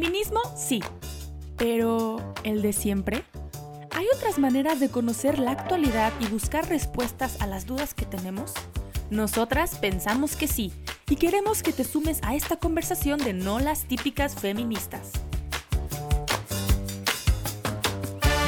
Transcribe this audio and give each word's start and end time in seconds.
Feminismo, 0.00 0.40
sí. 0.56 0.80
Pero, 1.58 2.32
¿el 2.42 2.62
de 2.62 2.72
siempre? 2.72 3.22
¿Hay 3.90 4.06
otras 4.16 4.38
maneras 4.38 4.80
de 4.80 4.88
conocer 4.88 5.38
la 5.38 5.50
actualidad 5.50 6.10
y 6.20 6.26
buscar 6.28 6.66
respuestas 6.70 7.42
a 7.42 7.46
las 7.46 7.66
dudas 7.66 7.92
que 7.92 8.06
tenemos? 8.06 8.54
Nosotras 9.10 9.76
pensamos 9.76 10.36
que 10.36 10.48
sí 10.48 10.72
y 11.10 11.16
queremos 11.16 11.62
que 11.62 11.74
te 11.74 11.84
sumes 11.84 12.20
a 12.22 12.34
esta 12.34 12.56
conversación 12.56 13.18
de 13.18 13.34
no 13.34 13.58
las 13.58 13.84
típicas 13.84 14.34
feministas. 14.36 15.10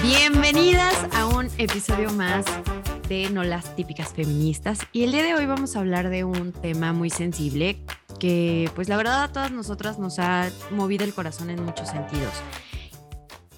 Bienvenidas 0.02 0.96
a 1.14 1.26
un 1.26 1.50
episodio 1.58 2.10
más 2.12 2.46
de 3.10 3.28
No 3.28 3.44
las 3.44 3.76
típicas 3.76 4.14
feministas 4.14 4.78
y 4.90 5.02
el 5.02 5.12
día 5.12 5.22
de 5.22 5.34
hoy 5.34 5.44
vamos 5.44 5.76
a 5.76 5.80
hablar 5.80 6.08
de 6.08 6.24
un 6.24 6.52
tema 6.52 6.94
muy 6.94 7.10
sensible 7.10 7.84
que 8.22 8.70
pues 8.76 8.88
la 8.88 8.96
verdad 8.96 9.24
a 9.24 9.32
todas 9.32 9.50
nosotras 9.50 9.98
nos 9.98 10.20
ha 10.20 10.48
movido 10.70 11.04
el 11.04 11.12
corazón 11.12 11.50
en 11.50 11.60
muchos 11.60 11.88
sentidos. 11.88 12.32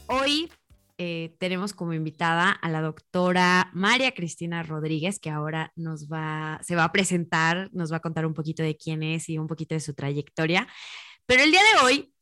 Hoy 0.07 0.51
eh, 0.97 1.37
tenemos 1.39 1.75
como 1.75 1.93
invitada 1.93 2.51
a 2.51 2.71
la 2.71 2.81
doctora 2.81 3.69
María 3.75 4.13
Cristina 4.13 4.63
Rodríguez, 4.63 5.19
que 5.19 5.29
ahora 5.29 5.71
nos 5.77 6.09
va, 6.11 6.61
se 6.63 6.77
va 6.77 6.85
a 6.85 6.93
presentar, 6.93 7.69
nos 7.75 7.93
va 7.93 7.99
a 7.99 8.01
contar 8.01 8.25
un 8.25 8.33
poquito 8.33 8.63
de 8.63 8.75
quién 8.75 9.03
es 9.03 9.29
y 9.29 9.37
un 9.37 9.49
poquito 9.49 9.75
de 9.75 9.81
su 9.81 9.93
trayectoria. 9.93 10.67
Pero 11.27 11.43
el 11.43 11.51
día 11.51 11.61
de 11.61 11.85
hoy 11.85 12.15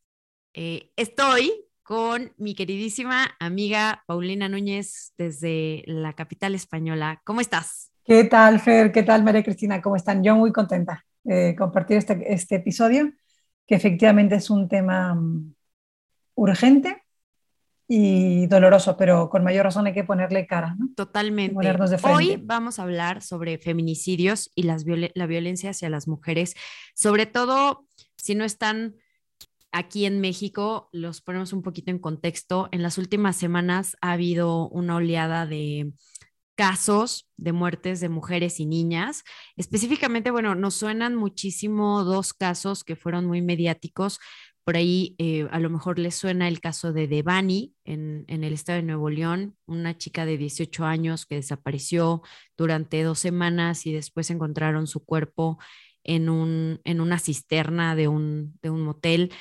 eh, 0.55 0.91
estoy 0.97 1.53
con 1.85 2.33
mi 2.39 2.57
queridísima 2.57 3.37
amiga 3.39 4.03
Paulina 4.09 4.49
Núñez 4.49 5.13
desde 5.17 5.85
la 5.87 6.15
capital 6.15 6.57
española. 6.57 7.23
¿Cómo 7.23 7.41
estás? 7.41 7.93
¿Qué 8.05 8.25
tal, 8.25 8.59
Fer? 8.59 8.91
¿Qué 8.91 9.05
tal, 9.05 9.23
María 9.23 9.45
Cristina? 9.45 9.81
¿Cómo 9.81 9.95
están? 9.95 10.25
Yo 10.25 10.35
muy 10.35 10.51
contenta 10.51 11.05
de 11.25 11.55
compartir 11.57 11.99
este, 11.99 12.33
este 12.33 12.57
episodio, 12.57 13.13
que 13.67 13.75
efectivamente 13.75 14.37
es 14.37 14.51
un 14.51 14.69
tema 14.69 15.15
mm, 15.15 15.55
urgente 16.35 17.03
y 17.89 18.47
doloroso, 18.47 18.97
pero 18.97 19.29
con 19.29 19.45
mayor 19.45 19.65
razón 19.65 19.87
hay 19.87 19.93
que 19.93 20.05
ponerle 20.05 20.47
cara. 20.47 20.75
¿no? 20.79 20.89
Totalmente. 20.97 21.57
Hoy 22.05 22.41
vamos 22.43 22.79
a 22.79 22.85
hablar 22.85 23.23
sobre 23.23 23.59
feminicidios 23.59 24.51
y 24.55 24.63
las 24.63 24.85
la 24.87 25.27
violencia 25.27 25.71
hacia 25.71 25.91
las 25.91 26.09
mujeres, 26.09 26.55
sobre 26.95 27.27
todo 27.27 27.87
si 28.17 28.35
no 28.35 28.45
están 28.45 28.95
aquí 29.73 30.05
en 30.07 30.21
México, 30.21 30.89
los 30.93 31.21
ponemos 31.21 31.53
un 31.53 31.63
poquito 31.63 31.91
en 31.91 31.99
contexto. 31.99 32.69
En 32.73 32.83
las 32.83 32.99
últimas 32.99 33.37
semanas 33.37 33.97
ha 34.01 34.13
habido 34.13 34.69
una 34.69 34.97
oleada 34.97 35.47
de 35.47 35.93
casos 36.63 37.29
de 37.37 37.51
muertes 37.51 37.99
de 37.99 38.09
mujeres 38.09 38.61
y 38.61 38.67
niñas. 38.67 39.25
Específicamente, 39.57 40.31
bueno, 40.31 40.55
nos 40.55 40.75
suenan 40.75 41.17
muchísimo 41.17 42.05
dos 42.05 42.33
casos 42.35 42.85
que 42.85 42.95
fueron 42.95 43.27
muy 43.27 43.43
mediáticos. 43.43 44.21
Por 44.63 44.77
ahí 44.77 45.17
eh, 45.19 45.49
a 45.51 45.59
lo 45.59 45.71
mejor 45.71 45.99
les 45.99 46.15
suena 46.15 46.47
el 46.47 46.61
caso 46.61 46.93
de 46.93 47.09
Devani 47.09 47.75
en, 47.85 48.25
en, 48.29 48.45
el 48.45 48.53
estado 48.53 48.77
de 48.77 48.85
Nuevo 48.85 49.11
León, 49.11 49.57
una 49.67 49.99
chica 49.99 50.25
de 50.25 50.39
18 50.39 50.85
años 50.85 51.27
que 51.27 51.35
desapareció 51.35 52.23
durante 52.57 53.03
dos 53.03 53.19
semanas 53.19 53.85
y 53.85 53.93
después 53.93 54.31
encontraron 54.31 54.87
su 54.87 55.05
cuerpo 55.05 55.59
en, 56.05 56.29
un, 56.29 56.81
en 56.85 57.01
una 57.01 57.19
cisterna 57.19 57.97
de 57.97 58.07
un, 58.07 58.57
de 58.63 58.71
un 58.71 58.83
motel. 58.83 59.33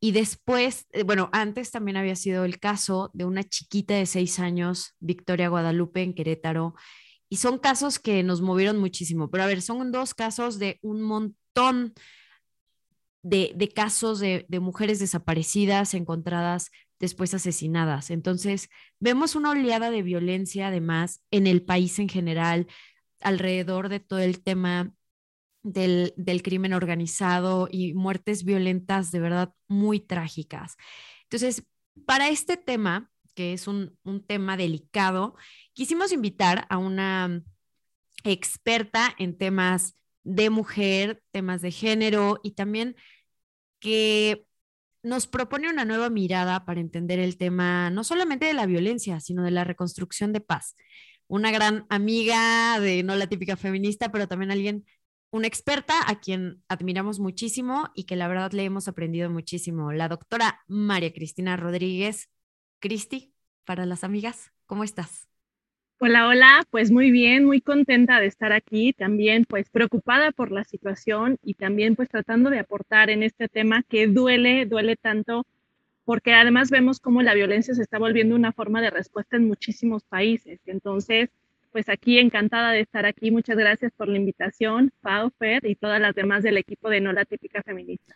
Y 0.00 0.12
después, 0.12 0.86
eh, 0.92 1.02
bueno, 1.02 1.30
antes 1.32 1.70
también 1.70 1.96
había 1.96 2.16
sido 2.16 2.44
el 2.44 2.58
caso 2.58 3.10
de 3.14 3.24
una 3.24 3.42
chiquita 3.42 3.94
de 3.94 4.06
seis 4.06 4.38
años, 4.38 4.94
Victoria 5.00 5.48
Guadalupe, 5.48 6.02
en 6.02 6.14
Querétaro. 6.14 6.74
Y 7.28 7.36
son 7.36 7.58
casos 7.58 7.98
que 7.98 8.22
nos 8.22 8.42
movieron 8.42 8.78
muchísimo. 8.78 9.30
Pero 9.30 9.44
a 9.44 9.46
ver, 9.46 9.62
son 9.62 9.92
dos 9.92 10.14
casos 10.14 10.58
de 10.58 10.78
un 10.82 11.02
montón 11.02 11.94
de, 13.24 13.72
casos 13.74 14.20
de, 14.20 14.46
mujeres 14.60 14.98
desaparecidas, 14.98 15.94
encontradas 15.94 16.70
después 17.00 17.32
asesinadas. 17.34 18.10
Entonces, 18.10 18.68
vemos 19.00 19.34
una 19.34 19.50
oleada 19.50 19.90
de 19.90 20.02
violencia 20.02 20.68
además 20.68 21.22
en 21.30 21.46
el 21.46 21.62
país 21.62 21.98
en 21.98 22.08
general, 22.08 22.66
alrededor 23.20 23.88
de 23.88 24.00
todo 24.00 24.18
el 24.18 24.42
tema 24.42 24.92
del, 25.64 26.14
crimen 26.42 26.72
organizado 26.72 27.68
y 27.70 27.94
muertes 27.94 28.44
violentas 28.44 29.10
de 29.10 29.20
verdad 29.20 29.52
muy 29.66 29.98
trágicas. 29.98 30.76
Entonces, 31.24 31.64
para 32.06 32.28
este 32.28 32.56
tema, 32.56 33.10
que 33.34 33.52
es 33.52 33.66
un, 33.66 33.98
un 34.04 34.24
tema 34.24 34.56
delicado, 34.56 35.34
quisimos 35.72 36.12
invitar 36.12 36.66
a 36.68 36.78
una 36.78 37.42
experta 38.22 39.14
en 39.18 39.36
temas 39.36 39.96
de 40.22 40.50
mujer, 40.50 41.22
temas 41.32 41.60
de 41.60 41.72
género 41.72 42.40
y 42.42 42.52
también 42.52 42.96
que 43.80 44.46
nos 45.04 45.26
propone 45.26 45.68
una 45.68 45.84
nueva 45.84 46.08
mirada 46.08 46.64
para 46.64 46.80
entender 46.80 47.18
el 47.18 47.36
tema 47.36 47.90
no 47.90 48.04
solamente 48.04 48.46
de 48.46 48.54
la 48.54 48.66
violencia, 48.66 49.20
sino 49.20 49.44
de 49.44 49.50
la 49.50 49.64
reconstrucción 49.64 50.32
de 50.32 50.40
paz. 50.40 50.76
Una 51.26 51.50
gran 51.50 51.86
amiga 51.90 52.80
de 52.80 53.02
no 53.02 53.14
la 53.16 53.26
típica 53.28 53.56
feminista, 53.56 54.10
pero 54.10 54.26
también 54.28 54.50
alguien, 54.50 54.86
una 55.34 55.48
experta 55.48 55.94
a 56.06 56.20
quien 56.20 56.62
admiramos 56.68 57.18
muchísimo 57.18 57.90
y 57.96 58.04
que 58.04 58.14
la 58.14 58.28
verdad 58.28 58.52
le 58.52 58.62
hemos 58.62 58.86
aprendido 58.86 59.30
muchísimo, 59.30 59.90
la 59.92 60.06
doctora 60.06 60.60
María 60.68 61.12
Cristina 61.12 61.56
Rodríguez. 61.56 62.30
Cristi, 62.78 63.34
para 63.64 63.84
las 63.84 64.04
amigas, 64.04 64.52
¿cómo 64.66 64.84
estás? 64.84 65.26
Hola, 65.98 66.28
hola, 66.28 66.62
pues 66.70 66.92
muy 66.92 67.10
bien, 67.10 67.46
muy 67.46 67.60
contenta 67.60 68.20
de 68.20 68.26
estar 68.26 68.52
aquí, 68.52 68.92
también 68.92 69.44
pues 69.44 69.70
preocupada 69.70 70.30
por 70.30 70.52
la 70.52 70.62
situación 70.62 71.36
y 71.42 71.54
también 71.54 71.96
pues 71.96 72.08
tratando 72.10 72.48
de 72.48 72.60
aportar 72.60 73.10
en 73.10 73.24
este 73.24 73.48
tema 73.48 73.82
que 73.88 74.06
duele, 74.06 74.66
duele 74.66 74.94
tanto, 74.94 75.46
porque 76.04 76.32
además 76.32 76.70
vemos 76.70 77.00
cómo 77.00 77.22
la 77.22 77.34
violencia 77.34 77.74
se 77.74 77.82
está 77.82 77.98
volviendo 77.98 78.36
una 78.36 78.52
forma 78.52 78.80
de 78.80 78.90
respuesta 78.90 79.36
en 79.36 79.48
muchísimos 79.48 80.04
países. 80.04 80.60
Entonces, 80.66 81.30
pues 81.74 81.88
aquí 81.88 82.20
encantada 82.20 82.70
de 82.70 82.82
estar 82.82 83.04
aquí. 83.04 83.32
Muchas 83.32 83.56
gracias 83.56 83.90
por 83.96 84.06
la 84.06 84.16
invitación, 84.16 84.92
Pau, 85.00 85.32
Fer 85.40 85.66
y 85.66 85.74
todas 85.74 86.00
las 86.00 86.14
demás 86.14 86.44
del 86.44 86.56
equipo 86.56 86.88
de 86.88 87.00
No 87.00 87.12
la 87.12 87.24
Típica 87.24 87.64
Feminista. 87.64 88.14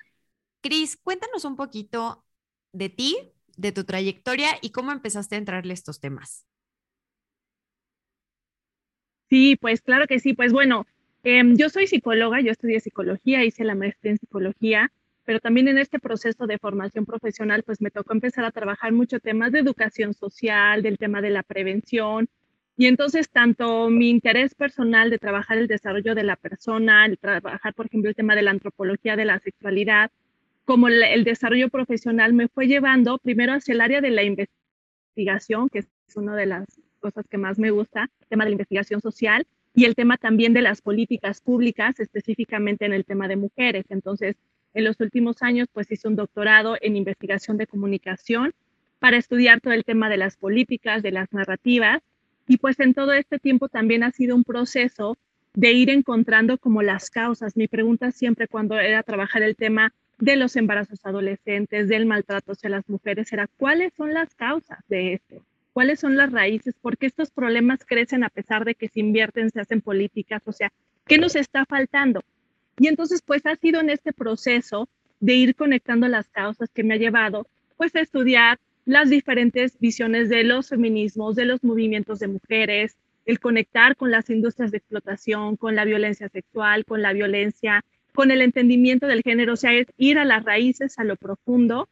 Cris, 0.61 0.97
cuéntanos 0.97 1.45
un 1.45 1.57
poquito 1.57 2.25
de 2.73 2.89
ti, 2.89 3.19
de 3.57 3.73
tu 3.73 3.83
trayectoria 3.83 4.51
y 4.63 4.71
cómo 4.71 4.93
empezaste 4.93 5.35
a 5.35 5.39
entrarle 5.39 5.75
estos 5.75 5.99
temas. 5.99 6.47
Sí, 9.29 9.57
pues 9.57 9.83
claro 9.83 10.07
que 10.07 10.21
sí. 10.21 10.35
Pues 10.35 10.53
bueno, 10.53 10.87
em, 11.25 11.57
yo 11.57 11.69
soy 11.69 11.89
psicóloga, 11.89 12.41
yo 12.41 12.53
estudié 12.53 12.79
psicología, 12.79 13.45
hice 13.45 13.65
la 13.65 13.75
maestría 13.75 14.13
en 14.13 14.19
psicología, 14.19 14.93
pero 15.25 15.41
también 15.41 15.67
en 15.67 15.79
este 15.79 15.99
proceso 15.99 16.47
de 16.47 16.59
formación 16.59 17.05
profesional, 17.07 17.65
pues 17.65 17.81
me 17.81 17.91
tocó 17.91 18.13
empezar 18.13 18.45
a 18.45 18.53
trabajar 18.53 18.93
mucho 18.93 19.19
temas 19.19 19.51
de 19.51 19.59
educación 19.59 20.15
social, 20.15 20.81
del 20.81 20.97
tema 20.97 21.21
de 21.21 21.31
la 21.31 21.43
prevención. 21.43 22.29
Y 22.81 22.87
entonces, 22.87 23.29
tanto 23.29 23.91
mi 23.91 24.09
interés 24.09 24.55
personal 24.55 25.11
de 25.11 25.19
trabajar 25.19 25.59
el 25.59 25.67
desarrollo 25.67 26.15
de 26.15 26.23
la 26.23 26.37
persona, 26.37 27.07
el 27.07 27.19
trabajar, 27.19 27.75
por 27.75 27.87
ejemplo, 27.87 28.09
el 28.09 28.15
tema 28.15 28.37
de 28.37 28.43
la 28.43 28.53
antropología 28.53 29.17
de 29.17 29.25
la 29.25 29.41
sexualidad, 29.41 30.13
como 30.65 30.87
el, 30.87 31.25
desarrollo 31.25 31.71
profesional 31.71 32.35
me 32.35 32.47
fue 32.47 32.69
llevando 32.69 33.19
primero 33.19 33.53
hacia 33.53 33.75
el 33.75 33.81
área 33.81 34.01
de 34.01 34.11
la 34.13 34.23
investigación, 34.23 35.69
que 35.69 35.81
es 35.81 35.89
una 36.15 36.37
de 36.37 36.47
las 36.47 36.67
cosas 37.01 37.27
que 37.29 37.37
más 37.37 37.59
me 37.59 37.73
gusta, 37.73 38.11
el 38.21 38.27
tema 38.29 38.45
de 38.45 38.51
la 38.51 38.55
investigación 38.55 39.01
social 39.01 39.45
y 39.75 39.85
el 39.85 39.97
tema 39.97 40.17
también 40.17 40.53
de 40.53 40.63
las 40.63 40.81
políticas 40.81 41.41
públicas, 41.41 41.99
específicamente 41.99 42.87
en 42.87 42.93
el 42.93 43.05
tema 43.05 43.27
de 43.27 43.35
mujeres. 43.35 43.87
Entonces, 43.89 44.37
en 44.73 44.85
los 44.85 45.01
últimos 45.01 45.43
años, 45.43 45.67
pues 45.73 45.91
hice 45.91 46.07
un 46.07 46.15
doctorado 46.15 46.77
en 46.81 46.97
investigación 46.97 47.57
de 47.57 47.67
comunicación 47.67 48.55
para 49.01 49.17
estudiar 49.17 49.61
todo 49.61 49.75
el 49.75 49.83
tema 49.83 50.09
de 50.09 50.19
las 50.19 50.37
políticas, 50.37 51.03
de 51.03 51.11
las 51.11 51.33
narrativas. 51.33 52.03
Y 52.49 52.57
pues 52.57 52.81
en 52.81 52.95
todo 52.95 53.13
este 53.13 53.39
tiempo 53.39 53.69
también 53.69 54.03
ha 54.03 54.11
sido 54.11 54.35
un 54.35 54.43
proceso 54.43 55.17
de 55.55 55.73
ir 55.73 55.91
encontrando 55.91 56.59
como 56.59 56.83
las 56.83 57.11
causas. 57.11 57.57
Mi 57.57 57.69
pregunta 57.69 58.11
siempre 58.11 58.49
cuando 58.49 58.79
era 58.79 59.03
trabajar 59.03 59.43
el 59.43 59.55
tema 59.55 59.93
de 60.19 60.37
los 60.37 60.57
embarazos 60.57 61.05
adolescentes, 61.05 61.89
del 61.89 62.07
maltrato 62.07 62.53
hacia 62.53 62.71
las 62.71 62.89
mujeres, 62.89 63.33
era 63.33 63.47
cuáles 63.57 63.93
son 63.97 64.13
las 64.13 64.35
causas 64.35 64.79
de 64.89 65.15
esto 65.15 65.45
cuáles 65.79 66.01
son 66.01 66.17
las 66.17 66.33
raíces, 66.33 66.75
por 66.83 66.99
qué 66.99 67.07
estos 67.07 67.31
problemas 67.31 67.85
crecen 67.85 68.25
a 68.25 68.31
pesar 68.31 68.65
de 68.65 68.75
que 68.75 68.89
se 68.89 68.99
invierten, 68.99 69.49
se 69.51 69.61
hacen 69.61 69.81
políticas, 69.81 70.43
o 70.45 70.51
sea, 70.51 70.73
¿qué 71.07 71.19
nos 71.19 71.37
está 71.37 71.65
faltando? 71.67 72.21
Y 72.81 72.89
entonces, 72.89 73.23
pues 73.25 73.47
ha 73.47 73.55
sido 73.55 73.81
en 73.81 73.89
este 73.89 74.13
proceso 74.13 74.89
de 75.21 75.35
ir 75.35 75.55
conectando 75.55 76.09
las 76.09 76.29
causas 76.31 76.69
que 76.75 76.83
me 76.83 76.95
ha 76.95 76.97
llevado, 76.97 77.47
pues 77.77 77.95
a 77.95 78.01
estudiar 78.01 78.59
las 78.89 79.11
diferentes 79.11 79.79
visiones 79.79 80.31
de 80.31 80.45
los 80.45 80.71
feminismos, 80.71 81.37
de 81.37 81.45
los 81.45 81.63
movimientos 81.63 82.21
de 82.21 82.29
mujeres, 82.29 82.97
el 83.27 83.39
conectar 83.39 83.97
con 83.97 84.11
las 84.11 84.31
industrias 84.31 84.71
de 84.71 84.79
explotación, 84.79 85.57
con 85.59 85.77
la 85.77 85.85
violencia 85.85 86.31
sexual, 86.31 86.87
con 86.87 87.03
la 87.03 87.13
violencia, 87.13 87.85
con 88.15 88.31
el 88.31 88.41
entendimiento 88.41 89.07
del 89.07 89.21
género, 89.23 89.53
o 89.53 89.57
sea, 89.57 89.75
es 89.75 89.89
ir 89.99 90.19
a 90.19 90.25
las 90.25 90.43
raíces, 90.43 90.99
a 90.99 91.05
lo 91.05 91.17
profundo 91.17 91.87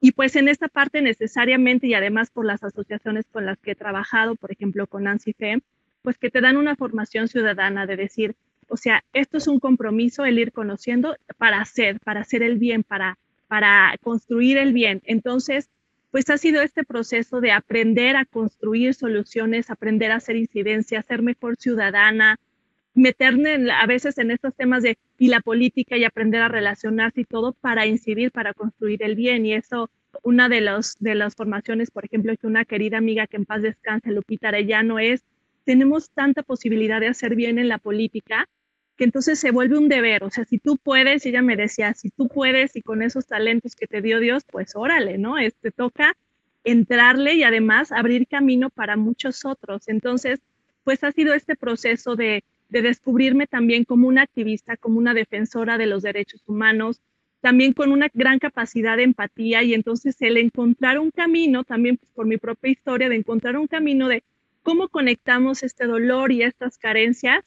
y 0.00 0.12
pues 0.12 0.36
en 0.36 0.48
esta 0.48 0.68
parte 0.68 1.02
necesariamente 1.02 1.86
y 1.86 1.92
además 1.92 2.30
por 2.30 2.46
las 2.46 2.64
asociaciones 2.64 3.26
con 3.30 3.44
las 3.44 3.58
que 3.58 3.72
he 3.72 3.74
trabajado, 3.74 4.34
por 4.34 4.50
ejemplo 4.50 4.86
con 4.86 5.02
Nancy 5.02 5.34
Fem, 5.34 5.60
pues 6.00 6.16
que 6.16 6.30
te 6.30 6.40
dan 6.40 6.56
una 6.56 6.76
formación 6.76 7.28
ciudadana 7.28 7.84
de 7.84 7.96
decir, 7.96 8.36
o 8.68 8.78
sea, 8.78 9.04
esto 9.12 9.36
es 9.36 9.48
un 9.48 9.60
compromiso 9.60 10.24
el 10.24 10.38
ir 10.38 10.52
conociendo 10.52 11.14
para 11.36 11.60
hacer, 11.60 12.00
para 12.00 12.20
hacer 12.20 12.42
el 12.42 12.56
bien, 12.56 12.84
para 12.84 13.18
para 13.48 13.94
construir 14.02 14.58
el 14.58 14.72
bien. 14.72 15.02
Entonces, 15.04 15.68
pues 16.10 16.30
ha 16.30 16.38
sido 16.38 16.62
este 16.62 16.84
proceso 16.84 17.40
de 17.40 17.52
aprender 17.52 18.16
a 18.16 18.24
construir 18.24 18.94
soluciones, 18.94 19.70
aprender 19.70 20.10
a 20.10 20.16
hacer 20.16 20.36
incidencia, 20.36 21.02
ser 21.02 21.22
mejor 21.22 21.56
ciudadana, 21.56 22.36
meterme 22.94 23.70
a 23.70 23.86
veces 23.86 24.18
en 24.18 24.30
estos 24.30 24.54
temas 24.54 24.82
de 24.82 24.98
y 25.18 25.28
la 25.28 25.40
política 25.40 25.96
y 25.96 26.04
aprender 26.04 26.40
a 26.42 26.48
relacionarse 26.48 27.22
y 27.22 27.24
todo 27.24 27.52
para 27.52 27.86
incidir, 27.86 28.30
para 28.30 28.54
construir 28.54 29.02
el 29.02 29.16
bien. 29.16 29.44
Y 29.44 29.54
eso, 29.54 29.90
una 30.22 30.48
de, 30.48 30.60
los, 30.60 30.96
de 31.00 31.14
las 31.14 31.34
formaciones, 31.34 31.90
por 31.90 32.04
ejemplo, 32.04 32.34
que 32.36 32.46
una 32.46 32.64
querida 32.64 32.98
amiga 32.98 33.26
que 33.26 33.36
en 33.36 33.44
paz 33.44 33.62
descanse, 33.62 34.12
Lupita 34.12 34.48
Arellano, 34.48 34.98
es, 34.98 35.24
tenemos 35.64 36.10
tanta 36.10 36.42
posibilidad 36.42 37.00
de 37.00 37.08
hacer 37.08 37.34
bien 37.34 37.58
en 37.58 37.68
la 37.68 37.78
política 37.78 38.48
que 38.98 39.04
entonces 39.04 39.38
se 39.38 39.52
vuelve 39.52 39.78
un 39.78 39.88
deber. 39.88 40.24
O 40.24 40.30
sea, 40.30 40.44
si 40.44 40.58
tú 40.58 40.76
puedes, 40.76 41.24
ella 41.24 41.40
me 41.40 41.56
decía, 41.56 41.94
si 41.94 42.10
tú 42.10 42.28
puedes 42.28 42.74
y 42.74 42.82
con 42.82 43.00
esos 43.00 43.26
talentos 43.26 43.76
que 43.76 43.86
te 43.86 44.02
dio 44.02 44.18
Dios, 44.18 44.42
pues 44.50 44.74
órale, 44.74 45.18
¿no? 45.18 45.36
Te 45.60 45.70
toca 45.70 46.16
entrarle 46.64 47.34
y 47.34 47.44
además 47.44 47.92
abrir 47.92 48.26
camino 48.26 48.70
para 48.70 48.96
muchos 48.96 49.44
otros. 49.44 49.86
Entonces, 49.86 50.40
pues 50.82 51.04
ha 51.04 51.12
sido 51.12 51.32
este 51.32 51.54
proceso 51.54 52.16
de, 52.16 52.42
de 52.70 52.82
descubrirme 52.82 53.46
también 53.46 53.84
como 53.84 54.08
una 54.08 54.22
activista, 54.22 54.76
como 54.76 54.98
una 54.98 55.14
defensora 55.14 55.78
de 55.78 55.86
los 55.86 56.02
derechos 56.02 56.42
humanos, 56.48 57.00
también 57.40 57.74
con 57.74 57.92
una 57.92 58.08
gran 58.12 58.40
capacidad 58.40 58.96
de 58.96 59.04
empatía 59.04 59.62
y 59.62 59.74
entonces 59.74 60.16
el 60.20 60.36
encontrar 60.38 60.98
un 60.98 61.12
camino, 61.12 61.62
también 61.62 62.00
por 62.14 62.26
mi 62.26 62.36
propia 62.36 62.72
historia, 62.72 63.08
de 63.08 63.14
encontrar 63.14 63.56
un 63.58 63.68
camino 63.68 64.08
de 64.08 64.24
cómo 64.64 64.88
conectamos 64.88 65.62
este 65.62 65.86
dolor 65.86 66.32
y 66.32 66.42
estas 66.42 66.78
carencias 66.78 67.44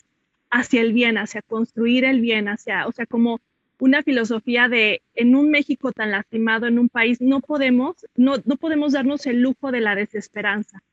hacia 0.51 0.81
el 0.81 0.93
bien, 0.93 1.17
hacia 1.17 1.41
construir 1.41 2.03
el 2.05 2.21
bien, 2.21 2.47
hacia, 2.49 2.85
o 2.85 2.91
sea, 2.91 3.05
como 3.05 3.39
una 3.79 4.03
filosofía 4.03 4.67
de 4.67 5.01
en 5.15 5.35
un 5.35 5.49
México 5.49 5.91
tan 5.91 6.11
lastimado, 6.11 6.67
en 6.67 6.77
un 6.77 6.89
país, 6.89 7.19
no 7.19 7.39
podemos, 7.39 8.05
no, 8.15 8.35
no 8.45 8.57
podemos 8.57 8.91
darnos 8.91 9.25
el 9.25 9.41
lujo 9.41 9.71
de 9.71 9.81
la 9.81 9.95
desesperanza. 9.95 10.83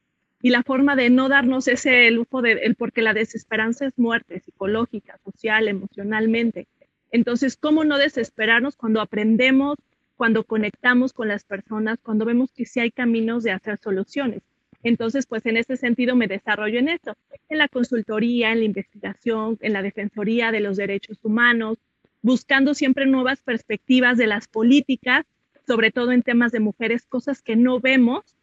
Y 0.40 0.50
la 0.50 0.62
forma 0.62 0.94
de 0.94 1.10
no 1.10 1.28
darnos 1.28 1.66
ese 1.68 2.10
lujo 2.12 2.40
de, 2.40 2.52
el, 2.52 2.76
porque 2.76 3.02
la 3.02 3.12
desesperanza 3.12 3.86
es 3.86 3.98
muerte 3.98 4.40
psicológica, 4.40 5.18
social, 5.24 5.68
emocionalmente. 5.68 6.68
Entonces, 7.10 7.56
¿cómo 7.56 7.84
no 7.84 7.98
desesperarnos 7.98 8.76
cuando 8.76 9.00
aprendemos, 9.00 9.76
cuando 10.16 10.44
conectamos 10.44 11.12
con 11.12 11.28
las 11.28 11.44
personas, 11.44 11.98
cuando 12.02 12.24
vemos 12.24 12.52
que 12.52 12.64
sí 12.64 12.80
hay 12.80 12.92
caminos 12.92 13.42
de 13.42 13.50
hacer 13.50 13.78
soluciones? 13.78 14.42
Entonces, 14.82 15.26
pues 15.26 15.44
en 15.46 15.56
ese 15.56 15.76
sentido 15.76 16.14
me 16.14 16.28
desarrollo 16.28 16.78
en 16.78 16.88
eso, 16.88 17.16
en 17.48 17.58
la 17.58 17.68
consultoría, 17.68 18.52
en 18.52 18.60
la 18.60 18.64
investigación, 18.64 19.58
en 19.60 19.72
la 19.72 19.82
defensoría 19.82 20.52
de 20.52 20.60
los 20.60 20.76
derechos 20.76 21.18
humanos, 21.22 21.78
buscando 22.22 22.74
siempre 22.74 23.06
nuevas 23.06 23.40
perspectivas 23.40 24.16
de 24.18 24.26
las 24.26 24.48
políticas, 24.48 25.24
sobre 25.66 25.90
todo 25.90 26.12
en 26.12 26.22
temas 26.22 26.52
de 26.52 26.60
mujeres, 26.60 27.04
cosas 27.06 27.42
que 27.42 27.56
no 27.56 27.80
vemos 27.80 28.36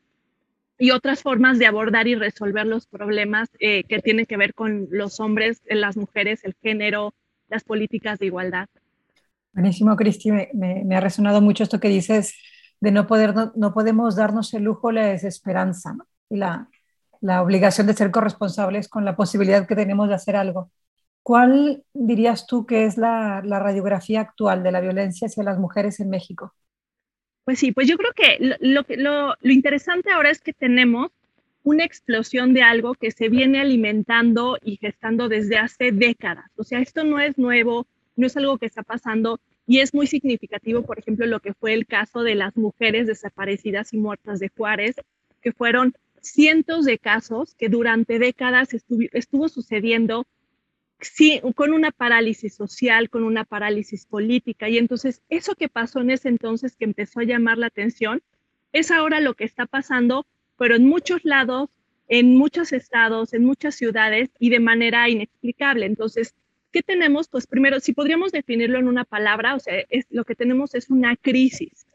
y 0.77 0.91
otras 0.91 1.21
formas 1.21 1.57
de 1.57 1.67
abordar 1.67 2.07
y 2.07 2.15
resolver 2.15 2.65
los 2.65 2.85
problemas 2.85 3.49
eh, 3.59 3.83
que 3.85 3.99
tienen 3.99 4.25
que 4.25 4.37
ver 4.37 4.53
con 4.53 4.87
los 4.91 5.19
hombres, 5.19 5.61
las 5.65 5.95
mujeres, 5.95 6.43
el 6.43 6.55
género, 6.61 7.13
las 7.47 7.63
políticas 7.63 8.19
de 8.19 8.25
igualdad. 8.27 8.67
Buenísimo, 9.53 9.95
Cristi. 9.95 10.31
Me, 10.31 10.95
ha 10.95 10.99
resonado 10.99 11.39
mucho 11.39 11.63
esto 11.63 11.79
que 11.79 11.87
dices 11.87 12.35
de 12.81 12.91
no, 12.91 13.07
poder, 13.07 13.33
no, 13.55 13.73
podemos 13.73 14.17
darnos 14.17 14.53
el 14.53 14.63
lujo 14.63 14.91
la 14.91 15.07
desesperanza. 15.07 15.93
¿no? 15.93 16.05
Y 16.29 16.37
la, 16.37 16.67
obligación 17.41 17.87
de 17.87 17.93
ser 17.93 18.11
corresponsables 18.11 18.87
con 18.87 19.05
la 19.05 19.15
posibilidad 19.15 19.67
que 19.67 19.75
tenemos 19.75 20.07
de 20.09 20.15
hacer 20.15 20.35
algo. 20.35 20.71
¿Cuál 21.23 21.83
dirías 21.93 22.45
tú 22.45 22.65
que 22.65 22.85
es 22.85 22.97
la, 22.97 23.41
radiografía 23.41 24.21
actual 24.21 24.61
de 24.61 24.71
la 24.71 24.81
violencia 24.81 25.27
hacia 25.27 25.43
las 25.43 25.57
mujeres 25.57 25.99
en 25.99 26.09
México? 26.09 26.53
Pues 27.43 27.59
sí, 27.59 27.71
pues 27.71 27.87
yo 27.87 27.97
creo 27.97 28.11
que 28.13 28.37
lo, 28.59 28.85
lo, 28.97 29.35
lo, 29.39 29.51
interesante 29.51 30.11
ahora 30.11 30.29
es 30.31 30.41
que 30.41 30.53
tenemos 30.53 31.11
una 31.63 31.83
explosión 31.83 32.53
de 32.53 32.61
algo 32.61 32.93
que 32.93 33.11
se 33.11 33.29
viene 33.29 33.59
alimentando 33.59 34.57
y 34.63 34.77
gestando 34.77 35.29
desde 35.29 35.57
hace 35.57 35.91
décadas. 35.91 36.45
O 36.57 36.63
sea, 36.63 36.79
esto 36.79 37.03
no 37.03 37.19
es 37.19 37.37
nuevo, 37.37 37.87
no 38.15 38.27
es 38.27 38.37
algo 38.37 38.57
que 38.57 38.67
está 38.67 38.83
pasando 38.83 39.39
y 39.67 39.79
es 39.79 39.93
muy 39.93 40.05
significativo, 40.07 40.83
por 40.83 40.99
ejemplo, 40.99 41.25
lo 41.25 41.39
que 41.39 41.53
fue 41.53 41.73
el 41.73 41.87
caso 41.87 42.21
de 42.21 42.35
las 42.35 42.55
mujeres 42.55 43.07
desaparecidas 43.07 43.93
y 43.93 43.97
muertas 43.97 44.39
de 44.39 44.49
Juárez, 44.55 44.95
que 45.41 45.51
fueron 45.51 45.93
cientos 46.25 46.85
de 46.85 46.97
casos 46.97 47.55
que 47.55 47.69
durante 47.69 48.19
décadas 48.19 48.69
estuvo, 48.73 49.47
sucediendo 49.47 50.25
sí, 50.99 51.41
con 51.55 51.73
una 51.73 51.91
parálisis 51.91 52.55
social, 52.55 53.09
con 53.09 53.23
una 53.23 53.45
parálisis 53.45 54.05
política. 54.05 54.69
Y 54.69 54.77
entonces 54.77 55.21
eso 55.29 55.55
que 55.55 55.69
pasó 55.69 56.01
en 56.01 56.09
ese 56.09 56.29
entonces 56.29 56.75
que 56.75 56.85
empezó 56.85 57.19
a 57.19 57.25
llamar 57.25 57.57
la 57.57 57.67
atención, 57.67 58.21
es 58.71 58.91
ahora 58.91 59.19
lo 59.19 59.35
que 59.35 59.45
está 59.45 59.65
pasando, 59.65 60.25
pero 60.57 60.75
en 60.75 60.87
muchos 60.87 61.23
lados, 61.23 61.69
en 62.07 62.37
muchos 62.37 62.73
estados, 62.73 63.33
en 63.33 63.45
muchas 63.45 63.75
ciudades 63.75 64.29
y 64.39 64.49
de 64.49 64.59
manera 64.59 65.07
inexplicable. 65.09 65.85
Entonces, 65.85 66.33
¿qué 66.71 66.81
tenemos? 66.81 67.27
Pues 67.29 67.47
primero, 67.47 67.79
si 67.79 67.93
podríamos 67.93 68.31
definirlo 68.31 68.79
en 68.79 68.87
una 68.87 69.05
palabra, 69.05 69.55
o 69.55 69.59
sea, 69.59 69.75
es, 69.89 70.05
lo 70.09 70.25
que 70.25 70.35
tenemos 70.35 70.75
es 70.75 70.89
una 70.89 71.15
crisis, 71.15 71.85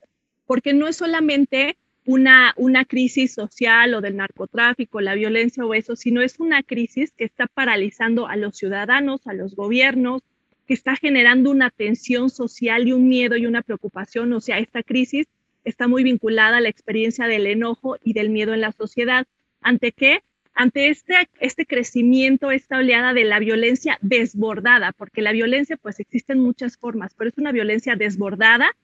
porque 0.47 0.73
no 0.73 0.89
es 0.89 0.97
solamente 0.97 1.77
una, 2.11 2.55
una 2.57 2.85
crisis 2.85 3.35
social 3.35 3.95
o 3.95 4.01
del 4.01 4.17
narcotráfico, 4.17 5.01
la 5.01 5.15
violencia 5.15 5.65
o 5.65 5.75
eso, 5.75 5.95
sino 5.95 6.23
es 6.23 6.41
una 6.41 6.65
crisis 6.65 7.13
que 7.17 7.23
está 7.23 7.47
paralizando 7.47 8.27
a 8.27 8.35
los 8.35 8.57
ciudadanos, 8.57 9.25
a 9.29 9.33
los 9.33 9.55
gobiernos, 9.55 10.23
que 10.67 10.75
está 10.75 10.97
generando 10.97 11.53
una 11.53 11.71
tensión 11.71 12.29
social 12.29 12.89
y 12.89 12.93
un 12.93 13.07
miedo 13.07 13.37
y 13.37 13.47
una 13.47 13.63
preocupación. 13.63 14.33
O 14.33 14.41
sea, 14.41 14.59
esta 14.59 14.83
crisis 14.83 15.29
está 15.63 15.87
muy 15.87 16.03
vinculada 16.03 16.57
a 16.57 16.61
la 16.61 16.69
experiencia 16.69 17.29
del 17.29 17.47
enojo 17.47 17.97
y 18.03 18.13
del 18.13 18.31
miedo 18.31 18.55
en 18.55 18.63
la 18.63 18.73
sociedad. 18.73 19.25
¿Ante 19.61 19.93
qué? 19.93 20.25
Ante 20.53 20.89
este, 20.89 21.15
este 21.39 21.65
crecimiento, 21.65 22.51
esta 22.51 22.79
oleada 22.79 23.15
de 23.15 23.23
la 23.23 23.39
violencia 23.39 23.99
desbordada, 24.01 24.91
porque 24.91 25.23
la 25.23 25.31
violencia 25.31 25.77
pues 25.77 26.01
existe 26.01 26.33
en 26.33 26.41
muchas 26.41 26.77
formas, 26.77 27.15
pero 27.17 27.31
es 27.31 27.39
una 27.39 27.53
violencia 27.53 27.95
desbordada 27.95 28.75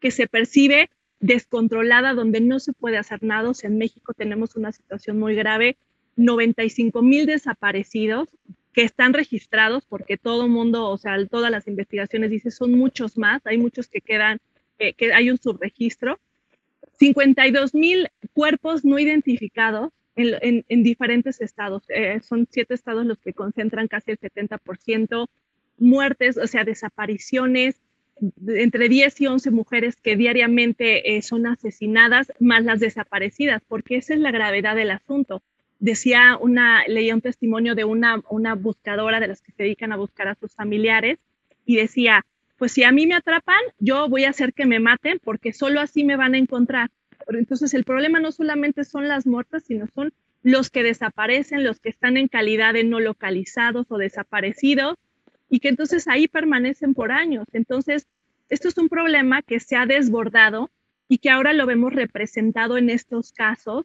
que 0.00 0.10
se 0.10 0.26
percibe 0.26 0.88
descontrolada 1.22 2.14
donde 2.14 2.40
no 2.40 2.58
se 2.58 2.74
puede 2.74 2.98
hacer 2.98 3.22
nada. 3.22 3.50
en 3.62 3.78
México 3.78 4.12
tenemos 4.12 4.56
una 4.56 4.72
situación 4.72 5.18
muy 5.18 5.34
grave, 5.34 5.78
95 6.16 7.00
mil 7.00 7.24
desaparecidos 7.24 8.28
que 8.74 8.82
están 8.82 9.14
registrados 9.14 9.86
porque 9.86 10.18
todo 10.18 10.48
mundo, 10.48 10.88
o 10.88 10.98
sea, 10.98 11.24
todas 11.26 11.50
las 11.50 11.68
investigaciones 11.68 12.30
dicen 12.30 12.50
son 12.50 12.72
muchos 12.72 13.16
más, 13.16 13.40
hay 13.46 13.56
muchos 13.56 13.88
que 13.88 14.00
quedan, 14.00 14.38
eh, 14.78 14.92
que 14.94 15.14
hay 15.14 15.30
un 15.30 15.38
subregistro. 15.38 16.18
52 16.98 17.74
mil 17.74 18.08
cuerpos 18.32 18.84
no 18.84 18.98
identificados 18.98 19.92
en, 20.16 20.64
en, 20.68 20.82
diferentes 20.82 21.40
estados. 21.40 21.84
Eh, 21.88 22.20
son 22.22 22.46
siete 22.50 22.74
estados 22.74 23.06
los 23.06 23.18
que 23.18 23.32
concentran 23.32 23.88
casi 23.88 24.10
el 24.10 24.18
70%. 24.18 25.26
Muertes, 25.78 26.36
o 26.36 26.46
sea, 26.46 26.64
desapariciones, 26.64 27.76
entre 28.46 28.88
10 28.88 29.20
y 29.20 29.26
11 29.26 29.50
mujeres 29.50 29.96
que 29.96 30.16
diariamente 30.16 31.16
eh, 31.16 31.22
son 31.22 31.46
asesinadas, 31.46 32.32
más 32.38 32.64
las 32.64 32.80
desaparecidas, 32.80 33.62
porque 33.66 33.96
esa 33.96 34.14
es 34.14 34.20
la 34.20 34.30
gravedad 34.30 34.76
del 34.76 34.90
asunto. 34.90 35.42
Decía 35.78 36.38
una, 36.40 36.84
leía 36.86 37.14
un 37.14 37.20
testimonio 37.20 37.74
de 37.74 37.84
una, 37.84 38.22
una 38.30 38.54
buscadora 38.54 39.18
de 39.18 39.28
las 39.28 39.42
que 39.42 39.52
se 39.52 39.64
dedican 39.64 39.92
a 39.92 39.96
buscar 39.96 40.28
a 40.28 40.36
sus 40.36 40.54
familiares 40.54 41.18
y 41.66 41.76
decía, 41.76 42.24
pues 42.58 42.72
si 42.72 42.84
a 42.84 42.92
mí 42.92 43.06
me 43.06 43.14
atrapan, 43.14 43.60
yo 43.80 44.08
voy 44.08 44.24
a 44.24 44.30
hacer 44.30 44.52
que 44.52 44.66
me 44.66 44.78
maten 44.78 45.18
porque 45.22 45.52
solo 45.52 45.80
así 45.80 46.04
me 46.04 46.16
van 46.16 46.34
a 46.34 46.38
encontrar. 46.38 46.90
Entonces 47.28 47.74
el 47.74 47.84
problema 47.84 48.20
no 48.20 48.30
solamente 48.30 48.84
son 48.84 49.08
las 49.08 49.26
muertas, 49.26 49.64
sino 49.64 49.86
son 49.94 50.12
los 50.42 50.70
que 50.70 50.82
desaparecen, 50.82 51.64
los 51.64 51.80
que 51.80 51.88
están 51.88 52.16
en 52.16 52.28
calidad 52.28 52.74
de 52.74 52.84
no 52.84 53.00
localizados 53.00 53.86
o 53.90 53.98
desaparecidos, 53.98 54.96
y 55.52 55.60
que 55.60 55.68
entonces 55.68 56.08
ahí 56.08 56.28
permanecen 56.28 56.94
por 56.94 57.12
años. 57.12 57.46
Entonces, 57.52 58.06
esto 58.48 58.68
es 58.68 58.78
un 58.78 58.88
problema 58.88 59.42
que 59.42 59.60
se 59.60 59.76
ha 59.76 59.84
desbordado 59.84 60.70
y 61.08 61.18
que 61.18 61.28
ahora 61.28 61.52
lo 61.52 61.66
vemos 61.66 61.92
representado 61.92 62.78
en 62.78 62.88
estos 62.88 63.32
casos 63.32 63.84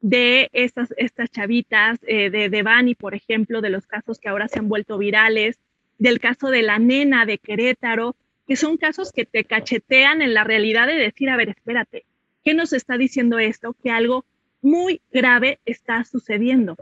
de 0.00 0.48
estas, 0.52 0.94
estas 0.96 1.28
chavitas, 1.32 1.98
eh, 2.06 2.30
de 2.30 2.48
Devani, 2.48 2.94
por 2.94 3.16
ejemplo, 3.16 3.60
de 3.60 3.70
los 3.70 3.84
casos 3.84 4.20
que 4.20 4.28
ahora 4.28 4.46
se 4.46 4.60
han 4.60 4.68
vuelto 4.68 4.96
virales, 4.96 5.58
del 5.98 6.20
caso 6.20 6.50
de 6.50 6.62
la 6.62 6.78
nena 6.78 7.26
de 7.26 7.38
Querétaro, 7.38 8.14
que 8.46 8.54
son 8.54 8.76
casos 8.76 9.10
que 9.10 9.26
te 9.26 9.42
cachetean 9.42 10.22
en 10.22 10.34
la 10.34 10.44
realidad 10.44 10.86
de 10.86 10.94
decir, 10.94 11.30
a 11.30 11.36
ver, 11.36 11.48
espérate, 11.48 12.04
¿qué 12.44 12.54
nos 12.54 12.72
está 12.72 12.96
diciendo 12.96 13.40
esto? 13.40 13.74
Que 13.82 13.90
algo 13.90 14.24
muy 14.62 15.00
grave 15.10 15.58
está 15.64 16.04
sucediendo. 16.04 16.76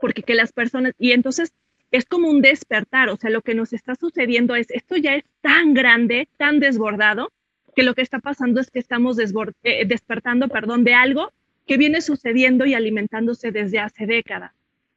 Porque 0.00 0.22
que 0.22 0.34
las 0.36 0.52
personas, 0.52 0.92
y 0.96 1.10
entonces 1.10 1.52
es 1.94 2.06
como 2.06 2.28
un 2.28 2.42
despertar, 2.42 3.08
o 3.08 3.16
sea, 3.16 3.30
lo 3.30 3.40
que 3.40 3.54
nos 3.54 3.72
está 3.72 3.94
sucediendo 3.94 4.56
es, 4.56 4.68
esto 4.72 4.96
ya 4.96 5.14
es 5.14 5.22
tan 5.42 5.74
grande, 5.74 6.28
tan 6.38 6.58
desbordado, 6.58 7.30
que 7.76 7.84
lo 7.84 7.94
que 7.94 8.02
está 8.02 8.18
pasando 8.18 8.60
es 8.60 8.68
que 8.68 8.80
estamos 8.80 9.16
eh, 9.16 9.84
despertando, 9.86 10.48
perdón, 10.48 10.82
de 10.82 10.94
algo 10.94 11.32
que 11.68 11.76
viene 11.76 12.00
sucediendo 12.00 12.66
y 12.66 12.74
alimentándose 12.74 13.52
desde 13.52 13.78
hace 13.78 14.06
décadas. 14.06 14.50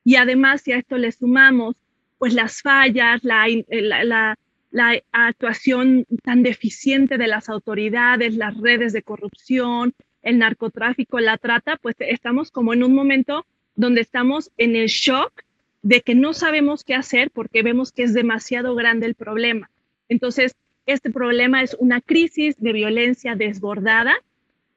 Y 0.04 0.16
además, 0.16 0.62
si 0.62 0.72
a 0.72 0.78
esto 0.78 0.98
le 0.98 1.12
sumamos, 1.12 1.76
pues 2.18 2.34
las 2.34 2.64
fallas, 2.64 3.24
la, 3.24 3.48
eh, 3.48 4.06
la 4.72 5.04
actuación 5.12 6.08
tan 6.24 6.42
deficiente 6.42 7.20
de 7.20 7.28
las 7.28 7.48
autoridades, 7.48 8.36
las 8.36 8.58
redes 8.58 8.92
de 8.92 9.04
corrupción, 9.04 9.94
el 10.24 10.40
narcotráfico, 10.40 11.20
la 11.20 11.38
trata, 11.38 11.78
pues 11.78 11.96
estamos 12.00 12.50
como 12.50 12.74
en 12.74 12.84
un 12.84 12.96
momento 12.96 13.46
donde 13.76 14.02
estamos 14.02 14.50
en 14.58 14.76
el 14.76 14.88
shock 14.88 15.44
de 15.88 16.02
que 16.02 16.16
no 16.16 16.34
sabemos 16.34 16.84
qué 16.84 16.96
hacer 16.96 17.32
porque 17.32 17.64
vemos 17.64 17.94
que 17.94 18.04
es 18.04 18.14
demasiado 18.14 18.76
grande 18.76 19.06
el 19.06 19.16
problema. 19.16 19.72
Entonces, 20.10 20.54
este 20.86 21.12
problema 21.12 21.64
es 21.64 21.78
una 21.80 22.02
crisis 22.02 22.58
de 22.60 22.74
violencia 22.74 23.36
desbordada 23.36 24.18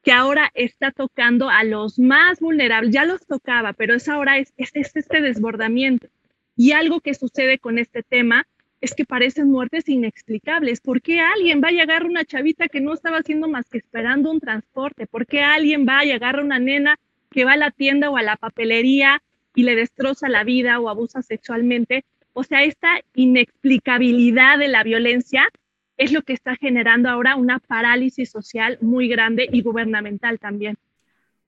que 0.05 0.13
ahora 0.13 0.53
está 0.55 0.93
tocando 0.93 1.51
a 1.51 1.65
los 1.65 1.99
más 1.99 2.39
vulnerables. 2.39 2.95
Ya 2.95 3.05
los 3.07 3.27
tocaba, 3.27 3.73
pero 3.73 3.97
es 3.97 4.09
ahora 4.09 4.39
es, 4.39 4.53
es, 4.57 4.71
este 4.73 5.21
desbordamiento. 5.21 6.07
Y 6.55 6.73
algo 6.73 7.01
que 7.01 7.15
sucede 7.15 7.59
con 7.59 7.79
este 7.79 8.05
tema 8.05 8.47
es 8.81 8.95
que 8.95 9.05
parecen 9.05 9.51
muertes 9.51 9.89
inexplicables. 9.89 10.81
¿Por 10.81 11.03
qué 11.03 11.19
alguien 11.19 11.61
va 11.61 11.69
a 11.69 11.73
llegar 11.73 12.07
una 12.07 12.25
chavita 12.25 12.69
que 12.69 12.81
no 12.81 12.95
estaba 12.95 13.19
haciendo 13.19 13.49
más 13.49 13.69
que 13.69 13.79
esperando 13.79 14.31
un 14.31 14.39
transporte? 14.39 15.09
¿Por 15.09 15.27
qué 15.27 15.43
alguien 15.43 15.89
va 15.89 15.99
a 15.99 16.05
llegar 16.05 16.39
una 16.39 16.61
nena 16.61 17.01
que 17.33 17.45
va 17.45 17.55
a 17.55 17.57
la 17.57 17.73
tienda 17.73 18.11
o 18.11 18.17
a 18.17 18.23
la 18.23 18.37
papelería 18.37 19.21
y 19.55 19.63
le 19.65 19.75
destroza 19.75 20.29
la 20.29 20.45
vida 20.45 20.79
o 20.81 20.89
abusa 20.89 21.23
sexualmente? 21.23 22.05
O 22.33 22.45
sea, 22.45 22.65
esta 22.65 23.01
inexplicabilidad 23.15 24.59
de 24.59 24.69
la 24.69 24.83
violencia 24.83 25.49
es 25.97 26.13
lo 26.13 26.23
que 26.23 26.33
está 26.33 26.57
generando 26.57 27.11
ahora 27.11 27.37
una 27.37 27.59
parálisis 27.59 28.31
social 28.31 28.79
muy 28.81 29.09
grande 29.09 29.49
y 29.53 29.63
gubernamental 29.63 30.39
también. 30.39 30.79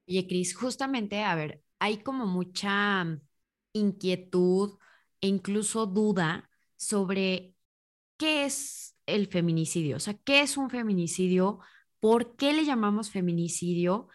Oye, 0.07 0.27
Cris, 0.27 0.55
justamente, 0.55 1.23
a 1.23 1.33
ver, 1.33 1.61
hay 1.79 1.97
como 1.97 2.27
mucha 2.27 3.19
inquietud 3.73 4.77
e 5.21 5.27
incluso 5.27 5.85
duda 5.85 6.49
sobre 6.75 7.55
qué 8.17 8.45
es 8.45 8.95
el 9.05 9.27
feminicidio, 9.27 9.97
o 9.97 9.99
sea, 9.99 10.13
qué 10.13 10.41
es 10.41 10.55
un 10.55 10.69
feminicidio, 10.69 11.59
por 11.99 12.35
qué 12.35 12.53
le 12.53 12.65
llamamos 12.65 13.09
feminicidio 13.09 14.07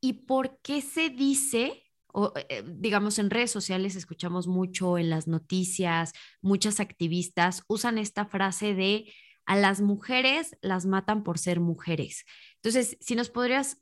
y 0.00 0.24
por 0.24 0.58
qué 0.60 0.80
se 0.80 1.08
dice, 1.10 1.84
o, 2.12 2.32
eh, 2.48 2.64
digamos, 2.66 3.18
en 3.18 3.30
redes 3.30 3.50
sociales 3.50 3.96
escuchamos 3.96 4.46
mucho, 4.46 4.98
en 4.98 5.10
las 5.10 5.28
noticias, 5.28 6.12
muchas 6.40 6.80
activistas 6.80 7.62
usan 7.68 7.98
esta 7.98 8.24
frase 8.26 8.74
de 8.74 9.12
a 9.46 9.56
las 9.56 9.80
mujeres 9.80 10.56
las 10.60 10.84
matan 10.86 11.22
por 11.24 11.38
ser 11.38 11.60
mujeres. 11.60 12.24
Entonces, 12.56 12.96
si 13.00 13.14
nos 13.14 13.30
podrías 13.30 13.80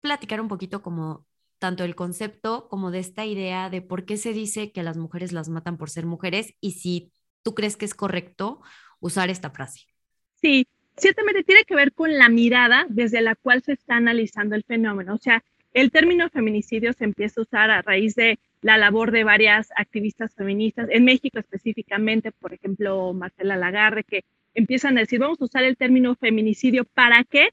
platicar 0.00 0.40
un 0.40 0.48
poquito 0.48 0.82
como 0.82 1.26
tanto 1.58 1.84
el 1.84 1.96
concepto 1.96 2.68
como 2.68 2.90
de 2.90 3.00
esta 3.00 3.24
idea 3.24 3.70
de 3.70 3.82
por 3.82 4.04
qué 4.04 4.16
se 4.16 4.32
dice 4.32 4.70
que 4.70 4.80
a 4.80 4.84
las 4.84 4.96
mujeres 4.96 5.32
las 5.32 5.48
matan 5.48 5.76
por 5.76 5.90
ser 5.90 6.06
mujeres 6.06 6.54
y 6.60 6.72
si 6.72 7.12
¿Tú 7.42 7.54
crees 7.54 7.76
que 7.76 7.84
es 7.84 7.94
correcto 7.94 8.60
usar 9.00 9.30
esta 9.30 9.50
frase? 9.50 9.86
Sí, 10.34 10.66
ciertamente 10.96 11.44
tiene 11.44 11.64
que 11.64 11.74
ver 11.74 11.92
con 11.92 12.16
la 12.18 12.28
mirada 12.28 12.86
desde 12.88 13.20
la 13.20 13.34
cual 13.36 13.62
se 13.62 13.72
está 13.72 13.96
analizando 13.96 14.54
el 14.54 14.64
fenómeno. 14.64 15.14
O 15.14 15.18
sea, 15.18 15.42
el 15.74 15.90
término 15.90 16.28
feminicidio 16.30 16.92
se 16.92 17.04
empieza 17.04 17.40
a 17.40 17.42
usar 17.42 17.70
a 17.70 17.82
raíz 17.82 18.14
de 18.14 18.38
la 18.60 18.76
labor 18.76 19.12
de 19.12 19.24
varias 19.24 19.68
activistas 19.76 20.34
feministas, 20.34 20.88
en 20.90 21.04
México 21.04 21.38
específicamente, 21.38 22.32
por 22.32 22.52
ejemplo, 22.52 23.12
Marcela 23.12 23.56
Lagarde, 23.56 24.04
que 24.04 24.24
empiezan 24.54 24.96
a 24.96 25.02
decir, 25.02 25.20
vamos 25.20 25.40
a 25.40 25.44
usar 25.44 25.64
el 25.64 25.76
término 25.76 26.16
feminicidio, 26.16 26.84
¿para 26.84 27.24
qué? 27.24 27.50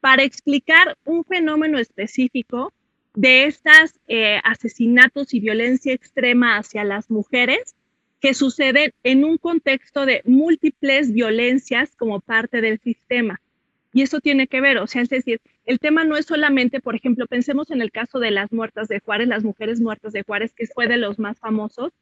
Para 0.00 0.22
explicar 0.22 0.96
un 1.04 1.24
fenómeno 1.24 1.78
específico 1.78 2.72
de 3.14 3.44
estos 3.44 3.98
eh, 4.06 4.40
asesinatos 4.44 5.34
y 5.34 5.40
violencia 5.40 5.92
extrema 5.92 6.56
hacia 6.56 6.84
las 6.84 7.10
mujeres 7.10 7.74
que 8.20 8.34
suceden 8.34 8.92
en 9.02 9.24
un 9.24 9.38
contexto 9.38 10.06
de 10.06 10.22
múltiples 10.24 11.12
violencias 11.12 11.94
como 11.96 12.20
parte 12.20 12.60
del 12.60 12.78
sistema. 12.80 13.40
Y 13.92 14.02
eso 14.02 14.20
tiene 14.20 14.46
que 14.46 14.60
ver, 14.60 14.78
o 14.78 14.86
sea, 14.86 15.02
es 15.02 15.08
decir, 15.08 15.40
el 15.68 15.78
tema 15.80 16.02
no 16.02 16.16
es 16.16 16.24
solamente, 16.24 16.80
por 16.80 16.96
ejemplo, 16.96 17.26
pensemos 17.26 17.70
en 17.70 17.82
el 17.82 17.92
caso 17.92 18.18
de 18.20 18.30
las 18.30 18.50
muertas 18.52 18.88
de 18.88 19.00
Juárez, 19.00 19.28
las 19.28 19.44
mujeres 19.44 19.82
muertas 19.82 20.14
de 20.14 20.22
Juárez, 20.22 20.54
que 20.54 20.66
fue 20.66 20.88
de 20.88 20.96
los 20.96 21.18
más 21.18 21.38
famosos. 21.38 21.92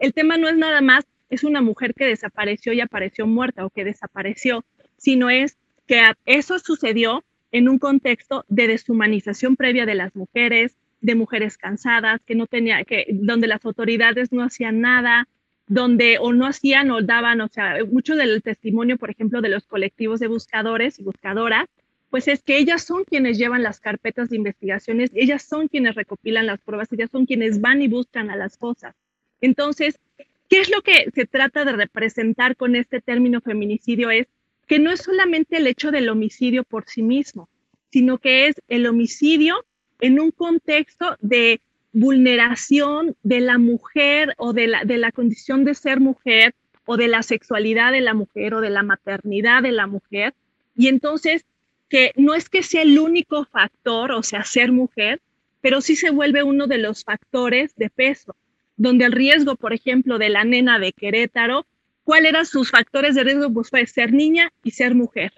El 0.00 0.12
tema 0.12 0.38
no 0.38 0.48
es 0.48 0.56
nada 0.56 0.80
más, 0.80 1.04
es 1.30 1.44
una 1.44 1.62
mujer 1.62 1.94
que 1.94 2.04
desapareció 2.04 2.72
y 2.72 2.80
apareció 2.80 3.28
muerta 3.28 3.64
o 3.64 3.70
que 3.70 3.84
desapareció, 3.84 4.64
sino 4.96 5.30
es 5.30 5.56
que 5.86 6.02
eso 6.26 6.58
sucedió 6.58 7.22
en 7.52 7.68
un 7.68 7.78
contexto 7.78 8.44
de 8.48 8.66
deshumanización 8.66 9.54
previa 9.54 9.86
de 9.86 9.94
las 9.94 10.16
mujeres, 10.16 10.74
de 11.00 11.14
mujeres 11.14 11.56
cansadas, 11.58 12.20
que 12.26 12.34
no 12.34 12.48
tenía, 12.48 12.82
que 12.82 13.06
donde 13.08 13.46
las 13.46 13.64
autoridades 13.64 14.32
no 14.32 14.42
hacían 14.42 14.80
nada, 14.80 15.28
donde 15.68 16.18
o 16.18 16.32
no 16.32 16.44
hacían 16.44 16.90
o 16.90 17.02
daban, 17.02 17.40
o 17.40 17.46
sea, 17.46 17.76
mucho 17.88 18.16
del 18.16 18.42
testimonio, 18.42 18.98
por 18.98 19.10
ejemplo, 19.10 19.40
de 19.40 19.48
los 19.48 19.64
colectivos 19.64 20.18
de 20.18 20.26
buscadores 20.26 20.98
y 20.98 21.04
buscadoras, 21.04 21.68
pues 22.12 22.28
es 22.28 22.42
que 22.42 22.58
ellas 22.58 22.84
son 22.84 23.04
quienes 23.04 23.38
llevan 23.38 23.62
las 23.62 23.80
carpetas 23.80 24.28
de 24.28 24.36
investigaciones, 24.36 25.10
ellas 25.14 25.44
son 25.44 25.66
quienes 25.66 25.94
recopilan 25.94 26.44
las 26.44 26.60
pruebas, 26.60 26.92
ellas 26.92 27.08
son 27.10 27.24
quienes 27.24 27.62
van 27.62 27.80
y 27.80 27.88
buscan 27.88 28.28
a 28.28 28.36
las 28.36 28.58
cosas. 28.58 28.94
Entonces, 29.40 29.98
¿qué 30.50 30.60
es 30.60 30.68
lo 30.68 30.82
que 30.82 31.10
se 31.14 31.24
trata 31.24 31.64
de 31.64 31.72
representar 31.72 32.54
con 32.54 32.76
este 32.76 33.00
término 33.00 33.40
feminicidio? 33.40 34.10
Es 34.10 34.26
que 34.66 34.78
no 34.78 34.90
es 34.90 35.00
solamente 35.00 35.56
el 35.56 35.66
hecho 35.66 35.90
del 35.90 36.10
homicidio 36.10 36.64
por 36.64 36.84
sí 36.86 37.00
mismo, 37.00 37.48
sino 37.90 38.18
que 38.18 38.48
es 38.48 38.56
el 38.68 38.86
homicidio 38.86 39.64
en 40.02 40.20
un 40.20 40.32
contexto 40.32 41.16
de 41.22 41.62
vulneración 41.94 43.16
de 43.22 43.40
la 43.40 43.56
mujer 43.56 44.34
o 44.36 44.52
de 44.52 44.66
la, 44.66 44.84
de 44.84 44.98
la 44.98 45.12
condición 45.12 45.64
de 45.64 45.72
ser 45.72 45.98
mujer 45.98 46.54
o 46.84 46.98
de 46.98 47.08
la 47.08 47.22
sexualidad 47.22 47.90
de 47.90 48.02
la 48.02 48.12
mujer 48.12 48.52
o 48.52 48.60
de 48.60 48.68
la 48.68 48.82
maternidad 48.82 49.62
de 49.62 49.72
la 49.72 49.86
mujer. 49.86 50.34
Y 50.76 50.88
entonces, 50.88 51.46
que 51.92 52.12
no 52.16 52.34
es 52.34 52.48
que 52.48 52.62
sea 52.62 52.80
el 52.80 52.98
único 52.98 53.44
factor, 53.44 54.12
o 54.12 54.22
sea, 54.22 54.44
ser 54.44 54.72
mujer, 54.72 55.20
pero 55.60 55.82
sí 55.82 55.94
se 55.94 56.08
vuelve 56.08 56.42
uno 56.42 56.66
de 56.66 56.78
los 56.78 57.04
factores 57.04 57.76
de 57.76 57.90
peso, 57.90 58.34
donde 58.78 59.04
el 59.04 59.12
riesgo, 59.12 59.56
por 59.56 59.74
ejemplo, 59.74 60.16
de 60.16 60.30
la 60.30 60.42
nena 60.42 60.78
de 60.78 60.94
Querétaro, 60.94 61.66
¿cuáles 62.02 62.30
eran 62.30 62.46
sus 62.46 62.70
factores 62.70 63.14
de 63.14 63.24
riesgo? 63.24 63.52
Pues 63.52 63.68
fue 63.68 63.86
ser 63.86 64.10
niña 64.14 64.50
y 64.64 64.70
ser 64.70 64.94
mujer 64.94 65.34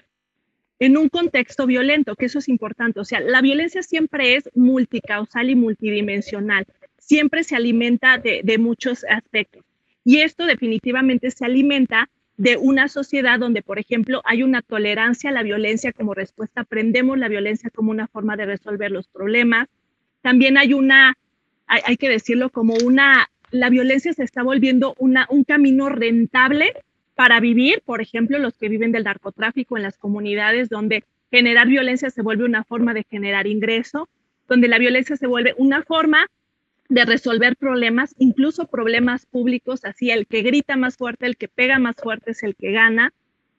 en 0.78 0.96
un 0.96 1.08
contexto 1.08 1.66
violento, 1.66 2.14
que 2.14 2.26
eso 2.26 2.38
es 2.38 2.48
importante. 2.48 3.00
O 3.00 3.04
sea, 3.04 3.18
la 3.18 3.42
violencia 3.42 3.82
siempre 3.82 4.36
es 4.36 4.48
multicausal 4.54 5.50
y 5.50 5.56
multidimensional, 5.56 6.66
siempre 6.98 7.42
se 7.42 7.56
alimenta 7.56 8.18
de, 8.18 8.58
muchos 8.58 9.04
aspectos. 9.08 9.64
Y 10.04 10.18
esto 10.18 10.46
definitivamente 10.46 11.32
se 11.32 11.44
alimenta 11.44 12.08
de 12.36 12.56
una 12.56 12.88
sociedad 12.88 13.38
donde, 13.38 13.62
por 13.62 13.78
ejemplo, 13.78 14.20
hay 14.24 14.42
una 14.42 14.62
tolerancia 14.62 15.30
a 15.30 15.32
la 15.32 15.42
violencia 15.42 15.92
como 15.92 16.14
respuesta, 16.14 16.62
aprendemos 16.62 17.18
la 17.18 17.28
violencia 17.28 17.70
como 17.70 17.90
una 17.90 18.08
forma 18.08 18.36
de 18.36 18.46
resolver 18.46 18.90
los 18.90 19.06
problemas. 19.08 19.68
También 20.20 20.58
hay 20.58 20.74
una, 20.74 21.16
hay, 21.66 21.96
que 21.96 22.08
decirlo, 22.08 22.50
como 22.50 22.74
una, 22.84 23.28
la 23.50 23.70
violencia 23.70 24.12
se 24.12 24.24
está 24.24 24.42
volviendo 24.42 24.94
una, 24.98 25.26
un 25.30 25.44
camino 25.44 25.88
rentable 25.88 26.72
para 27.14 27.38
vivir, 27.38 27.82
por 27.84 28.00
ejemplo, 28.00 28.38
los 28.38 28.54
que 28.58 28.68
viven 28.68 28.90
del 28.90 29.04
narcotráfico 29.04 29.76
en 29.76 29.84
las 29.84 29.96
comunidades 29.96 30.68
donde 30.68 31.04
generar 31.30 31.68
violencia 31.68 32.10
se 32.10 32.22
vuelve 32.22 32.44
una 32.44 32.64
forma 32.64 32.94
de 32.94 33.04
generar 33.08 33.46
ingreso, 33.46 34.08
donde 34.48 34.68
la 34.68 34.78
violencia 34.78 35.16
se 35.16 35.26
vuelve 35.26 35.54
una 35.56 35.82
forma 35.82 36.26
de 36.88 37.04
resolver 37.04 37.56
problemas, 37.56 38.14
incluso 38.18 38.66
problemas 38.66 39.26
públicos, 39.26 39.84
así 39.84 40.10
el 40.10 40.26
que 40.26 40.42
grita 40.42 40.76
más 40.76 40.96
fuerte, 40.96 41.26
el 41.26 41.36
que 41.36 41.48
pega 41.48 41.78
más 41.78 41.96
fuerte 41.96 42.32
es 42.32 42.42
el 42.42 42.54
que 42.54 42.72
gana. 42.72 43.12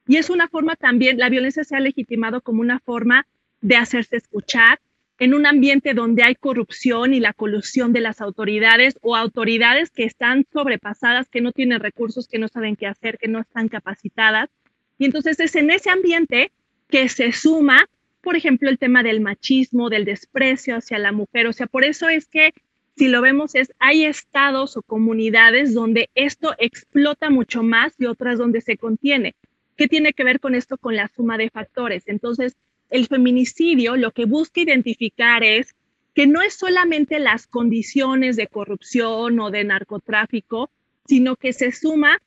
Y 0.08 0.17
es 0.17 0.29
una 0.29 0.48
forma 0.48 0.75
también, 0.75 1.17
la 1.17 1.29
violencia 1.29 1.63
se 1.63 1.75
ha 1.75 1.79
legitimado 1.79 2.41
como 2.41 2.62
una 2.62 2.79
forma 2.79 3.25
de 3.62 3.75
hacerse 3.77 4.17
escuchar, 4.17 4.79
en 5.17 5.34
un 5.34 5.46
ambiente 5.46 5.94
donde 5.94 6.24
hay 6.24 6.36
corrupción 6.36 7.13
y 7.13 7.20
la 7.20 7.34
colusión 7.34 7.94
de 7.94 8.01
las 8.01 8.22
autoridades 8.22 8.98
o 9.01 9.15
autoridades 9.15 9.89
que 9.89 10.03
están 10.03 10.46
sobrepasadas, 10.51 11.29
que 11.29 11.41
no 11.41 11.51
tienen 11.51 11.79
recursos, 11.79 12.27
que 12.27 12.38
no 12.38 12.48
saben 12.48 12.75
qué 12.75 12.88
hacer, 12.88 13.17
que 13.17 13.29
no 13.29 13.39
están 13.39 13.70
capacitadas. 13.70 14.50
Y 14.98 15.05
entonces 15.05 15.39
es 15.39 15.55
en 15.55 15.72
ese 15.72 15.89
ambiente 15.89 16.51
que 16.89 17.08
se 17.10 17.32
suma, 17.32 17.88
por 18.22 18.36
ejemplo, 18.36 18.70
el 18.70 18.77
tema 18.77 19.03
del 19.03 19.22
machismo, 19.22 19.89
del 19.89 20.03
desprecio 20.03 20.75
hacia 20.75 21.00
la 21.00 21.12
mujer. 21.12 21.48
O 21.48 21.53
sea, 21.53 21.67
por 21.67 21.86
eso 21.86 22.10
es 22.10 22.27
que 22.27 22.53
si 22.98 23.08
lo 23.10 23.22
vemos 23.22 23.56
es, 23.56 23.74
hay 23.80 24.06
estados 24.06 24.78
o 24.78 24.82
comunidades 24.82 25.74
donde 25.74 26.10
esto 26.16 26.54
explota 26.58 27.30
mucho 27.30 27.62
más 27.62 27.94
y 28.00 28.06
otras 28.06 28.38
donde 28.38 28.62
se 28.62 28.78
contiene. 28.78 29.36
¿Qué 29.75 29.88
tiene 29.88 30.14
que 30.14 30.24
ver 30.24 30.40
con 30.40 30.56
esto? 30.56 30.78
Con 30.78 30.96
la 30.96 31.12
suma 31.14 31.38
de 31.38 31.50
factores. 31.50 32.04
Entonces, 32.08 32.56
el 32.90 33.08
feminicidio 33.08 33.98
lo 33.98 34.12
que 34.12 34.25
busca 34.25 34.62
identificar 34.62 35.44
es 35.44 35.75
que 36.14 36.28
no 36.28 36.42
es 36.42 36.54
solamente 36.54 37.20
las 37.20 37.46
condiciones 37.48 38.38
de 38.38 38.48
corrupción 38.48 39.40
o 39.42 39.52
de 39.52 39.66
narcotráfico, 39.66 40.70
sino 41.06 41.36
que 41.36 41.52
se 41.52 41.74
suma 41.74 42.22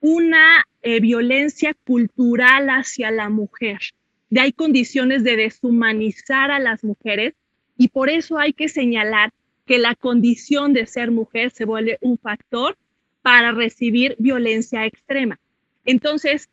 una 0.00 0.64
eh, 0.82 1.00
violencia 1.00 1.74
cultural 1.84 2.68
hacia 2.70 3.10
la 3.10 3.28
mujer. 3.28 3.80
De 4.30 4.40
hay 4.40 4.52
condiciones 4.52 5.24
de 5.24 5.36
deshumanizar 5.36 6.52
a 6.52 6.60
las 6.60 6.84
mujeres 6.84 7.34
y 7.76 7.88
por 7.88 8.08
eso 8.08 8.38
hay 8.38 8.52
que 8.52 8.68
señalar 8.68 9.32
que 9.66 9.78
la 9.78 9.94
condición 9.94 10.72
de 10.72 10.86
ser 10.86 11.10
mujer 11.10 11.50
se 11.50 11.64
vuelve 11.64 11.98
un 12.00 12.18
factor 12.18 12.76
para 13.22 13.52
recibir 13.52 14.16
violencia 14.18 14.84
extrema. 14.84 15.38
Entonces, 15.84 16.50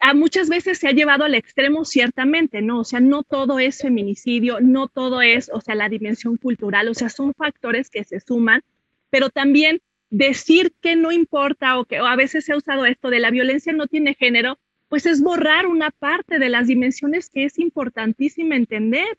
a 0.00 0.14
muchas 0.14 0.48
veces 0.48 0.78
se 0.78 0.88
ha 0.88 0.92
llevado 0.92 1.24
al 1.24 1.34
extremo 1.34 1.84
ciertamente, 1.84 2.62
¿no? 2.62 2.80
O 2.80 2.84
sea, 2.84 3.00
no 3.00 3.22
todo 3.22 3.58
es 3.58 3.78
feminicidio, 3.78 4.58
no 4.60 4.88
todo 4.88 5.20
es, 5.20 5.50
o 5.52 5.60
sea, 5.60 5.74
la 5.74 5.88
dimensión 5.88 6.36
cultural, 6.38 6.88
o 6.88 6.94
sea, 6.94 7.10
son 7.10 7.34
factores 7.34 7.90
que 7.90 8.04
se 8.04 8.18
suman, 8.20 8.62
pero 9.10 9.28
también 9.28 9.80
decir 10.08 10.72
que 10.80 10.96
no 10.96 11.12
importa 11.12 11.78
o 11.78 11.84
que 11.84 11.98
a 11.98 12.16
veces 12.16 12.44
se 12.44 12.52
ha 12.52 12.56
usado 12.56 12.86
esto 12.86 13.10
de 13.10 13.20
la 13.20 13.30
violencia 13.30 13.72
no 13.72 13.86
tiene 13.86 14.14
género, 14.14 14.58
pues 14.88 15.06
es 15.06 15.22
borrar 15.22 15.66
una 15.66 15.90
parte 15.90 16.38
de 16.38 16.48
las 16.48 16.66
dimensiones 16.66 17.30
que 17.30 17.44
es 17.44 17.58
importantísima 17.58 18.56
entender, 18.56 19.18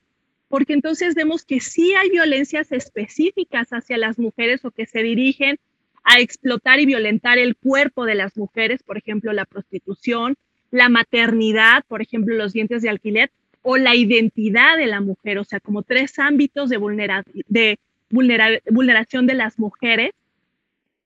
porque 0.52 0.74
entonces 0.74 1.16
vemos 1.16 1.46
que 1.46 1.62
sí 1.62 1.94
hay 1.94 2.10
violencias 2.10 2.74
específicas 2.74 3.70
hacia 3.70 3.98
las 3.98 4.20
mujeres 4.20 4.66
o 4.66 4.72
que 4.72 4.86
se 4.86 5.02
dirigen 5.02 5.58
a 6.04 6.20
explotar 6.20 6.82
y 6.82 6.86
violentar 6.86 7.38
el 7.38 7.56
cuerpo 7.56 8.06
de 8.06 8.16
las 8.16 8.36
mujeres, 8.36 8.84
por 8.84 8.98
ejemplo, 8.98 9.32
la 9.32 9.46
prostitución, 9.46 10.36
la 10.70 10.90
maternidad, 10.90 11.86
por 11.88 12.02
ejemplo, 12.02 12.36
los 12.36 12.52
dientes 12.52 12.82
de 12.82 12.90
alquiler, 12.90 13.32
o 13.62 13.78
la 13.78 13.96
identidad 13.96 14.78
de 14.78 14.88
la 14.88 15.00
mujer, 15.00 15.38
o 15.38 15.46
sea, 15.46 15.62
como 15.62 15.84
tres 15.84 16.20
ámbitos 16.20 16.70
de, 16.70 16.78
de 17.48 17.80
vulneración 18.10 19.28
de 19.28 19.34
las 19.36 19.58
mujeres 19.58 20.12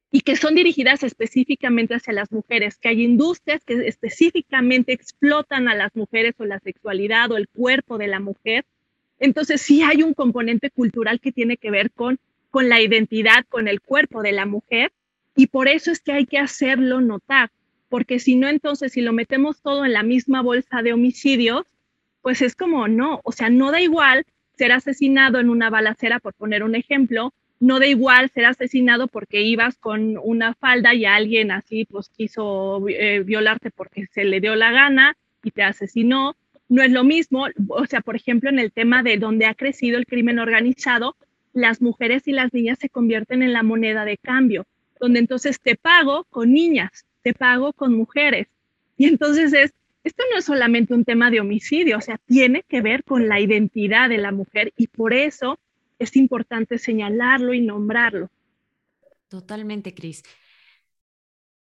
y 0.10 0.22
que 0.22 0.38
son 0.38 0.56
dirigidas 0.56 1.04
específicamente 1.04 1.94
hacia 1.94 2.14
las 2.14 2.32
mujeres, 2.32 2.78
que 2.78 2.90
hay 2.90 3.04
industrias 3.04 3.64
que 3.64 3.88
específicamente 3.88 4.92
explotan 4.92 5.68
a 5.68 5.76
las 5.76 5.96
mujeres 5.96 6.34
o 6.40 6.46
la 6.46 6.60
sexualidad 6.60 7.32
o 7.32 7.38
el 7.38 7.48
cuerpo 7.48 8.00
de 8.00 8.08
la 8.08 8.20
mujer. 8.20 8.66
Entonces 9.20 9.62
sí 9.62 9.82
hay 9.82 10.04
un 10.04 10.14
componente 10.14 10.70
cultural 10.70 11.20
que 11.20 11.32
tiene 11.32 11.58
que 11.58 11.72
ver 11.72 11.92
con, 11.92 12.20
con 12.52 12.70
la 12.70 12.82
identidad, 12.82 13.46
con 13.50 13.68
el 13.68 13.82
cuerpo 13.82 14.22
de 14.22 14.32
la 14.32 14.46
mujer 14.46 14.92
y 15.36 15.48
por 15.48 15.68
eso 15.68 15.92
es 15.92 16.00
que 16.00 16.14
hay 16.14 16.26
que 16.26 16.38
hacerlo 16.38 17.02
notar 17.02 17.50
porque 17.90 18.20
si 18.20 18.36
no, 18.36 18.50
entonces, 18.50 18.92
si 18.92 19.02
lo 19.02 19.14
metemos 19.14 19.62
todo 19.62 19.86
en 19.86 19.94
la 19.94 20.04
misma 20.04 20.42
bolsa 20.42 20.82
de 20.82 20.94
homicidios, 20.94 21.66
pues 22.22 22.42
es 22.42 22.56
como, 22.56 22.88
no, 22.88 23.22
o 23.24 23.32
sea, 23.32 23.50
no 23.50 23.72
da 23.72 23.82
igual 23.82 24.26
ser 24.58 24.72
asesinado 24.72 25.40
en 25.40 25.50
una 25.50 25.70
balacera, 25.70 26.20
por 26.20 26.34
poner 26.34 26.64
un 26.64 26.76
ejemplo, 26.76 27.34
no 27.60 27.80
da 27.80 27.88
igual 27.88 28.30
ser 28.32 28.46
asesinado 28.46 29.08
porque 29.08 29.44
ibas 29.44 29.78
con 29.78 30.18
una 30.22 30.56
falda 30.56 30.94
y 30.94 31.06
alguien 31.06 31.52
así 31.52 31.86
pues 31.86 32.10
quiso 32.10 32.86
eh, 32.90 33.22
violarte 33.24 33.72
porque 33.72 34.08
se 34.08 34.26
le 34.26 34.42
dio 34.42 34.56
la 34.56 34.72
gana 34.72 35.16
y 35.42 35.52
te 35.52 35.64
asesinó. 35.64 36.36
No 36.68 36.82
es 36.82 36.92
lo 36.92 37.04
mismo, 37.04 37.48
o 37.70 37.86
sea, 37.86 38.02
por 38.02 38.16
ejemplo, 38.16 38.50
en 38.50 38.60
el 38.60 38.72
tema 38.72 39.04
de 39.04 39.18
donde 39.18 39.46
ha 39.46 39.54
crecido 39.54 39.98
el 39.98 40.06
crimen 40.06 40.40
organizado, 40.40 41.16
las 41.54 41.82
mujeres 41.82 42.28
y 42.28 42.32
las 42.32 42.54
niñas 42.54 42.80
se 42.80 42.90
convierten 42.90 43.44
en 43.44 43.54
la 43.54 43.64
moneda 43.64 44.04
de 44.04 44.18
cambio, 44.18 44.66
donde 45.00 45.20
entonces 45.20 45.60
te 45.62 45.76
pago 45.76 46.26
con 46.26 46.52
niñas, 46.52 47.06
te 47.22 47.34
pago 47.34 47.72
con 47.74 47.94
mujeres. 47.94 48.48
Y 48.98 49.06
entonces 49.06 49.54
es, 49.54 49.74
esto 50.04 50.24
no 50.32 50.38
es 50.38 50.46
solamente 50.46 50.94
un 50.94 51.06
tema 51.06 51.32
de 51.32 51.40
homicidio, 51.40 51.98
o 51.98 52.02
sea, 52.02 52.20
tiene 52.26 52.64
que 52.68 52.82
ver 52.82 53.04
con 53.04 53.28
la 53.28 53.40
identidad 53.40 54.10
de 54.10 54.18
la 54.18 54.32
mujer 54.32 54.74
y 54.76 54.88
por 54.88 55.14
eso 55.14 55.60
es 56.00 56.16
importante 56.16 56.78
señalarlo 56.78 57.54
y 57.54 57.62
nombrarlo. 57.62 58.30
Totalmente, 59.30 59.94
Cris. 59.94 60.24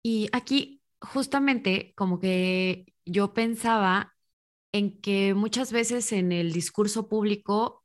Y 0.01 0.27
aquí 0.31 0.81
justamente 0.99 1.93
como 1.95 2.19
que 2.19 2.93
yo 3.05 3.33
pensaba 3.33 4.12
en 4.73 4.99
que 4.99 5.33
muchas 5.33 5.71
veces 5.71 6.11
en 6.11 6.33
el 6.33 6.51
discurso 6.51 7.07
público 7.07 7.83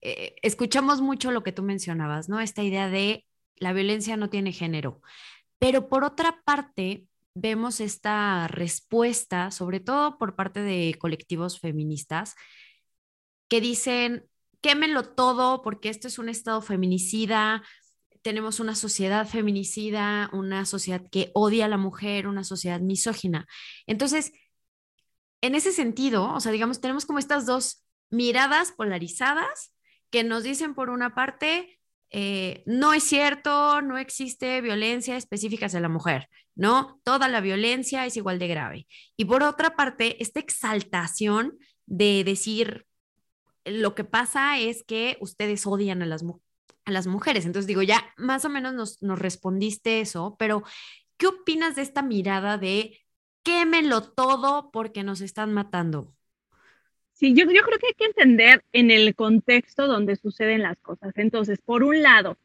eh, 0.00 0.36
escuchamos 0.42 1.02
mucho 1.02 1.32
lo 1.32 1.42
que 1.42 1.52
tú 1.52 1.62
mencionabas, 1.62 2.28
¿no? 2.28 2.40
Esta 2.40 2.62
idea 2.62 2.88
de 2.88 3.26
la 3.56 3.72
violencia 3.72 4.16
no 4.16 4.30
tiene 4.30 4.52
género. 4.52 5.02
Pero 5.58 5.88
por 5.88 6.04
otra 6.04 6.40
parte, 6.44 7.06
vemos 7.34 7.80
esta 7.80 8.48
respuesta, 8.48 9.50
sobre 9.50 9.80
todo 9.80 10.16
por 10.16 10.36
parte 10.36 10.60
de 10.60 10.96
colectivos 10.98 11.58
feministas, 11.60 12.34
que 13.48 13.60
dicen, 13.60 14.28
quémenlo 14.60 15.14
todo 15.14 15.62
porque 15.62 15.88
esto 15.88 16.06
es 16.06 16.18
un 16.18 16.28
estado 16.28 16.62
feminicida, 16.62 17.64
tenemos 18.22 18.60
una 18.60 18.74
sociedad 18.76 19.26
feminicida, 19.26 20.30
una 20.32 20.64
sociedad 20.66 21.02
que 21.10 21.30
odia 21.34 21.64
a 21.64 21.68
la 21.68 21.78
mujer, 21.78 22.28
una 22.28 22.44
sociedad 22.44 22.80
misógina. 22.80 23.46
Entonces, 23.86 24.32
en 25.40 25.54
ese 25.54 25.72
sentido, 25.72 26.32
o 26.32 26.40
sea, 26.40 26.52
digamos, 26.52 26.80
tenemos 26.80 27.06
como 27.06 27.18
estas 27.18 27.46
dos 27.46 27.84
miradas 28.10 28.72
polarizadas 28.72 29.72
que 30.10 30.24
nos 30.24 30.42
dicen 30.42 30.74
por 30.74 30.90
una 30.90 31.14
parte, 31.14 31.78
eh, 32.10 32.62
no 32.66 32.94
es 32.94 33.04
cierto, 33.04 33.82
no 33.82 33.98
existe 33.98 34.60
violencia 34.60 35.16
específica 35.16 35.66
hacia 35.66 35.80
la 35.80 35.88
mujer, 35.88 36.28
¿no? 36.54 37.00
Toda 37.04 37.28
la 37.28 37.40
violencia 37.40 38.06
es 38.06 38.16
igual 38.16 38.38
de 38.38 38.48
grave. 38.48 38.86
Y 39.16 39.26
por 39.26 39.42
otra 39.42 39.76
parte, 39.76 40.22
esta 40.22 40.40
exaltación 40.40 41.58
de 41.86 42.24
decir, 42.24 42.86
lo 43.64 43.94
que 43.94 44.04
pasa 44.04 44.58
es 44.58 44.82
que 44.84 45.18
ustedes 45.20 45.66
odian 45.66 46.02
a 46.02 46.06
las, 46.06 46.24
a 46.84 46.90
las 46.90 47.06
mujeres. 47.06 47.44
Entonces 47.44 47.66
digo, 47.66 47.82
ya 47.82 48.12
más 48.16 48.44
o 48.44 48.48
menos 48.48 48.72
nos, 48.72 49.02
nos 49.02 49.18
respondiste 49.18 50.00
eso, 50.00 50.36
pero 50.38 50.62
¿qué 51.18 51.26
opinas 51.26 51.76
de 51.76 51.82
esta 51.82 52.02
mirada 52.02 52.56
de 52.56 52.98
quémenlo 53.42 54.02
todo 54.02 54.70
porque 54.70 55.02
nos 55.02 55.20
están 55.20 55.52
matando? 55.52 56.12
Sí, 57.12 57.34
yo, 57.34 57.44
yo 57.50 57.62
creo 57.62 57.78
que 57.78 57.88
hay 57.88 57.94
que 57.94 58.04
entender 58.04 58.64
en 58.72 58.90
el 58.90 59.14
contexto 59.14 59.86
donde 59.88 60.16
suceden 60.16 60.62
las 60.62 60.78
cosas. 60.78 61.12
Entonces, 61.16 61.58
por 61.64 61.82
un 61.82 62.02
lado, 62.02 62.36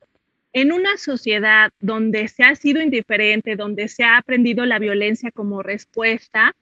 en 0.51 0.71
una 0.71 0.97
sociedad 0.97 1.71
donde 1.79 2.27
se 2.27 2.43
ha 2.43 2.55
sido 2.55 2.81
indiferente, 2.81 3.55
donde 3.55 3.87
se 3.87 4.03
ha 4.03 4.17
aprendido 4.17 4.65
la 4.65 4.79
violencia 4.79 5.31
como 5.31 5.61
respuesta, 5.61 6.55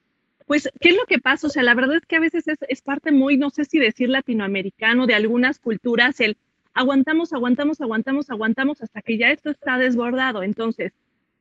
pues, 0.45 0.69
¿qué 0.81 0.89
es 0.89 0.95
lo 0.97 1.05
que 1.05 1.19
pasa? 1.19 1.47
O 1.47 1.49
sea, 1.49 1.63
la 1.63 1.73
verdad 1.73 1.97
es 1.97 2.05
que 2.05 2.17
a 2.17 2.19
veces 2.19 2.47
es, 2.47 2.57
es 2.67 2.81
parte 2.81 3.11
muy, 3.11 3.37
no 3.37 3.49
sé 3.49 3.63
si 3.65 3.79
decir 3.79 4.09
latinoamericano, 4.09 5.07
de 5.07 5.15
algunas 5.15 5.59
culturas, 5.59 6.19
el 6.19 6.35
aguantamos, 6.73 7.33
aguantamos, 7.33 7.81
aguantamos, 7.81 8.29
aguantamos 8.29 8.81
hasta 8.81 9.01
que 9.01 9.17
ya 9.17 9.31
esto 9.31 9.51
está 9.51 9.77
desbordado. 9.77 10.43
Entonces, 10.43 10.93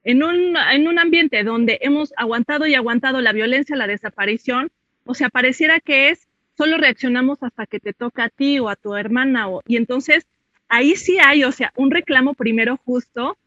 en 0.05 0.23
un, 0.23 0.57
en 0.57 0.89
un 0.89 0.99
ambiente 0.99 1.45
donde 1.45 1.79
hemos 1.83 2.13
aguantado 2.17 2.67
y 2.67 2.75
aguantado 2.75 3.21
la 3.21 3.33
violencia, 3.33 3.77
la 3.77 3.87
desaparición, 3.87 4.71
o 5.05 5.15
sea, 5.15 5.29
pareciera 5.29 5.81
que 5.81 6.11
es 6.11 6.29
solo 6.61 6.77
reaccionamos 6.77 7.43
hasta 7.43 7.67
que 7.67 7.81
te 7.81 7.95
toca 7.95 8.25
a 8.25 8.29
ti 8.29 8.59
o 8.59 8.69
a 8.69 8.77
tu 8.77 8.95
hermana. 8.95 9.49
O, 9.49 9.63
y 9.67 9.77
entonces 9.77 10.27
ahí 10.69 10.95
sí 10.95 11.19
hay, 11.19 11.45
o 11.45 11.53
sea, 11.53 11.73
un 11.75 11.91
reclamo 11.91 12.35
primero 12.35 12.77
justo. 12.85 13.39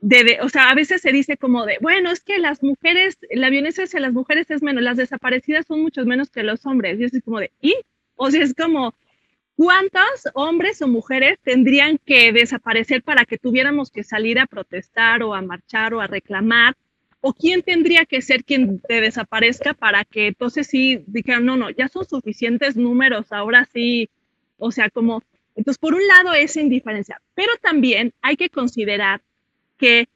De, 0.00 0.38
o 0.42 0.48
sea, 0.48 0.70
a 0.70 0.74
veces 0.74 1.02
se 1.02 1.12
dice 1.12 1.36
como 1.36 1.66
de, 1.66 1.76
bueno, 1.82 2.10
es 2.10 2.20
que 2.20 2.38
las 2.38 2.62
mujeres, 2.62 3.18
la 3.30 3.50
violencia 3.50 3.84
hacia 3.84 4.00
las 4.00 4.12
mujeres 4.12 4.50
es 4.50 4.62
menos, 4.62 4.82
las 4.82 4.96
desaparecidas 4.96 5.66
son 5.66 5.82
mucho 5.82 6.06
menos 6.06 6.30
que 6.30 6.42
los 6.42 6.64
hombres. 6.64 6.98
Y 6.98 7.04
es 7.04 7.22
como 7.22 7.40
de, 7.40 7.50
¿y? 7.60 7.74
O 8.16 8.30
sea, 8.30 8.42
es 8.42 8.54
como, 8.54 8.94
¿cuántos 9.56 10.28
hombres 10.34 10.82
o 10.82 10.88
mujeres 10.88 11.38
tendrían 11.42 11.98
que 11.98 12.32
desaparecer 12.32 13.02
para 13.02 13.24
que 13.24 13.38
tuviéramos 13.38 13.90
que 13.90 14.04
salir 14.04 14.38
a 14.38 14.46
protestar 14.46 15.22
o 15.22 15.34
a 15.34 15.42
marchar 15.42 15.94
o 15.94 16.00
a 16.00 16.06
reclamar? 16.06 16.74
o 17.26 17.32
quién 17.32 17.62
tendría 17.62 18.04
que 18.04 18.20
ser 18.20 18.44
quien 18.44 18.80
te 18.80 19.00
desaparezca 19.00 19.72
para 19.72 20.04
que 20.04 20.26
entonces 20.26 20.66
sí 20.66 21.04
dijeran, 21.06 21.46
no, 21.46 21.56
no, 21.56 21.70
ya 21.70 21.88
son 21.88 22.04
suficientes 22.06 22.76
números, 22.76 23.32
ahora 23.32 23.66
sí, 23.72 24.10
o 24.58 24.70
sea, 24.70 24.90
como, 24.90 25.22
entonces 25.56 25.78
por 25.78 25.94
un 25.94 26.06
lado 26.06 26.34
es 26.34 26.54
indiferencia, 26.54 27.22
pero 27.34 27.50
también 27.62 28.12
hay 28.20 28.36
que 28.36 28.50
considerar 28.50 29.22
que, 29.78 30.06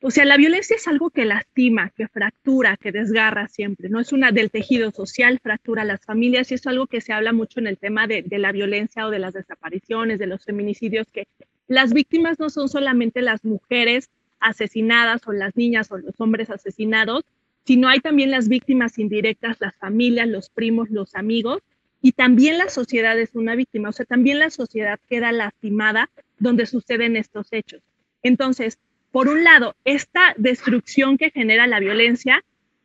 o 0.00 0.10
sea, 0.10 0.24
la 0.24 0.36
violencia 0.36 0.76
es 0.76 0.86
algo 0.86 1.10
que 1.10 1.24
lastima, 1.24 1.90
que 1.90 2.06
fractura, 2.06 2.76
que 2.76 2.92
desgarra 2.92 3.48
siempre, 3.48 3.88
no 3.88 3.98
es 3.98 4.12
una 4.12 4.30
del 4.30 4.50
tejido 4.50 4.90
social, 4.92 5.40
fractura 5.42 5.84
las 5.84 6.04
familias 6.04 6.50
y 6.50 6.54
es 6.54 6.66
algo 6.66 6.86
que 6.86 7.00
se 7.00 7.12
habla 7.12 7.32
mucho 7.32 7.58
en 7.58 7.66
el 7.66 7.78
tema 7.78 8.06
de, 8.06 8.22
de 8.22 8.38
la 8.38 8.52
violencia 8.52 9.06
o 9.06 9.10
de 9.10 9.18
las 9.18 9.34
desapariciones, 9.34 10.18
de 10.18 10.26
los 10.26 10.44
feminicidios, 10.44 11.06
que 11.12 11.26
las 11.66 11.92
víctimas 11.92 12.38
no 12.38 12.48
son 12.48 12.68
solamente 12.68 13.22
las 13.22 13.44
mujeres, 13.44 14.08
asesinadas 14.40 15.26
o 15.26 15.32
las 15.32 15.56
niñas 15.56 15.90
o 15.90 15.98
los 15.98 16.14
hombres 16.20 16.50
asesinados, 16.50 17.24
sino 17.64 17.88
hay 17.88 18.00
también 18.00 18.30
las 18.30 18.48
víctimas 18.48 18.98
indirectas, 18.98 19.56
las 19.60 19.74
familias, 19.76 20.28
los 20.28 20.48
primos, 20.48 20.90
los 20.90 21.14
amigos, 21.14 21.60
y 22.00 22.12
también 22.12 22.56
la 22.58 22.68
sociedad 22.68 23.18
es 23.18 23.34
una 23.34 23.56
víctima, 23.56 23.88
o 23.88 23.92
sea, 23.92 24.06
también 24.06 24.38
la 24.38 24.50
sociedad 24.50 25.00
queda 25.08 25.32
lastimada 25.32 26.08
donde 26.38 26.66
suceden 26.66 27.16
estos 27.16 27.48
hechos. 27.50 27.82
Entonces, 28.22 28.78
por 29.10 29.28
un 29.28 29.44
lado, 29.44 29.74
esta 29.84 30.34
destrucción 30.36 31.18
que 31.18 31.30
genera 31.30 31.66
la 31.66 31.80
violencia 31.80 32.44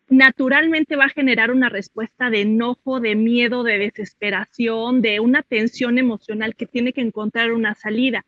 naturalmente 0.09 0.95
va 0.95 1.05
a 1.05 1.09
generar 1.09 1.51
una 1.51 1.69
respuesta 1.69 2.29
de 2.29 2.41
enojo, 2.41 2.99
de 2.99 3.15
miedo, 3.15 3.63
de 3.63 3.79
desesperación, 3.79 5.01
de 5.01 5.19
una 5.19 5.41
tensión 5.41 5.97
emocional 5.97 6.55
que 6.55 6.65
tiene 6.65 6.93
que 6.93 7.01
encontrar 7.01 7.51
una 7.51 7.73
salida. 7.75 8.25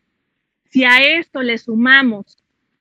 Si 0.69 0.83
a 0.83 1.01
esto 1.01 1.41
le 1.41 1.57
sumamos 1.57 2.37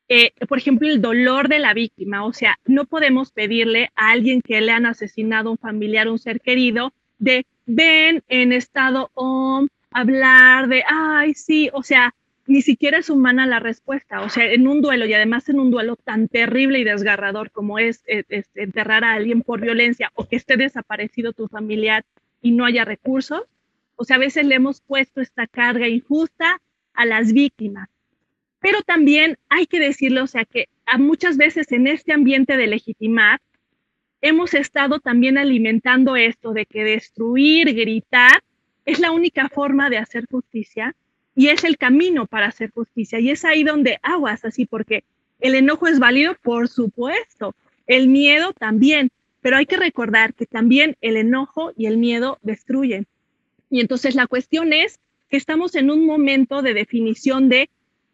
eh, 0.08 0.32
por 0.48 0.58
ejemplo, 0.58 0.88
el 0.88 1.00
dolor 1.00 1.48
de 1.48 1.58
la 1.58 1.74
víctima. 1.74 2.24
O 2.24 2.32
sea, 2.32 2.58
no 2.66 2.84
podemos 2.84 3.32
pedirle 3.32 3.90
a 3.96 4.10
alguien 4.10 4.42
que 4.42 4.60
le 4.60 4.72
han 4.72 4.86
asesinado 4.86 5.50
un 5.50 5.58
familiar, 5.58 6.08
un 6.08 6.18
ser 6.18 6.40
querido, 6.40 6.92
de 7.18 7.46
ven 7.66 8.22
en 8.28 8.52
estado 8.52 9.10
om, 9.14 9.68
hablar 9.90 10.68
de, 10.68 10.84
ay, 10.86 11.34
sí, 11.34 11.70
o 11.72 11.82
sea, 11.82 12.14
ni 12.46 12.62
siquiera 12.62 12.98
es 12.98 13.10
humana 13.10 13.46
la 13.46 13.60
respuesta. 13.60 14.22
O 14.22 14.28
sea, 14.28 14.44
en 14.52 14.68
un 14.68 14.82
duelo 14.82 15.06
y 15.06 15.14
además 15.14 15.48
en 15.48 15.58
un 15.58 15.70
duelo 15.70 15.96
tan 15.96 16.28
terrible 16.28 16.78
y 16.78 16.84
desgarrador 16.84 17.50
como 17.50 17.78
es, 17.78 18.02
enterrar 18.06 19.04
a 19.04 19.14
alguien 19.14 19.42
por 19.42 19.60
violencia 19.60 20.10
o 20.14 20.26
que 20.26 20.36
esté 20.36 20.56
desaparecido 20.56 21.32
tu 21.32 21.48
familiar 21.48 22.04
y 22.42 22.52
no 22.52 22.64
haya 22.64 22.84
recursos, 22.84 23.42
o 23.96 24.04
sea, 24.04 24.16
a 24.16 24.20
veces 24.20 24.46
le 24.46 24.56
hemos 24.56 24.80
puesto 24.80 25.20
esta 25.20 25.46
carga 25.46 25.88
injusta 25.88 26.60
a 26.92 27.06
las 27.06 27.32
víctimas. 27.32 27.88
Pero 28.60 28.82
también 28.82 29.36
hay 29.48 29.66
que 29.66 29.78
decirlo, 29.78 30.24
o 30.24 30.26
sea, 30.26 30.44
que 30.44 30.68
a 30.86 30.98
muchas 30.98 31.36
veces 31.36 31.70
en 31.72 31.86
este 31.86 32.12
ambiente 32.12 32.56
de 32.56 32.66
legitimar, 32.66 33.40
hemos 34.20 34.54
estado 34.54 35.00
también 35.00 35.38
alimentando 35.38 36.16
esto 36.16 36.52
de 36.52 36.66
que 36.66 36.82
destruir, 36.82 37.74
gritar, 37.74 38.42
es 38.84 38.98
la 38.98 39.12
única 39.12 39.48
forma 39.48 39.90
de 39.90 39.98
hacer 39.98 40.26
justicia 40.30 40.94
y 41.36 41.48
es 41.48 41.64
el 41.64 41.76
camino 41.78 42.26
para 42.26 42.46
hacer 42.46 42.70
justicia. 42.70 43.18
Y 43.20 43.30
es 43.30 43.44
ahí 43.44 43.64
donde 43.64 43.98
aguas 44.02 44.44
así, 44.44 44.66
porque 44.66 45.04
el 45.40 45.54
enojo 45.54 45.86
es 45.86 45.98
válido, 45.98 46.36
por 46.42 46.68
supuesto, 46.68 47.54
el 47.86 48.08
miedo 48.08 48.52
también, 48.52 49.10
pero 49.40 49.56
hay 49.56 49.66
que 49.66 49.76
recordar 49.76 50.34
que 50.34 50.46
también 50.46 50.96
el 51.00 51.16
enojo 51.16 51.72
y 51.76 51.86
el 51.86 51.98
miedo 51.98 52.38
destruyen. 52.42 53.06
Y 53.68 53.80
entonces 53.80 54.14
la 54.14 54.26
cuestión 54.26 54.72
es 54.72 54.98
que 55.28 55.36
estamos 55.36 55.74
en 55.74 55.90
un 55.90 56.06
momento 56.06 56.62
de 56.62 56.74
definición 56.74 57.48
de 57.48 57.68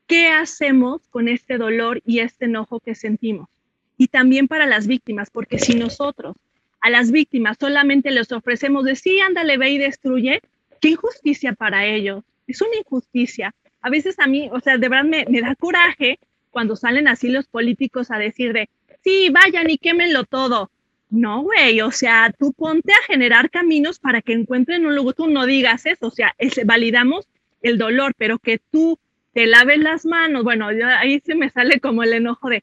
qué 0.07 0.29
hacemos 0.29 1.03
con 1.11 1.29
este 1.29 1.59
dolor 1.59 2.03
y 2.05 2.21
este 2.21 2.47
enojo 2.47 2.81
que 2.81 2.95
sentimos. 2.95 3.49
Y 3.97 4.09
también 4.09 4.49
para 4.49 4.67
las 4.67 4.87
víctimas, 4.87 5.31
porque 5.31 5.59
si 5.59 5.75
nosotros 5.75 6.35
a 6.81 6.89
las 6.89 7.11
víctimas 7.11 7.59
solamente 7.61 8.11
les 8.11 8.33
ofrecemos 8.33 8.85
de 8.85 8.97
sí, 8.97 9.21
ándale, 9.21 9.59
ve 9.59 9.71
y 9.71 9.79
destruye, 9.79 10.41
qué 10.81 10.89
injusticia 10.89 11.53
para 11.53 11.87
ellos 11.87 12.25
es 12.51 12.61
una 12.61 12.77
injusticia. 12.77 13.55
A 13.81 13.91
veces 13.91 14.19
a 14.19 14.27
mí, 14.27 14.49
o 14.53 14.61
sea, 14.61 14.79
de 14.79 14.89
verdad 14.89 15.05
me, 15.05 15.41
da 15.41 15.55
coraje 15.55 16.19
cuando 16.51 16.77
salen 16.77 17.09
así 17.09 17.29
los 17.29 17.47
políticos 17.47 18.11
a 18.11 18.19
decir 18.19 18.53
de, 18.53 18.69
sí, 19.03 19.31
vayan 19.31 19.71
y 19.71 19.79
quémenlo 19.79 20.25
todo. 20.25 20.71
No, 21.09 21.43
güey, 21.43 21.81
o 21.81 21.91
sea, 21.91 22.33
tú 22.39 22.53
ponte 22.53 22.93
a 22.93 23.07
generar 23.07 23.51
caminos 23.51 23.99
para 23.99 24.23
que 24.23 24.33
encuentren 24.33 24.87
un 24.87 24.95
lugar, 24.95 25.15
tú 25.15 25.27
no 25.27 25.45
digas 25.45 25.87
eso, 25.87 26.07
o 26.07 26.11
sea, 26.11 26.37
validamos 26.65 27.27
el 27.63 27.79
dolor, 27.79 28.15
pero 28.17 28.39
que 28.39 28.61
tú 28.71 28.99
te 29.33 29.47
laves 29.47 29.79
las 29.79 30.07
manos, 30.07 30.45
bueno, 30.45 30.69
ahí 30.69 31.21
se 31.25 31.35
me 31.35 31.51
sale 31.51 31.81
como 31.81 32.05
el 32.05 32.13
enojo 32.13 32.49
de, 32.49 32.63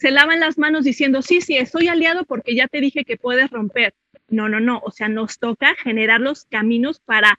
se 0.00 0.10
lavan 0.10 0.40
las 0.40 0.58
manos 0.58 0.84
diciendo, 0.84 1.22
sí, 1.22 1.40
sí, 1.40 1.56
estoy 1.56 1.88
aliado 1.88 2.24
porque 2.24 2.54
ya 2.54 2.68
te 2.68 2.80
dije 2.80 3.04
que 3.04 3.16
puedes 3.16 3.50
romper. 3.50 3.94
No, 4.28 4.48
no, 4.48 4.60
no, 4.60 4.80
o 4.84 4.90
sea, 4.90 5.08
nos 5.08 5.38
toca 5.38 5.74
generar 5.76 6.20
los 6.20 6.44
caminos 6.44 7.00
para 7.00 7.38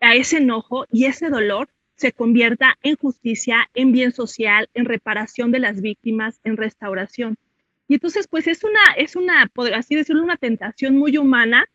a 0.00 0.14
ese 0.14 0.38
enojo 0.38 0.86
y 0.90 1.06
ese 1.06 1.28
dolor 1.28 1.68
se 1.96 2.12
convierta 2.12 2.78
en 2.82 2.96
justicia, 2.96 3.68
en 3.74 3.92
bien 3.92 4.12
social, 4.12 4.68
en 4.74 4.84
reparación 4.84 5.50
de 5.50 5.58
las 5.58 5.80
víctimas, 5.80 6.40
en 6.44 6.56
restauración. 6.56 7.36
Y 7.88 7.94
entonces, 7.94 8.28
pues 8.28 8.46
es 8.46 8.62
una, 8.62 8.80
es 8.96 9.16
una, 9.16 9.50
así 9.74 9.96
decirlo, 9.96 10.22
una 10.22 10.36
tentación 10.36 10.96
muy 10.96 11.16
humana 11.18 11.66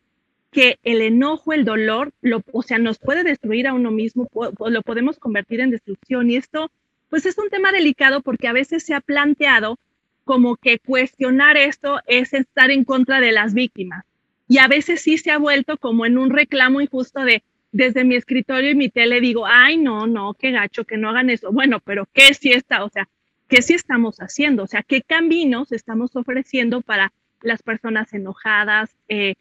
que 0.50 0.78
el 0.84 1.02
enojo, 1.02 1.52
el 1.52 1.64
dolor, 1.64 2.12
lo, 2.22 2.42
o 2.52 2.62
sea, 2.62 2.78
nos 2.78 2.98
puede 2.98 3.24
destruir 3.24 3.66
a 3.66 3.74
uno 3.74 3.90
mismo, 3.90 4.28
lo 4.32 4.82
podemos 4.82 5.18
convertir 5.18 5.60
en 5.60 5.70
destrucción. 5.70 6.30
Y 6.30 6.36
esto, 6.36 6.70
pues 7.10 7.26
es 7.26 7.36
un 7.36 7.50
tema 7.50 7.72
delicado 7.72 8.22
porque 8.22 8.48
a 8.48 8.52
veces 8.52 8.84
se 8.84 8.94
ha 8.94 9.00
planteado 9.00 9.78
como 10.24 10.56
que 10.56 10.78
cuestionar 10.78 11.56
esto 11.56 12.00
es 12.06 12.32
estar 12.32 12.70
en 12.70 12.84
contra 12.84 13.20
de 13.20 13.32
las 13.32 13.52
víctimas. 13.52 14.04
Y 14.48 14.58
a 14.58 14.68
veces 14.68 15.02
sí 15.02 15.18
se 15.18 15.32
ha 15.32 15.38
vuelto 15.38 15.76
como 15.76 16.06
en 16.06 16.16
un 16.16 16.30
reclamo 16.30 16.80
injusto 16.80 17.24
de, 17.24 17.42
desde 17.74 18.04
mi 18.04 18.14
escritorio 18.14 18.70
y 18.70 18.76
mi 18.76 18.88
tele 18.88 19.20
digo, 19.20 19.46
ay, 19.46 19.76
no, 19.76 20.06
no, 20.06 20.34
qué 20.34 20.52
gacho, 20.52 20.84
que 20.84 20.96
no 20.96 21.10
hagan 21.10 21.28
eso. 21.28 21.50
Bueno, 21.50 21.80
pero 21.80 22.06
¿qué 22.12 22.32
sí 22.32 22.52
está? 22.52 22.84
O 22.84 22.88
sea, 22.88 23.08
¿qué 23.48 23.62
sí 23.62 23.74
estamos 23.74 24.18
haciendo? 24.18 24.62
O 24.62 24.66
sea, 24.68 24.84
¿qué 24.84 25.02
caminos 25.02 25.72
estamos 25.72 26.14
ofreciendo 26.14 26.82
para 26.82 27.12
las 27.42 27.64
personas 27.64 28.12
enojadas, 28.14 28.94
eh, 29.08 29.34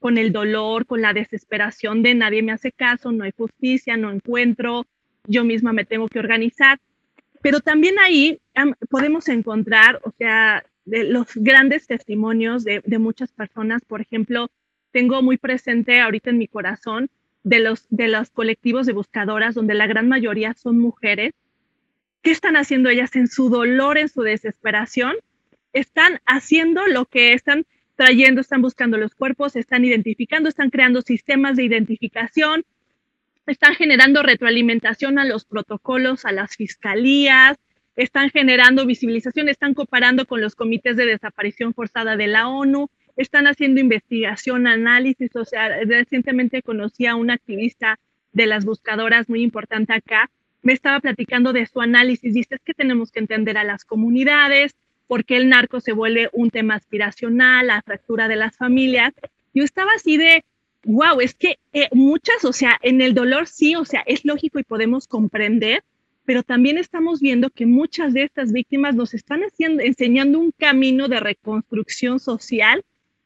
con 0.00 0.18
el 0.18 0.32
dolor, 0.32 0.86
con 0.86 1.02
la 1.02 1.12
desesperación 1.12 2.02
de 2.02 2.16
nadie 2.16 2.42
me 2.42 2.50
hace 2.50 2.72
caso, 2.72 3.12
no 3.12 3.22
hay 3.22 3.32
justicia, 3.36 3.96
no 3.96 4.10
encuentro, 4.10 4.84
yo 5.28 5.44
misma 5.44 5.72
me 5.72 5.84
tengo 5.84 6.08
que 6.08 6.18
organizar? 6.18 6.80
Pero 7.42 7.60
también 7.60 7.94
ahí 8.00 8.40
podemos 8.90 9.28
encontrar, 9.28 10.00
o 10.02 10.10
sea, 10.18 10.64
de 10.84 11.04
los 11.04 11.28
grandes 11.36 11.86
testimonios 11.86 12.64
de, 12.64 12.82
de 12.84 12.98
muchas 12.98 13.30
personas, 13.30 13.82
por 13.86 14.00
ejemplo, 14.00 14.48
tengo 14.90 15.22
muy 15.22 15.36
presente 15.36 16.00
ahorita 16.00 16.30
en 16.30 16.38
mi 16.38 16.48
corazón 16.48 17.08
de 17.44 17.58
los, 17.58 17.86
de 17.90 18.08
los 18.08 18.30
colectivos 18.30 18.86
de 18.86 18.92
buscadoras, 18.92 19.54
donde 19.54 19.74
la 19.74 19.86
gran 19.86 20.08
mayoría 20.08 20.54
son 20.54 20.78
mujeres, 20.78 21.32
¿qué 22.22 22.30
están 22.30 22.56
haciendo 22.56 22.88
ellas 22.88 23.14
en 23.16 23.28
su 23.28 23.48
dolor, 23.48 23.98
en 23.98 24.08
su 24.08 24.22
desesperación? 24.22 25.16
Están 25.72 26.20
haciendo 26.26 26.86
lo 26.86 27.06
que 27.06 27.32
están 27.32 27.64
trayendo, 27.96 28.40
están 28.40 28.62
buscando 28.62 28.96
los 28.96 29.14
cuerpos, 29.14 29.56
están 29.56 29.84
identificando, 29.84 30.48
están 30.48 30.70
creando 30.70 31.02
sistemas 31.02 31.56
de 31.56 31.64
identificación, 31.64 32.64
están 33.46 33.74
generando 33.74 34.22
retroalimentación 34.22 35.18
a 35.18 35.24
los 35.24 35.44
protocolos, 35.44 36.24
a 36.24 36.32
las 36.32 36.56
fiscalías, 36.56 37.58
están 37.96 38.30
generando 38.30 38.86
visibilización, 38.86 39.48
están 39.48 39.74
cooperando 39.74 40.26
con 40.26 40.40
los 40.40 40.54
comités 40.54 40.96
de 40.96 41.06
desaparición 41.06 41.74
forzada 41.74 42.16
de 42.16 42.26
la 42.28 42.48
ONU, 42.48 42.88
están 43.16 43.46
haciendo 43.46 43.80
investigación, 43.80 44.66
análisis, 44.66 45.34
o 45.36 45.44
sea, 45.44 45.68
recientemente 45.84 46.62
conocí 46.62 47.06
a 47.06 47.16
una 47.16 47.34
activista 47.34 47.98
de 48.32 48.46
las 48.46 48.64
buscadoras 48.64 49.28
muy 49.28 49.42
importante 49.42 49.92
acá, 49.92 50.30
me 50.62 50.72
estaba 50.72 51.00
platicando 51.00 51.52
de 51.52 51.66
su 51.66 51.80
análisis, 51.80 52.34
dice, 52.34 52.54
es 52.54 52.62
que 52.64 52.74
tenemos 52.74 53.10
que 53.10 53.20
entender 53.20 53.58
a 53.58 53.64
las 53.64 53.84
comunidades, 53.84 54.72
porque 55.08 55.36
el 55.36 55.48
narco 55.48 55.80
se 55.80 55.92
vuelve 55.92 56.30
un 56.32 56.50
tema 56.50 56.76
aspiracional, 56.76 57.66
la 57.66 57.82
fractura 57.82 58.28
de 58.28 58.36
las 58.36 58.56
familias. 58.56 59.12
Yo 59.52 59.64
estaba 59.64 59.90
así 59.94 60.16
de, 60.16 60.44
wow, 60.84 61.20
es 61.20 61.34
que 61.34 61.58
eh, 61.72 61.88
muchas, 61.92 62.44
o 62.44 62.52
sea, 62.52 62.78
en 62.82 63.00
el 63.02 63.12
dolor 63.12 63.48
sí, 63.48 63.74
o 63.74 63.84
sea, 63.84 64.02
es 64.06 64.24
lógico 64.24 64.58
y 64.58 64.64
podemos 64.64 65.08
comprender, 65.08 65.82
pero 66.24 66.42
también 66.42 66.78
estamos 66.78 67.20
viendo 67.20 67.50
que 67.50 67.66
muchas 67.66 68.14
de 68.14 68.22
estas 68.22 68.52
víctimas 68.52 68.94
nos 68.94 69.12
están 69.12 69.42
haciendo, 69.42 69.82
enseñando 69.82 70.38
un 70.38 70.52
camino 70.52 71.08
de 71.08 71.20
reconstrucción 71.20 72.20
social 72.20 72.84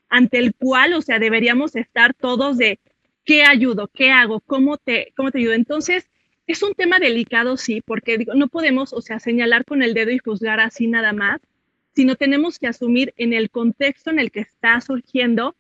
ante 0.09 0.39
el 0.39 0.55
cual, 0.55 0.95
o 0.95 1.03
sea, 1.03 1.19
deberíamos 1.19 1.77
estar 1.77 2.15
todos 2.15 2.59
de 2.59 2.79
qué 3.25 3.43
ayudo, 3.43 3.89
qué 3.93 4.11
hago, 4.11 4.41
cómo 4.41 4.79
te, 4.79 5.13
cómo 5.17 5.31
te 5.31 5.39
ayudo. 5.39 5.55
Entonces, 5.55 6.09
es 6.47 6.63
un 6.63 6.75
tema 6.75 6.99
delicado, 6.99 7.57
sí, 7.57 7.83
porque 7.85 8.25
no 8.35 8.49
podemos, 8.49 8.93
o 8.93 9.03
sea, 9.03 9.19
señalar 9.19 9.65
con 9.65 9.83
el 9.83 9.95
dedo 9.95 10.13
y 10.13 10.19
juzgar 10.19 10.61
así 10.61 10.87
nada 10.87 11.13
más, 11.13 11.41
sino 11.95 12.15
tenemos 12.15 12.59
que 12.59 12.69
asumir 12.69 13.13
en 13.17 13.33
el 13.33 13.51
contexto 13.51 14.11
en 14.11 14.21
el 14.21 14.31
que 14.31 14.41
está 14.41 14.81
surgiendo, 14.81 15.57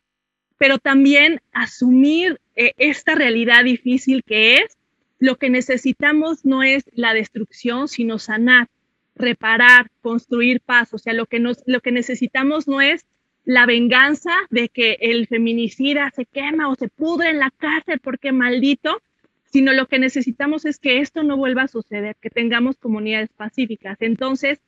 pero 0.58 0.78
también 0.78 1.40
asumir 1.52 2.40
eh, 2.54 2.72
esta 2.78 3.14
realidad 3.14 3.64
difícil 3.64 4.22
que 4.22 4.58
es, 4.58 4.76
lo 5.18 5.36
que 5.36 5.50
necesitamos 5.50 6.44
no 6.44 6.62
es 6.62 6.84
la 6.92 7.14
destrucción, 7.14 7.88
sino 7.88 8.18
sanar, 8.18 8.68
reparar, 9.14 9.90
construir 10.02 10.60
paz. 10.60 10.92
O 10.92 10.98
sea, 10.98 11.14
lo 11.14 11.26
que, 11.26 11.40
nos, 11.40 11.62
lo 11.66 11.80
que 11.80 11.90
necesitamos 11.90 12.68
no 12.68 12.80
es 12.80 13.06
la 13.46 13.64
venganza 13.64 14.34
de 14.50 14.68
que 14.68 14.98
el 15.00 15.28
feminicida 15.28 16.10
se 16.14 16.26
quema 16.26 16.68
o 16.68 16.74
se 16.74 16.88
pudre 16.88 17.30
en 17.30 17.38
la 17.38 17.52
cárcel 17.56 18.00
porque 18.00 18.32
maldito, 18.32 19.00
sino 19.44 19.72
lo 19.72 19.86
que 19.86 20.00
necesitamos 20.00 20.64
es 20.64 20.80
que 20.80 20.98
esto 20.98 21.22
no 21.22 21.36
vuelva 21.36 21.62
a 21.62 21.68
suceder, 21.68 22.16
que 22.20 22.28
tengamos 22.28 22.76
comunidades 22.76 23.30
pacíficas. 23.30 23.98
Entonces, 24.00 24.58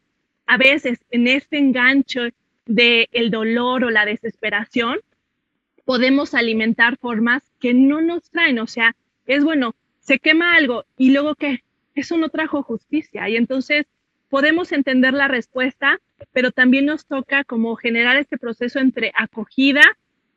a 0.47 0.57
veces 0.57 1.01
en 1.11 1.27
este 1.27 1.59
engancho 1.59 2.21
del 2.67 3.09
el 3.11 3.31
dolor 3.33 3.83
o 3.83 3.91
la 3.91 4.05
desesperación, 4.05 5.01
podemos 5.85 6.35
alimentar 6.35 6.99
formas 6.99 7.43
que 7.59 7.75
no 7.75 8.01
nos 8.01 8.31
traen, 8.31 8.61
o 8.61 8.69
sea, 8.69 8.95
es 9.27 9.43
bueno, 9.43 9.75
se 9.99 10.21
quema 10.21 10.55
algo 10.55 10.85
y 10.97 11.11
luego 11.11 11.35
que 11.35 11.65
eso 11.97 12.17
no 12.17 12.29
trajo 12.29 12.63
justicia. 12.63 13.29
Y 13.29 13.35
entonces 13.35 13.87
podemos 14.29 14.73
entender 14.73 15.15
la 15.15 15.29
respuesta, 15.29 15.99
pero 16.33 16.51
también 16.51 16.87
nos 16.87 17.07
toca 17.07 17.45
como 17.45 17.77
generar 17.77 18.17
este 18.17 18.39
proceso 18.39 18.79
entre 18.79 19.13
acogida 19.15 19.83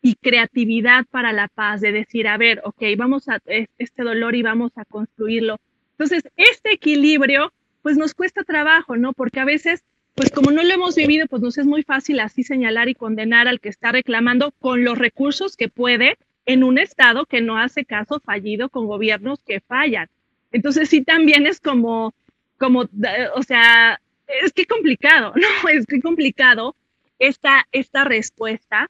y 0.01 0.15
creatividad 0.15 1.05
para 1.11 1.31
la 1.31 1.47
paz, 1.47 1.81
de 1.81 1.91
decir, 1.91 2.27
a 2.27 2.37
ver, 2.37 2.61
ok, 2.63 2.83
vamos 2.97 3.29
a 3.29 3.39
este 3.77 4.03
dolor 4.03 4.35
y 4.35 4.41
vamos 4.41 4.71
a 4.75 4.85
construirlo. 4.85 5.57
Entonces, 5.91 6.23
este 6.35 6.73
equilibrio, 6.73 7.53
pues 7.83 7.97
nos 7.97 8.15
cuesta 8.15 8.43
trabajo, 8.43 8.97
¿no? 8.97 9.13
Porque 9.13 9.39
a 9.39 9.45
veces, 9.45 9.83
pues 10.15 10.31
como 10.31 10.49
no 10.51 10.63
lo 10.63 10.73
hemos 10.73 10.95
vivido, 10.95 11.27
pues 11.27 11.43
nos 11.43 11.57
es 11.57 11.65
muy 11.65 11.83
fácil 11.83 12.19
así 12.19 12.43
señalar 12.43 12.89
y 12.89 12.95
condenar 12.95 13.47
al 13.47 13.59
que 13.59 13.69
está 13.69 13.91
reclamando 13.91 14.51
con 14.59 14.83
los 14.83 14.97
recursos 14.97 15.55
que 15.55 15.69
puede 15.69 16.17
en 16.47 16.63
un 16.63 16.79
Estado 16.79 17.25
que 17.25 17.41
no 17.41 17.57
hace 17.59 17.85
caso 17.85 18.19
fallido 18.19 18.69
con 18.69 18.87
gobiernos 18.87 19.39
que 19.45 19.59
fallan. 19.59 20.07
Entonces, 20.51 20.89
sí, 20.89 21.03
también 21.03 21.45
es 21.45 21.59
como 21.59 22.15
como, 22.61 22.87
o 23.35 23.43
sea, 23.43 23.99
es 24.27 24.53
que 24.53 24.67
complicado, 24.67 25.33
¿no? 25.35 25.69
Es 25.69 25.87
que 25.87 25.99
complicado 25.99 26.75
esta, 27.17 27.67
esta 27.71 28.03
respuesta, 28.03 28.89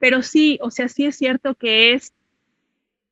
pero 0.00 0.22
sí, 0.22 0.58
o 0.60 0.72
sea, 0.72 0.88
sí 0.88 1.06
es 1.06 1.16
cierto 1.16 1.54
que 1.54 1.92
es 1.92 2.12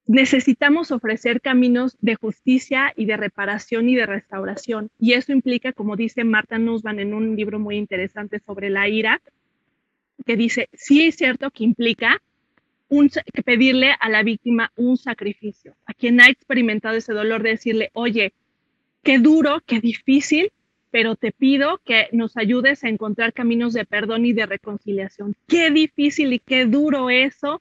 necesitamos 0.07 0.91
ofrecer 0.91 1.41
caminos 1.41 1.97
de 2.01 2.17
justicia 2.17 2.93
y 2.97 3.05
de 3.05 3.17
reparación 3.17 3.89
y 3.89 3.95
de 3.95 4.07
restauración. 4.07 4.91
Y 4.99 5.13
eso 5.13 5.31
implica, 5.31 5.73
como 5.73 5.95
dice 5.95 6.25
Marta 6.25 6.59
Nussbaum 6.59 6.99
en 6.99 7.15
un 7.15 7.37
libro 7.37 7.61
muy 7.61 7.77
interesante 7.77 8.41
sobre 8.41 8.71
la 8.71 8.89
ira, 8.89 9.23
que 10.27 10.35
dice, 10.35 10.69
sí 10.73 11.07
es 11.07 11.15
cierto 11.15 11.53
que 11.53 11.63
implica 11.63 12.21
un, 12.89 13.09
que 13.09 13.43
pedirle 13.45 13.95
a 14.01 14.09
la 14.09 14.25
víctima 14.25 14.73
un 14.75 14.97
sacrificio, 14.97 15.77
a 15.87 15.95
quien 15.95 16.21
ha 16.21 16.29
experimentado 16.29 16.97
ese 16.97 17.13
dolor 17.13 17.45
de 17.45 17.51
decirle, 17.51 17.91
oye, 17.93 18.33
qué 19.03 19.19
duro, 19.19 19.61
qué 19.67 19.81
difícil, 19.81 20.53
pero 20.91 21.17
te 21.17 21.33
pido 21.33 21.81
que 21.85 22.09
nos 22.13 22.37
ayudes 22.37 22.85
a 22.85 22.89
encontrar 22.89 23.33
caminos 23.33 23.73
de 23.73 23.85
perdón 23.85 24.27
y 24.27 24.33
de 24.33 24.47
reconciliación. 24.47 25.35
Qué 25.47 25.71
difícil 25.71 26.33
y 26.33 26.39
qué 26.39 26.67
duro 26.67 27.11
eso 27.11 27.61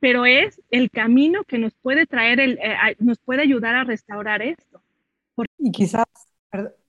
pero 0.00 0.24
es 0.24 0.60
el 0.70 0.90
camino 0.90 1.44
que 1.44 1.58
nos 1.58 1.74
puede 1.74 2.06
traer, 2.06 2.40
el, 2.40 2.58
eh, 2.58 2.96
nos 2.98 3.18
puede 3.18 3.42
ayudar 3.42 3.76
a 3.76 3.84
restaurar 3.84 4.42
esto. 4.42 4.82
Y 5.58 5.70
quizás, 5.70 6.06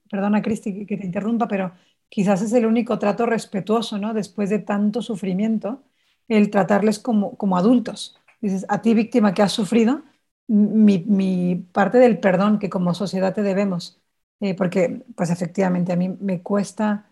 perdona 0.09 0.41
Cristi 0.41 0.85
que 0.85 0.97
te 0.97 1.05
interrumpa, 1.05 1.47
pero 1.47 1.73
quizás 2.09 2.41
es 2.41 2.53
el 2.53 2.65
único 2.65 2.97
trato 2.97 3.25
respetuoso, 3.25 3.97
¿no? 3.97 4.13
Después 4.13 4.49
de 4.49 4.59
tanto 4.59 5.01
sufrimiento, 5.01 5.83
el 6.27 6.49
tratarles 6.49 6.99
como, 6.99 7.35
como 7.35 7.57
adultos. 7.57 8.17
Dices, 8.39 8.65
a 8.69 8.81
ti 8.81 8.93
víctima 8.93 9.33
que 9.33 9.41
has 9.41 9.51
sufrido, 9.51 10.03
mi, 10.51 11.55
parte 11.71 11.97
del 11.97 12.19
perdón 12.19 12.59
que 12.59 12.69
como 12.69 12.93
sociedad 12.93 13.33
te 13.33 13.41
debemos, 13.43 14.01
eh, 14.41 14.55
porque 14.55 15.05
pues 15.15 15.29
efectivamente 15.29 15.93
a 15.93 15.95
mí 15.95 16.09
me 16.09 16.41
cuesta, 16.41 17.09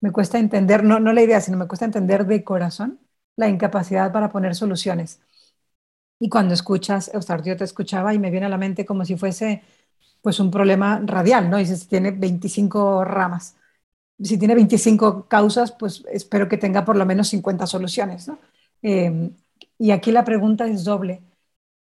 me 0.00 0.12
cuesta 0.12 0.38
entender, 0.38 0.84
no, 0.84 1.00
no 1.00 1.12
la 1.12 1.22
idea, 1.22 1.40
sino 1.40 1.56
me 1.56 1.68
cuesta 1.68 1.86
entender 1.86 2.26
de 2.26 2.44
corazón 2.44 3.00
la 3.36 3.48
incapacidad 3.48 4.12
para 4.12 4.30
poner 4.30 4.54
soluciones. 4.54 5.20
Y 6.18 6.28
cuando 6.28 6.54
escuchas, 6.54 7.10
yo 7.44 7.56
te 7.56 7.64
escuchaba 7.64 8.14
y 8.14 8.18
me 8.18 8.30
viene 8.30 8.46
a 8.46 8.48
la 8.48 8.58
mente 8.58 8.84
como 8.84 9.04
si 9.04 9.16
fuese 9.16 9.62
pues 10.22 10.40
un 10.40 10.50
problema 10.50 11.00
radial, 11.04 11.50
¿no? 11.50 11.58
Dices, 11.58 11.88
tiene 11.88 12.12
25 12.12 13.04
ramas. 13.04 13.56
Si 14.22 14.38
tiene 14.38 14.54
25 14.54 15.28
causas, 15.28 15.72
pues 15.72 16.04
espero 16.12 16.48
que 16.48 16.58
tenga 16.58 16.84
por 16.84 16.96
lo 16.96 17.06
menos 17.06 17.28
50 17.28 17.66
soluciones, 17.66 18.28
¿no? 18.28 18.38
Em, 18.82 19.34
y 19.78 19.90
aquí 19.92 20.12
la 20.12 20.24
pregunta 20.24 20.66
es 20.66 20.84
doble. 20.84 21.22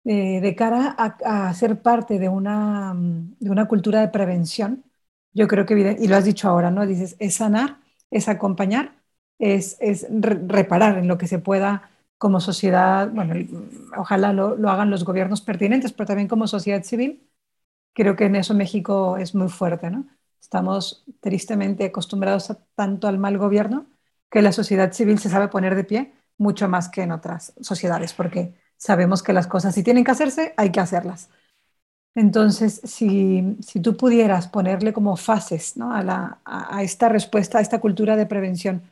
Eh, 0.06 0.40
de 0.42 0.54
cara 0.54 0.94
a, 0.98 1.54
ser 1.54 1.80
parte 1.80 2.18
de 2.18 2.28
una, 2.28 2.94
de 2.94 3.50
una 3.50 3.66
cultura 3.66 4.00
de 4.00 4.08
prevención, 4.08 4.84
yo 5.32 5.48
creo 5.48 5.64
que, 5.64 5.96
y 5.98 6.08
lo 6.08 6.16
has 6.16 6.24
dicho 6.26 6.48
ahora, 6.48 6.70
¿no? 6.70 6.86
Dices, 6.86 7.16
es 7.18 7.36
sanar, 7.36 7.80
es 8.10 8.28
acompañar, 8.28 9.02
es, 9.38 9.76
es 9.80 10.06
reparar 10.10 10.98
en 10.98 11.08
lo 11.08 11.16
que 11.18 11.26
se 11.26 11.38
pueda 11.38 11.90
como 12.18 12.40
sociedad, 12.40 13.10
bueno, 13.12 13.34
ojalá 13.96 14.32
lo, 14.32 14.56
hagan 14.70 14.90
los 14.90 15.04
gobiernos 15.04 15.40
pertinentes, 15.42 15.92
pero 15.92 16.06
también 16.06 16.28
como 16.28 16.46
sociedad 16.46 16.82
civil, 16.84 17.28
creo 17.94 18.16
que 18.16 18.26
en 18.26 18.36
eso 18.36 18.54
México 18.54 19.16
es 19.18 19.34
muy 19.34 19.48
fuerte, 19.48 19.90
¿no? 19.90 20.06
Estamos 20.40 21.04
tristemente 21.20 21.84
acostumbrados 21.86 22.52
tanto 22.74 23.08
al 23.08 23.18
mal 23.18 23.38
gobierno 23.38 23.86
que 24.30 24.42
la 24.42 24.52
sociedad 24.52 24.92
civil 24.92 25.18
se 25.18 25.30
sabe 25.30 25.48
poner 25.48 25.74
de 25.74 25.84
pie 25.84 26.14
mucho 26.38 26.68
más 26.68 26.88
que 26.88 27.02
en 27.02 27.12
otras 27.12 27.54
sociedades, 27.60 28.12
porque 28.14 28.54
sabemos 28.76 29.22
que 29.22 29.32
las 29.32 29.46
cosas 29.46 29.74
si 29.74 29.82
tienen 29.82 30.04
que 30.04 30.10
hacerse, 30.12 30.54
hay 30.56 30.70
que 30.72 30.80
hacerlas. 30.80 31.30
Entonces, 32.14 32.80
si, 32.84 33.56
si 33.60 33.80
tú 33.80 33.96
pudieras 33.96 34.48
ponerle 34.48 34.92
como 34.92 35.16
fases 35.16 35.76
¿no? 35.76 35.92
a, 35.94 36.02
la, 36.04 36.40
a, 36.44 36.82
esta 36.84 37.08
respuesta, 37.08 37.58
a 37.58 37.60
esta 37.60 37.80
cultura 37.80 38.16
de 38.16 38.26
prevención, 38.26 38.82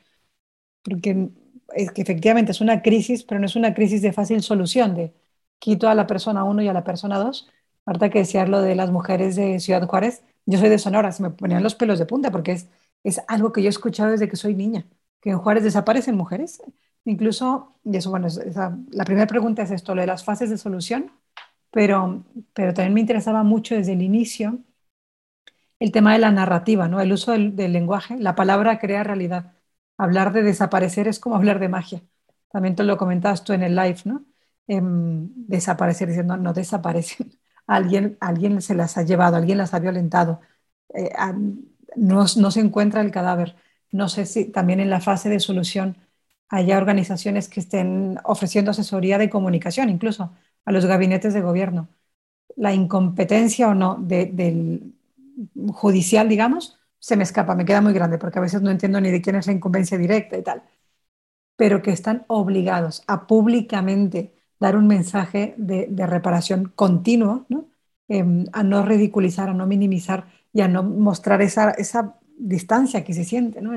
porque 0.85 1.31
es 1.75 1.91
que 1.93 2.03
efectivamente 2.03 2.53
es 2.53 2.61
una 2.61 2.83
crisis, 2.83 3.25
pero 3.25 3.41
no 3.41 3.47
es 3.47 3.57
una 3.57 3.75
crisis 3.75 4.03
de 4.03 4.13
fácil 4.13 4.43
solución, 4.43 4.95
de 4.95 5.13
quito 5.59 5.89
a 5.89 5.95
la 5.95 6.07
persona 6.07 6.45
1 6.45 6.63
y 6.63 6.69
a 6.69 6.73
la 6.73 6.85
persona 6.85 7.19
2. 7.19 7.49
Ahorita 7.87 8.11
que 8.11 8.21
decía 8.21 8.47
lo 8.47 8.61
de 8.63 8.75
las 8.77 8.91
mujeres 8.91 9.37
de 9.37 9.61
Ciudad 9.61 9.87
Juárez, 9.87 10.23
yo 10.47 10.59
soy 10.59 10.69
de 10.69 10.79
Sonora, 10.79 11.13
se 11.13 11.23
me 11.23 11.31
ponían 11.31 11.63
los 11.63 11.75
pelos 11.75 11.99
de 11.99 12.07
punta 12.07 12.31
porque 12.31 12.53
es, 12.53 12.69
es 13.05 13.21
algo 13.29 13.53
que 13.53 13.63
yo 13.63 13.69
he 13.69 13.71
escuchado 13.71 14.11
desde 14.11 14.29
que 14.29 14.37
soy 14.37 14.55
niña, 14.55 14.87
que 15.21 15.31
en 15.31 15.39
Juárez 15.39 15.65
desaparecen 15.65 16.17
mujeres. 16.17 16.63
Incluso, 17.05 17.79
y 17.85 17.97
eso, 17.97 18.11
bueno, 18.11 18.29
la 18.91 19.05
primera 19.05 19.27
pregunta 19.27 19.63
es 19.63 19.71
esto, 19.71 19.95
lo 19.95 20.01
de 20.03 20.07
las 20.07 20.25
fases 20.25 20.51
de 20.51 20.59
solución, 20.59 21.11
pero, 21.71 22.25
pero 22.55 22.75
también 22.75 22.95
me 22.95 23.01
interesaba 23.01 23.43
mucho 23.45 23.75
desde 23.75 23.95
el 23.95 24.03
inicio 24.03 24.61
el 25.79 25.93
tema 25.93 26.13
de 26.13 26.19
la 26.21 26.31
narrativa, 26.31 26.89
¿no? 26.89 27.01
el 27.01 27.13
uso 27.13 27.33
del 27.33 27.73
lenguaje. 27.73 28.17
La 28.19 28.35
palabra 28.35 28.79
crea 28.79 29.03
realidad 29.05 29.53
hablar 29.99 30.33
de 30.33 30.43
desaparecer 30.43 31.09
es 31.09 31.19
como 31.21 31.37
hablar 31.37 31.59
de 31.61 31.69
magia. 31.69 32.03
También 32.51 32.77
te 32.77 32.85
lo 32.85 32.97
comentabas 32.99 33.45
tú 33.45 33.53
en 33.53 33.63
el 33.63 33.75
live, 33.77 33.99
¿no? 34.05 34.25
Em, 34.67 35.29
desaparecer, 35.35 36.09
diciendo, 36.09 36.37
no, 36.37 36.53
desaparecen. 36.53 37.33
Alguien, 37.67 38.17
alguien 38.21 38.61
se 38.61 38.75
las 38.75 38.99
ha 38.99 39.03
llevado, 39.03 39.37
alguien 39.37 39.59
las 39.59 39.73
ha 39.75 39.79
violentado. 39.79 40.41
Eh, 40.95 41.11
no, 41.97 42.25
no 42.37 42.51
se 42.51 42.61
encuentra 42.61 43.01
el 43.01 43.11
cadáver. 43.11 43.57
No 43.91 44.09
sé 44.09 44.27
si 44.27 44.47
también 44.47 44.81
en 44.81 44.91
la 44.91 45.01
fase 45.01 45.29
de 45.29 45.41
solución 45.41 45.99
haya 46.53 46.77
organizaciones 46.79 47.49
que 47.49 47.61
estén 47.61 48.19
ofreciendo 48.25 48.71
asesoría 48.73 49.19
de 49.19 49.31
comunicación, 49.31 49.89
incluso 49.89 50.33
a 50.67 50.73
los 50.73 50.85
gabinetes 50.87 51.35
de 51.35 51.41
gobierno. 51.41 51.89
La 52.57 52.75
incompetencia 52.75 53.69
o 53.69 53.75
no 53.75 53.97
del 54.01 54.95
judicial, 55.73 56.29
digamos, 56.29 56.79
se 56.99 57.17
me 57.17 57.25
escapa, 57.25 57.55
me 57.57 57.65
queda 57.65 57.81
muy 57.81 57.95
grande 57.95 58.19
porque 58.19 58.39
a 58.39 58.43
veces 58.43 58.63
no 58.63 58.71
entiendo 58.71 59.01
ni 59.01 59.11
de 59.11 59.23
quién 59.23 59.37
es 59.37 59.47
la 59.47 59.55
incumbencia 59.55 59.99
directa 59.99 60.37
y 60.39 60.43
tal, 60.43 60.63
pero 61.57 61.83
que 61.83 61.93
están 61.93 62.25
obligados 62.29 63.03
a 63.07 63.27
públicamente 63.27 64.35
dar 64.61 64.77
un 64.77 64.87
mensaje 64.87 65.55
de, 65.59 65.89
reparación 66.07 66.73
continuo. 66.77 67.47
Em, 68.09 68.47
a 68.53 68.63
no 68.63 68.85
ridiculizar, 68.85 69.49
a 69.49 69.55
no 69.55 69.67
minimizar 69.67 70.27
y 70.53 70.61
a 70.61 70.69
no 70.69 70.83
mostrar 70.83 71.41
esa, 71.43 71.75
distancia 72.39 73.05
que 73.05 73.15
se 73.15 73.25
siente. 73.25 73.63
¿no? 73.63 73.73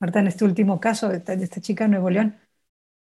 Marta, 0.00 0.20
en 0.20 0.26
este 0.28 0.44
último 0.44 0.80
caso 0.80 1.08
de, 1.08 1.22
esta 1.44 1.60
chica 1.60 1.84
en 1.84 1.92
Nuevo 1.92 2.10
León, 2.10 2.36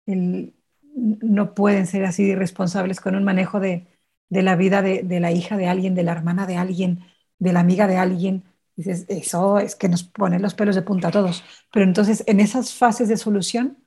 no 0.07 1.55
pueden 1.55 1.87
ser 1.87 2.05
así 2.05 2.25
irresponsables 2.25 3.01
con 3.01 3.17
un 3.17 3.25
manejo 3.25 3.61
de, 3.61 3.87
de 4.29 4.43
la 4.43 4.57
vida 4.57 4.83
de, 4.83 5.03
de, 5.03 5.21
la 5.21 5.33
hija 5.33 5.57
de 5.57 5.69
alguien, 5.69 5.95
de 5.95 6.05
la 6.05 6.13
hermana 6.13 6.47
de 6.47 6.57
alguien, 6.57 7.05
de 7.39 7.53
la 7.53 7.61
amiga 7.61 7.87
de 7.87 7.97
alguien, 7.97 8.45
Dices, 8.77 9.07
eso 9.09 9.59
es 9.59 9.77
que 9.77 9.89
nos 9.89 10.03
pone 10.03 10.41
los 10.41 10.55
pelos 10.55 10.75
de 10.75 10.83
punta 10.83 11.09
a 11.09 11.13
todos. 11.13 11.45
Pero 11.73 11.85
entonces, 11.85 12.25
en 12.27 12.41
esas 12.41 12.75
fases 12.75 13.09
de 13.09 13.17
solución, 13.17 13.79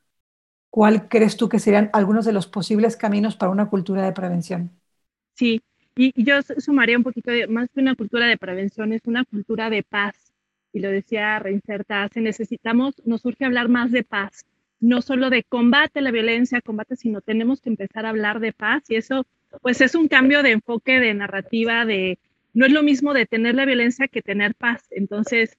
¿cuál 0.70 1.10
crees 1.10 1.36
tú 1.36 1.50
que 1.50 1.60
serían 1.60 1.90
algunos 1.94 2.26
de 2.26 2.34
los 2.34 2.48
posibles 2.48 2.96
caminos 2.96 3.36
para 3.36 3.52
una 3.52 3.70
cultura 3.70 4.04
de 4.04 4.14
prevención? 4.14 4.72
Sí, 5.34 5.62
y, 5.96 6.14
yo 6.24 6.36
sumaría 6.58 6.98
un 6.98 7.04
poquito 7.04 7.32
de, 7.32 7.48
más 7.48 7.70
que 7.70 7.82
una 7.82 7.96
cultura 7.96 8.28
de 8.28 8.38
prevención, 8.38 8.94
es 8.94 9.02
una 9.06 9.26
cultura 9.26 9.70
de 9.70 9.84
paz. 9.84 10.16
Y 10.78 10.80
lo 10.80 10.92
decía 10.92 11.40
Reinserta, 11.40 12.08
necesitamos, 12.14 13.02
nos 13.04 13.22
surge 13.22 13.46
hablar 13.46 13.68
más 13.68 13.92
de 13.92 14.04
paz, 14.04 14.46
no 14.80 15.02
solo 15.02 15.32
de 15.32 15.42
combate 15.42 16.02
la 16.02 16.12
violencia, 16.12 16.62
combate, 16.62 16.96
sino 16.96 17.20
tenemos 17.22 17.62
que 17.62 17.70
empezar 17.70 18.06
a 18.06 18.10
hablar 18.10 18.40
de 18.40 18.54
paz. 18.54 18.84
Y 18.88 18.96
eso, 18.96 19.26
pues 19.64 19.82
es 19.82 19.96
un 19.96 20.08
cambio 20.08 20.44
de 20.44 20.52
enfoque, 20.52 21.00
de 21.00 21.16
narrativa, 21.16 21.84
de, 21.84 22.20
no 22.54 22.68
es 22.68 22.72
lo 22.72 22.84
mismo 22.84 23.16
detener 23.16 23.56
la 23.56 23.66
violencia 23.66 24.08
que 24.08 24.22
tener 24.22 24.54
paz. 24.54 24.86
Entonces, 24.92 25.58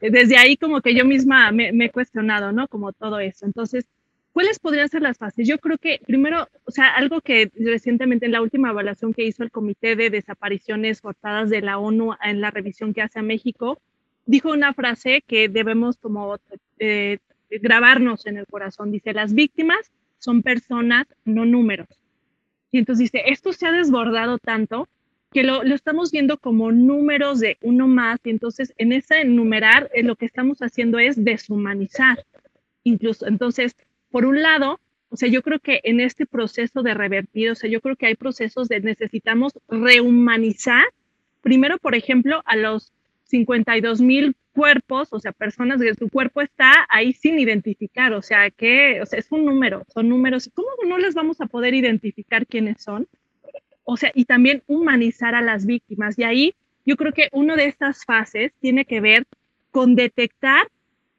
desde 0.00 0.36
ahí 0.36 0.56
como 0.56 0.82
que 0.82 0.94
yo 0.94 1.04
misma 1.04 1.50
me, 1.50 1.70
he 1.70 1.90
cuestionado, 1.90 2.52
¿no? 2.52 2.68
Como 2.68 2.92
todo 2.92 3.18
eso. 3.18 3.46
Entonces, 3.46 3.86
¿cuáles 4.32 4.60
podrían 4.60 4.88
ser 4.88 5.02
las 5.02 5.18
fases? 5.18 5.48
Yo 5.48 5.58
creo 5.58 5.78
que 5.78 6.00
primero, 6.06 6.46
o 6.62 6.70
sea, 6.70 6.94
algo 6.94 7.20
que 7.22 7.50
recientemente 7.56 8.26
en 8.26 8.32
la 8.32 8.40
última 8.40 8.70
evaluación 8.70 9.14
que 9.14 9.24
hizo 9.24 9.42
el 9.42 9.50
Comité 9.50 9.96
de 9.96 10.10
Desapariciones 10.10 11.00
Forzadas 11.00 11.50
de 11.50 11.60
la 11.60 11.78
ONU 11.78 12.14
en 12.22 12.40
la 12.40 12.52
revisión 12.52 12.94
que 12.94 13.02
hace 13.02 13.18
a 13.18 13.22
México, 13.22 13.80
dijo 14.30 14.52
una 14.52 14.72
frase 14.74 15.24
que 15.26 15.48
debemos 15.48 15.96
como 15.96 16.38
eh, 16.78 17.18
grabarnos 17.50 18.26
en 18.26 18.38
el 18.38 18.46
corazón. 18.46 18.92
Dice, 18.92 19.12
las 19.12 19.34
víctimas 19.34 19.90
son 20.18 20.42
personas, 20.42 21.06
no 21.24 21.44
números. 21.44 21.88
Y 22.70 22.78
entonces 22.78 23.10
dice, 23.10 23.24
esto 23.26 23.52
se 23.52 23.66
ha 23.66 23.72
desbordado 23.72 24.38
tanto 24.38 24.88
que 25.32 25.42
lo, 25.42 25.62
estamos 25.62 26.12
viendo 26.12 26.38
como 26.38 26.70
números 26.70 27.40
de 27.40 27.58
uno 27.60 27.88
más 27.88 28.20
y 28.24 28.30
entonces 28.30 28.72
en 28.78 28.92
ese 28.92 29.24
numerar 29.24 29.90
eh, 29.94 30.04
lo 30.04 30.14
que 30.14 30.26
estamos 30.26 30.58
haciendo 30.58 31.00
es 31.00 31.22
deshumanizar 31.24 32.24
incluso. 32.84 33.26
Entonces, 33.26 33.74
por 34.12 34.26
un 34.26 34.42
lado, 34.42 34.78
o 35.08 35.16
sea, 35.16 35.28
yo 35.28 35.42
creo 35.42 35.58
que 35.58 35.80
en 35.82 35.98
este 35.98 36.24
proceso 36.24 36.82
de 36.82 36.94
revertir, 36.94 37.50
o 37.50 37.56
sea, 37.56 37.68
yo 37.68 37.80
creo 37.80 37.96
que 37.96 38.06
hay 38.06 38.14
procesos 38.14 38.68
de 38.68 38.80
necesitamos 38.80 39.52
rehumanizar, 39.68 40.84
primero, 41.40 41.78
por 41.78 41.96
ejemplo, 41.96 42.42
a 42.44 42.54
los 42.54 42.92
52 43.30 44.00
mil 44.00 44.34
cuerpos, 44.52 45.08
o 45.12 45.20
sea, 45.20 45.32
personas 45.32 45.80
que 45.80 45.94
su 45.94 46.08
cuerpo 46.08 46.40
está 46.42 46.86
ahí 46.88 47.12
sin 47.12 47.38
identificar, 47.38 48.12
o 48.12 48.22
sea, 48.22 48.50
que 48.50 49.00
o 49.00 49.06
sea, 49.06 49.18
es 49.18 49.30
un 49.30 49.44
número, 49.44 49.84
son 49.94 50.08
números, 50.08 50.50
¿cómo 50.54 50.68
no 50.86 50.98
les 50.98 51.14
vamos 51.14 51.40
a 51.40 51.46
poder 51.46 51.74
identificar 51.74 52.46
quiénes 52.46 52.82
son? 52.82 53.06
o 53.92 53.96
sea, 53.96 54.12
y 54.14 54.24
también 54.24 54.62
humanizar 54.68 55.34
a 55.34 55.42
las 55.42 55.66
víctimas. 55.66 56.16
Y 56.16 56.22
ahí 56.22 56.54
yo 56.86 56.96
creo 56.96 57.12
que 57.12 57.28
una 57.32 57.56
de 57.56 57.66
estas 57.66 58.04
fases 58.04 58.52
tiene 58.60 58.84
que 58.84 59.00
ver 59.00 59.24
con 59.72 59.96
detectar 59.96 60.68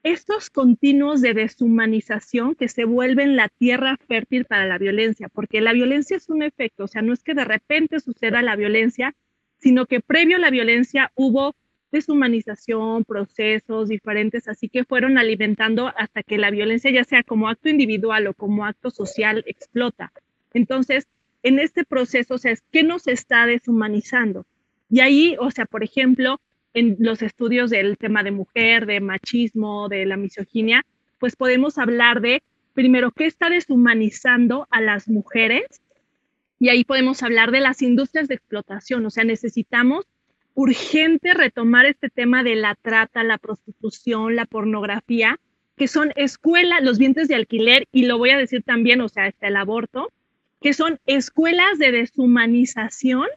estos 0.03 0.49
continuos 0.49 1.19
de 1.21 1.33
deshumanización 1.33 2.55
que 2.55 2.69
se 2.69 2.85
vuelven 2.85 3.35
la 3.35 3.49
tierra 3.49 3.97
fértil 4.07 4.45
para 4.45 4.65
la 4.65 4.77
violencia, 4.77 5.27
porque 5.27 5.59
la 5.59 5.73
violencia 5.73 6.15
es 6.15 6.29
un 6.29 6.43
efecto, 6.43 6.85
o 6.85 6.87
sea, 6.87 7.01
no 7.01 7.13
es 7.13 7.23
que 7.23 7.33
de 7.33 7.43
repente 7.43 7.99
suceda 7.99 8.41
la 8.41 8.55
violencia, 8.55 9.13
sino 9.59 9.85
que 9.85 9.99
previo 9.99 10.37
a 10.37 10.39
la 10.39 10.49
violencia 10.49 11.11
hubo 11.15 11.53
deshumanización, 11.91 13.03
procesos 13.03 13.89
diferentes, 13.89 14.47
así 14.47 14.69
que 14.69 14.83
fueron 14.83 15.17
alimentando 15.17 15.91
hasta 15.95 16.23
que 16.23 16.37
la 16.37 16.51
violencia, 16.51 16.91
ya 16.91 17.03
sea 17.03 17.23
como 17.23 17.49
acto 17.49 17.69
individual 17.69 18.27
o 18.27 18.33
como 18.33 18.65
acto 18.65 18.91
social, 18.91 19.43
explota. 19.45 20.11
Entonces, 20.53 21.07
en 21.43 21.59
este 21.59 21.83
proceso, 21.83 22.35
o 22.35 22.37
sea, 22.37 22.55
¿qué 22.71 22.83
nos 22.83 23.07
está 23.07 23.45
deshumanizando? 23.45 24.45
Y 24.89 24.99
ahí, 24.99 25.35
o 25.39 25.51
sea, 25.51 25.65
por 25.65 25.83
ejemplo, 25.83 26.39
en 26.73 26.97
los 26.99 27.21
estudios 27.21 27.69
del 27.69 27.97
tema 27.97 28.23
de 28.23 28.31
mujer, 28.31 28.85
de 28.85 28.99
machismo, 28.99 29.89
de 29.89 30.05
la 30.05 30.17
misoginia, 30.17 30.85
pues 31.19 31.35
podemos 31.35 31.77
hablar 31.77 32.21
de, 32.21 32.41
primero, 32.73 33.11
qué 33.11 33.25
está 33.25 33.49
deshumanizando 33.49 34.67
a 34.71 34.81
las 34.81 35.07
mujeres. 35.07 35.81
Y 36.59 36.69
ahí 36.69 36.83
podemos 36.83 37.23
hablar 37.23 37.51
de 37.51 37.59
las 37.59 37.81
industrias 37.81 38.27
de 38.27 38.35
explotación. 38.35 39.05
O 39.05 39.09
sea, 39.09 39.23
necesitamos 39.23 40.05
urgente 40.53 41.33
retomar 41.33 41.85
este 41.85 42.09
tema 42.09 42.43
de 42.43 42.55
la 42.55 42.75
trata, 42.75 43.23
la 43.23 43.37
prostitución, 43.37 44.35
la 44.35 44.45
pornografía, 44.45 45.39
que 45.77 45.87
son 45.87 46.11
escuelas, 46.15 46.83
los 46.83 46.97
vientres 46.97 47.27
de 47.27 47.35
alquiler, 47.35 47.87
y 47.91 48.05
lo 48.05 48.17
voy 48.17 48.31
a 48.31 48.37
decir 48.37 48.63
también, 48.63 49.01
o 49.01 49.09
sea, 49.09 49.25
hasta 49.25 49.47
el 49.47 49.55
aborto, 49.55 50.11
que 50.61 50.73
son 50.73 50.99
escuelas 51.05 51.79
de 51.79 51.91
deshumanización, 51.91 53.27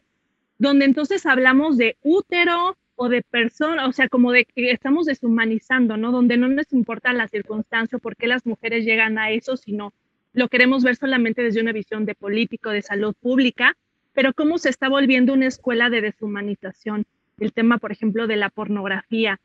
donde 0.57 0.85
entonces 0.85 1.25
hablamos 1.25 1.77
de 1.77 1.97
útero, 2.01 2.77
o 2.95 3.09
de 3.09 3.21
persona, 3.21 3.87
o 3.87 3.91
sea, 3.91 4.07
como 4.07 4.31
de 4.31 4.45
que 4.45 4.71
estamos 4.71 5.05
deshumanizando, 5.05 5.97
¿no? 5.97 6.11
Donde 6.11 6.37
no 6.37 6.47
nos 6.47 6.71
importa 6.71 7.13
la 7.13 7.27
circunstancia, 7.27 7.97
por 7.97 8.15
qué 8.15 8.27
las 8.27 8.45
mujeres 8.45 8.85
llegan 8.85 9.17
a 9.17 9.31
eso, 9.31 9.57
sino 9.57 9.93
lo 10.33 10.47
queremos 10.47 10.83
ver 10.83 10.95
solamente 10.95 11.43
desde 11.43 11.61
una 11.61 11.71
visión 11.71 12.05
de 12.05 12.15
político, 12.15 12.69
de 12.69 12.81
salud 12.81 13.13
pública, 13.19 13.75
pero 14.15 14.33
cómo 14.33 14.57
se 14.57 14.69
está 14.69 14.89
volviendo 14.89 15.33
una 15.33 15.45
escuela 15.45 15.89
de 15.91 16.01
deshumanización. 16.01 17.05
El 17.37 17.53
tema, 17.53 17.77
por 17.77 17.91
ejemplo, 17.91 18.27
de 18.27 18.37
la 18.37 18.49
pornografía 18.49 19.39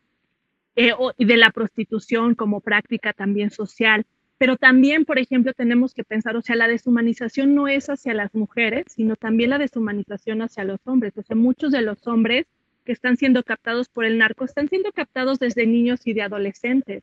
eh, 0.77 0.93
y 1.19 1.25
de 1.25 1.37
la 1.37 1.51
prostitución 1.51 2.37
como 2.37 2.61
práctica 2.61 3.13
también 3.13 3.51
social. 3.51 4.07
Pero 4.39 4.57
también, 4.57 5.05
por 5.05 5.19
ejemplo, 5.19 5.53
tenemos 5.53 5.93
que 5.93 6.05
pensar, 6.05 6.37
o 6.37 6.41
sea, 6.41 6.57
la 6.57 6.69
deshumanización 6.69 7.55
no 7.55 7.69
es 7.69 7.91
hacia 7.91 8.15
las 8.15 8.33
mujeres, 8.33 8.87
sino 8.89 9.17
también 9.17 9.51
la 9.51 9.59
deshumanización 9.59 10.41
hacia 10.41 10.65
los 10.65 10.79
hombres. 10.85 11.13
O 11.19 11.23
sea, 11.23 11.37
muchos 11.37 11.73
de 11.73 11.83
los 11.83 12.07
hombres 12.07 12.47
que 12.85 12.93
están 12.93 13.17
siendo 13.17 13.43
captados 13.43 13.89
por 13.89 14.05
el 14.05 14.19
narco 14.19 14.45
están 14.45 14.69
siendo 14.69 14.93
captados 14.93 15.41
desde 15.41 15.67
niños 15.67 16.07
y 16.07 16.15
de 16.15 16.23
adolescentes. 16.23 17.03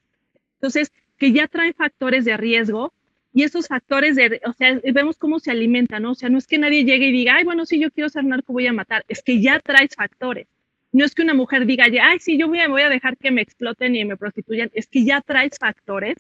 Entonces, 0.56 0.92
que 1.18 1.34
ya 1.34 1.48
traen 1.48 1.74
factores 1.74 2.24
de 2.26 2.38
riesgo 2.38 2.94
y 3.38 3.44
esos 3.44 3.68
factores 3.68 4.16
de, 4.16 4.42
o 4.48 4.54
sea, 4.54 4.82
vemos 4.92 5.16
cómo 5.16 5.38
se 5.38 5.52
alimentan, 5.52 6.02
¿no? 6.02 6.14
O 6.14 6.16
sea, 6.16 6.28
no 6.28 6.40
es 6.40 6.48
que 6.48 6.58
nadie 6.58 6.86
llegue 6.86 7.10
y 7.10 7.12
diga, 7.12 7.36
ay, 7.36 7.44
bueno, 7.44 7.68
si 7.68 7.80
yo 7.80 7.92
quiero 7.92 8.10
ser 8.10 8.24
narco, 8.24 8.52
voy 8.52 8.66
a 8.66 8.74
matar. 8.74 9.06
Es 9.08 9.22
que 9.22 9.40
ya 9.40 9.60
traes 9.60 9.92
factores. 9.96 10.48
No 10.92 11.06
es 11.06 11.14
que 11.14 11.22
una 11.22 11.36
mujer 11.36 11.68
diga, 11.68 11.86
ay, 12.02 12.18
sí, 12.20 12.40
yo 12.40 12.48
voy 12.48 12.62
a, 12.62 12.68
voy 12.68 12.82
a 12.82 12.90
dejar 12.90 13.16
que 13.16 13.30
me 13.30 13.44
exploten 13.44 13.96
y 13.96 14.04
me 14.06 14.18
prostituyan. 14.18 14.72
Es 14.74 14.88
que 14.88 15.06
ya 15.06 15.22
traes 15.22 15.52
factores 15.60 16.16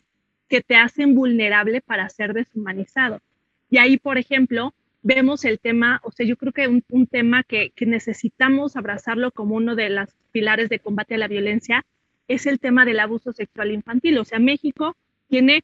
que 0.47 0.62
te 0.62 0.75
hacen 0.75 1.15
vulnerable 1.15 1.82
para 1.82 2.08
ser 2.10 2.34
deshumanizado. 2.34 3.19
Y 3.71 3.80
ahí, 3.80 3.97
por 3.97 4.19
ejemplo, 4.19 4.75
vemos 5.01 5.43
el 5.43 5.58
tema, 5.58 5.99
o 6.03 6.12
sea, 6.12 6.23
yo 6.23 6.38
creo 6.38 6.53
que 6.53 6.67
un, 6.67 7.08
tema 7.08 7.41
que, 7.41 7.73
necesitamos 7.80 8.75
abrazarlo 8.75 9.32
como 9.32 9.56
uno 9.56 9.75
de 9.75 9.89
los 9.89 10.10
pilares 10.32 10.69
de 10.69 10.77
combate 10.77 11.15
a 11.15 11.17
la 11.17 11.27
violencia 11.27 11.84
es 12.27 12.45
el 12.45 12.60
tema 12.60 12.86
del 12.86 12.99
abuso 12.99 13.34
sexual 13.34 13.71
infantil. 13.71 14.19
O 14.19 14.23
sea, 14.23 14.38
México 14.38 14.95
tiene, 15.30 15.63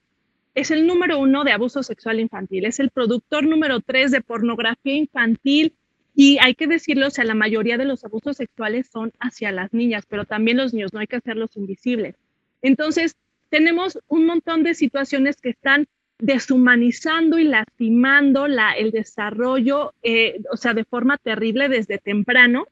es 0.56 0.72
el 0.72 0.86
número 0.86 1.20
uno 1.20 1.44
de 1.44 1.52
abuso 1.52 1.84
sexual 1.84 2.20
infantil, 2.20 2.66
es 2.66 2.80
el 2.80 2.90
productor 2.90 3.46
número 3.46 3.80
tres 3.80 4.12
de 4.12 4.22
pornografía 4.22 4.96
infantil. 4.96 5.74
Y 6.16 6.38
hay 6.40 6.54
que 6.54 6.68
decirlo, 6.68 7.08
o 7.08 7.10
sea, 7.10 7.24
la 7.24 7.34
mayoría 7.34 7.78
de 7.78 7.86
los 7.86 8.06
abusos 8.06 8.38
sexuales 8.38 8.88
son 8.92 9.12
hacia 9.20 9.52
las 9.52 9.74
niñas, 9.74 10.06
pero 10.08 10.26
también 10.26 10.58
los 10.58 10.72
niños, 10.72 10.94
no 10.94 11.00
hay 11.00 11.08
que 11.08 11.16
hacerlos 11.16 11.58
invisibles. 11.58 12.16
Entonces, 12.62 13.16
tenemos 13.50 13.98
un 14.08 14.28
montón 14.28 14.62
de 14.64 14.76
situaciones 14.76 15.42
que 15.42 15.50
están 15.50 15.88
deshumanizando 16.20 17.40
y 17.40 17.44
lastimando 17.44 18.48
la, 18.48 18.74
el 18.74 18.92
desarrollo, 18.92 19.94
eh, 20.04 20.40
o 20.52 20.58
sea, 20.58 20.74
de 20.74 20.86
forma 20.86 21.18
terrible 21.18 21.68
desde 21.68 21.98
temprano. 21.98 22.68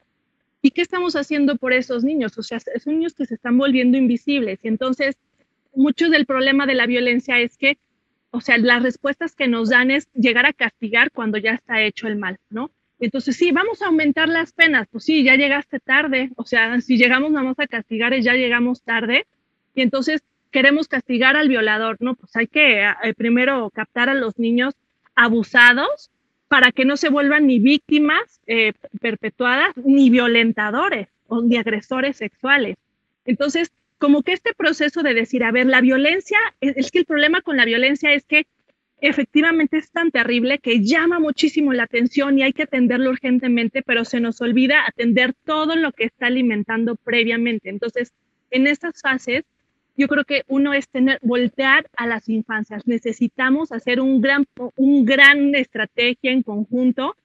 ¿Y 0.61 0.71
qué 0.71 0.81
estamos 0.83 1.15
haciendo 1.15 1.55
por 1.57 1.73
esos 1.73 2.03
niños? 2.03 2.37
O 2.37 2.43
sea, 2.43 2.59
son 2.59 2.93
niños 2.93 3.15
que 3.15 3.25
se 3.25 3.33
están 3.33 3.57
volviendo 3.57 3.97
invisibles. 3.97 4.59
Y 4.61 4.67
entonces, 4.67 5.17
mucho 5.73 6.09
del 6.09 6.25
problema 6.25 6.65
de 6.65 6.75
la 6.75 6.85
violencia 6.85 7.39
es 7.39 7.57
que, 7.57 7.77
o 8.31 8.41
sea, 8.41 8.57
las 8.57 8.83
respuestas 8.83 9.35
que 9.35 9.47
nos 9.47 9.69
dan 9.69 9.91
es 9.91 10.09
llegar 10.13 10.45
a 10.45 10.53
castigar 10.53 11.11
cuando 11.11 11.37
ya 11.37 11.51
está 11.51 11.81
hecho 11.81 12.07
el 12.07 12.17
mal, 12.17 12.37
¿no? 12.49 12.71
Entonces, 12.99 13.35
sí, 13.35 13.51
vamos 13.51 13.81
a 13.81 13.87
aumentar 13.87 14.29
las 14.29 14.53
penas. 14.53 14.87
Pues 14.91 15.05
sí, 15.05 15.23
ya 15.23 15.35
llegaste 15.35 15.79
tarde. 15.79 16.29
O 16.35 16.45
sea, 16.45 16.79
si 16.81 16.97
llegamos 16.97 17.33
vamos 17.33 17.57
a 17.57 17.65
castigar, 17.65 18.17
ya 18.19 18.33
llegamos 18.33 18.83
tarde. 18.83 19.25
Y 19.73 19.81
entonces 19.81 20.21
queremos 20.51 20.87
castigar 20.87 21.35
al 21.35 21.49
violador, 21.49 21.97
¿no? 21.99 22.15
Pues 22.15 22.35
hay 22.35 22.45
que 22.45 22.83
eh, 22.83 23.13
primero 23.17 23.71
captar 23.71 24.09
a 24.09 24.13
los 24.13 24.37
niños 24.37 24.75
abusados 25.15 26.11
para 26.47 26.71
que 26.71 26.85
no 26.85 26.95
se 26.95 27.09
vuelvan 27.09 27.47
ni 27.47 27.59
víctimas 27.59 28.41
eh, 28.45 28.73
perpetuadas, 28.99 29.75
ni 29.77 30.09
violentadores 30.09 31.07
o 31.27 31.41
ni 31.41 31.57
agresores 31.57 32.17
sexuales. 32.17 32.75
Entonces, 33.25 33.71
como 34.01 34.23
que 34.23 34.33
este 34.33 34.55
proceso 34.55 35.03
de 35.03 35.13
decir, 35.13 35.43
a 35.43 35.51
ver, 35.51 35.67
la 35.67 35.79
violencia, 35.79 36.39
es 36.59 36.89
que 36.89 36.99
el 36.99 37.05
problema 37.05 37.41
con 37.41 37.55
la 37.55 37.65
violencia 37.65 38.11
es 38.11 38.25
que 38.25 38.47
efectivamente 38.99 39.77
es 39.77 39.91
tan 39.91 40.09
terrible 40.09 40.57
que 40.57 40.83
llama 40.83 41.19
muchísimo 41.19 41.71
la 41.71 41.83
atención 41.83 42.39
y 42.39 42.41
hay 42.41 42.51
que 42.51 42.63
atenderlo 42.63 43.11
urgentemente, 43.11 43.83
pero 43.83 44.03
se 44.03 44.19
nos 44.19 44.41
olvida 44.41 44.87
atender 44.87 45.35
todo 45.45 45.75
lo 45.75 45.91
que 45.91 46.05
está 46.05 46.25
alimentando 46.25 46.95
previamente. 46.95 47.69
Entonces, 47.69 48.11
en 48.49 48.65
estas 48.65 48.99
fases 49.01 49.43
yo 49.95 50.07
creo 50.07 50.25
que 50.25 50.45
uno 50.47 50.73
es 50.73 50.89
tener, 50.89 51.19
voltear 51.21 51.87
a 51.95 52.07
las 52.07 52.27
infancias. 52.27 52.87
Necesitamos 52.87 53.71
hacer 53.71 54.01
un 54.01 54.19
gran, 54.19 54.47
un 54.77 55.05
gran 55.05 55.53
estrategia 55.53 56.31
en 56.31 56.41
conjunto 56.41 57.15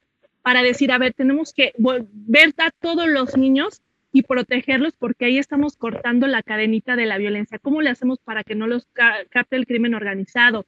para 0.42 0.62
decir, 0.62 0.92
a 0.92 0.98
ver, 0.98 1.14
tenemos 1.14 1.54
que 1.54 1.72
ver 1.78 2.52
a 2.58 2.70
todos 2.70 3.08
los 3.08 3.34
niños 3.34 3.80
y 4.16 4.22
protegerlos 4.22 4.94
porque 4.98 5.26
ahí 5.26 5.36
estamos 5.36 5.76
cortando 5.76 6.26
la 6.26 6.42
cadenita 6.42 6.96
de 6.96 7.04
la 7.04 7.18
violencia. 7.18 7.58
¿Cómo 7.58 7.82
le 7.82 7.90
hacemos 7.90 8.18
para 8.18 8.44
que 8.44 8.54
no 8.54 8.66
los 8.66 8.86
capte 9.28 9.56
el 9.56 9.66
crimen 9.66 9.94
organizado? 9.94 10.64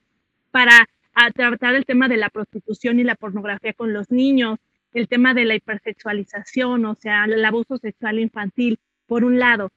Para 0.51 0.87
tratar 1.35 1.75
el 1.75 1.87
tema 1.87 2.09
de 2.09 2.19
la 2.19 2.29
prostitución 2.29 3.01
y 3.01 3.05
la 3.05 3.15
pornografía 3.15 3.73
con 3.73 3.95
los 3.95 4.11
niños, 4.11 4.59
el 4.93 5.09
tema 5.09 5.33
de 5.33 5.47
la 5.47 5.55
hipersexualización, 5.55 6.85
o 6.85 6.95
sea, 6.97 7.25
el 7.25 7.43
abuso 7.43 7.79
sexual 7.79 8.19
infantil, 8.19 8.79
por 9.07 9.25
un 9.25 9.39
lado. 9.39 9.71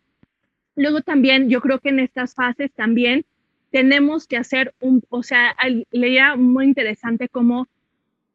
Luego 0.75 0.99
también 0.99 1.49
yo 1.49 1.62
creo 1.62 1.79
que 1.79 1.89
en 1.89 1.99
estas 1.99 2.36
fases 2.36 2.73
también 2.73 3.23
tenemos 3.71 4.27
que 4.27 4.36
hacer 4.36 4.73
un, 4.81 5.01
o 5.07 5.23
sea, 5.23 5.55
leía 5.91 6.36
muy 6.36 6.65
interesante 6.65 7.29
como 7.29 7.69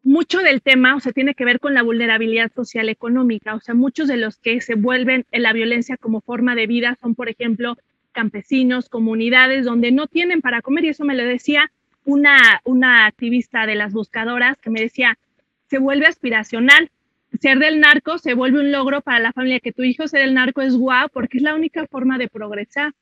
mucho 0.06 0.38
del 0.38 0.62
tema, 0.62 0.94
o 0.94 1.00
sea, 1.00 1.10
tiene 1.10 1.34
que 1.34 1.44
ver 1.44 1.58
con 1.58 1.74
la 1.74 1.82
vulnerabilidad 1.82 2.52
social 2.52 2.88
económica, 2.88 3.56
o 3.56 3.60
sea, 3.60 3.74
muchos 3.74 4.06
de 4.06 4.16
los 4.16 4.36
que 4.36 4.60
se 4.60 4.76
vuelven 4.76 5.26
en 5.32 5.42
la 5.42 5.52
violencia 5.52 5.96
como 5.96 6.20
forma 6.20 6.54
de 6.54 6.68
vida 6.68 6.96
son, 7.00 7.16
por 7.16 7.28
ejemplo, 7.28 7.76
campesinos, 8.12 8.88
comunidades 8.88 9.64
donde 9.64 9.90
no 9.90 10.06
tienen 10.06 10.42
para 10.42 10.62
comer, 10.62 10.84
y 10.84 10.88
eso 10.90 11.04
me 11.04 11.16
lo 11.16 11.24
decía 11.24 11.72
una, 12.04 12.38
una 12.64 13.06
activista 13.06 13.66
de 13.66 13.74
las 13.74 13.92
buscadoras 13.92 14.56
que 14.58 14.70
me 14.70 14.80
decía, 14.80 15.18
se 15.68 15.78
vuelve 15.78 16.06
aspiracional, 16.06 16.88
ser 17.40 17.58
del 17.58 17.80
narco 17.80 18.18
se 18.18 18.34
vuelve 18.34 18.60
un 18.60 18.70
logro 18.70 19.00
para 19.00 19.18
la 19.18 19.32
familia, 19.32 19.58
que 19.58 19.72
tu 19.72 19.82
hijo 19.82 20.06
sea 20.06 20.20
del 20.20 20.34
narco 20.34 20.62
es 20.62 20.76
guau, 20.76 21.08
porque 21.12 21.38
es 21.38 21.42
la 21.42 21.56
única 21.56 21.84
forma 21.88 22.16
de 22.16 22.28
progresar. 22.28 22.92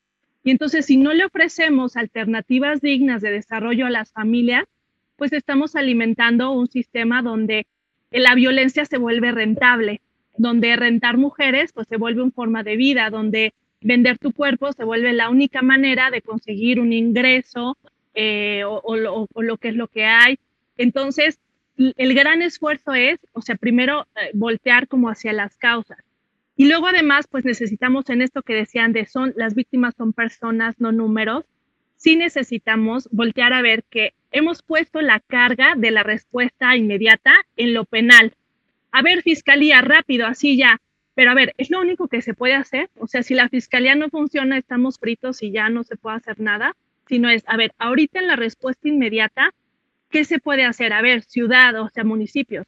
Y 0.42 0.50
entonces, 0.50 0.86
si 0.86 0.96
no 0.96 1.12
le 1.12 1.26
ofrecemos 1.26 1.98
alternativas 1.98 2.80
dignas 2.80 3.20
de 3.20 3.30
desarrollo 3.30 3.84
a 3.86 3.90
las 3.90 4.10
familias, 4.10 4.64
pues 5.16 5.32
estamos 5.32 5.76
alimentando 5.76 6.52
un 6.52 6.68
sistema 6.68 7.22
donde 7.22 7.66
la 8.10 8.34
violencia 8.34 8.84
se 8.84 8.98
vuelve 8.98 9.32
rentable, 9.32 10.00
donde 10.36 10.76
rentar 10.76 11.16
mujeres 11.16 11.72
pues 11.72 11.88
se 11.88 11.96
vuelve 11.96 12.22
una 12.22 12.32
forma 12.32 12.62
de 12.62 12.76
vida, 12.76 13.10
donde 13.10 13.54
vender 13.80 14.18
tu 14.18 14.32
cuerpo 14.32 14.72
se 14.72 14.84
vuelve 14.84 15.12
la 15.12 15.28
única 15.28 15.62
manera 15.62 16.10
de 16.10 16.22
conseguir 16.22 16.80
un 16.80 16.92
ingreso 16.92 17.76
eh, 18.14 18.62
o, 18.64 18.96
lo 18.96 19.56
que 19.58 19.68
es 19.68 19.76
lo 19.76 19.88
que 19.88 20.04
hay. 20.04 20.38
Entonces, 20.76 21.38
el 21.76 22.14
gran 22.14 22.42
esfuerzo 22.42 22.94
es, 22.94 23.18
o 23.32 23.42
sea, 23.42 23.56
primero 23.56 24.06
eh, 24.16 24.30
voltear 24.32 24.88
como 24.88 25.08
hacia 25.08 25.32
las 25.32 25.56
causas. 25.56 25.98
Y 26.56 26.68
luego 26.68 26.86
además, 26.86 27.26
pues 27.28 27.44
necesitamos 27.44 28.08
en 28.10 28.22
esto 28.22 28.42
que 28.42 28.54
decían 28.54 28.92
de 28.92 29.06
son, 29.06 29.32
las 29.36 29.54
víctimas 29.54 29.94
son 29.96 30.12
personas, 30.12 30.76
no 30.78 30.92
números, 30.92 31.44
sí 31.96 32.16
necesitamos 32.16 33.08
voltear 33.10 33.52
a 33.52 33.62
ver 33.62 33.82
que 33.90 34.14
hemos 34.34 34.62
puesto 34.62 35.00
la 35.00 35.20
carga 35.20 35.74
de 35.76 35.92
la 35.92 36.02
respuesta 36.02 36.76
inmediata 36.76 37.32
en 37.56 37.72
lo 37.72 37.84
penal. 37.84 38.34
A 38.90 39.00
ver, 39.00 39.22
fiscalía, 39.22 39.80
rápido, 39.80 40.26
así 40.26 40.56
ya. 40.56 40.80
Pero 41.14 41.30
a 41.30 41.34
ver, 41.34 41.54
es 41.56 41.70
lo 41.70 41.80
único 41.80 42.08
que 42.08 42.20
se 42.20 42.34
puede 42.34 42.54
hacer. 42.54 42.90
O 42.98 43.06
sea, 43.06 43.22
si 43.22 43.34
la 43.34 43.48
fiscalía 43.48 43.94
no 43.94 44.10
funciona, 44.10 44.58
estamos 44.58 44.98
fritos 44.98 45.40
y 45.42 45.52
ya 45.52 45.68
no 45.68 45.84
se 45.84 45.96
puede 45.96 46.16
hacer 46.16 46.40
nada. 46.40 46.74
Sino 47.06 47.30
es, 47.30 47.44
a 47.46 47.56
ver, 47.56 47.72
ahorita 47.78 48.18
en 48.18 48.26
la 48.26 48.34
respuesta 48.34 48.88
inmediata, 48.88 49.54
¿qué 50.10 50.24
se 50.24 50.40
puede 50.40 50.64
hacer? 50.64 50.92
A 50.92 51.00
ver, 51.00 51.22
ciudad, 51.22 51.80
o 51.80 51.88
sea, 51.90 52.02
municipios. 52.02 52.66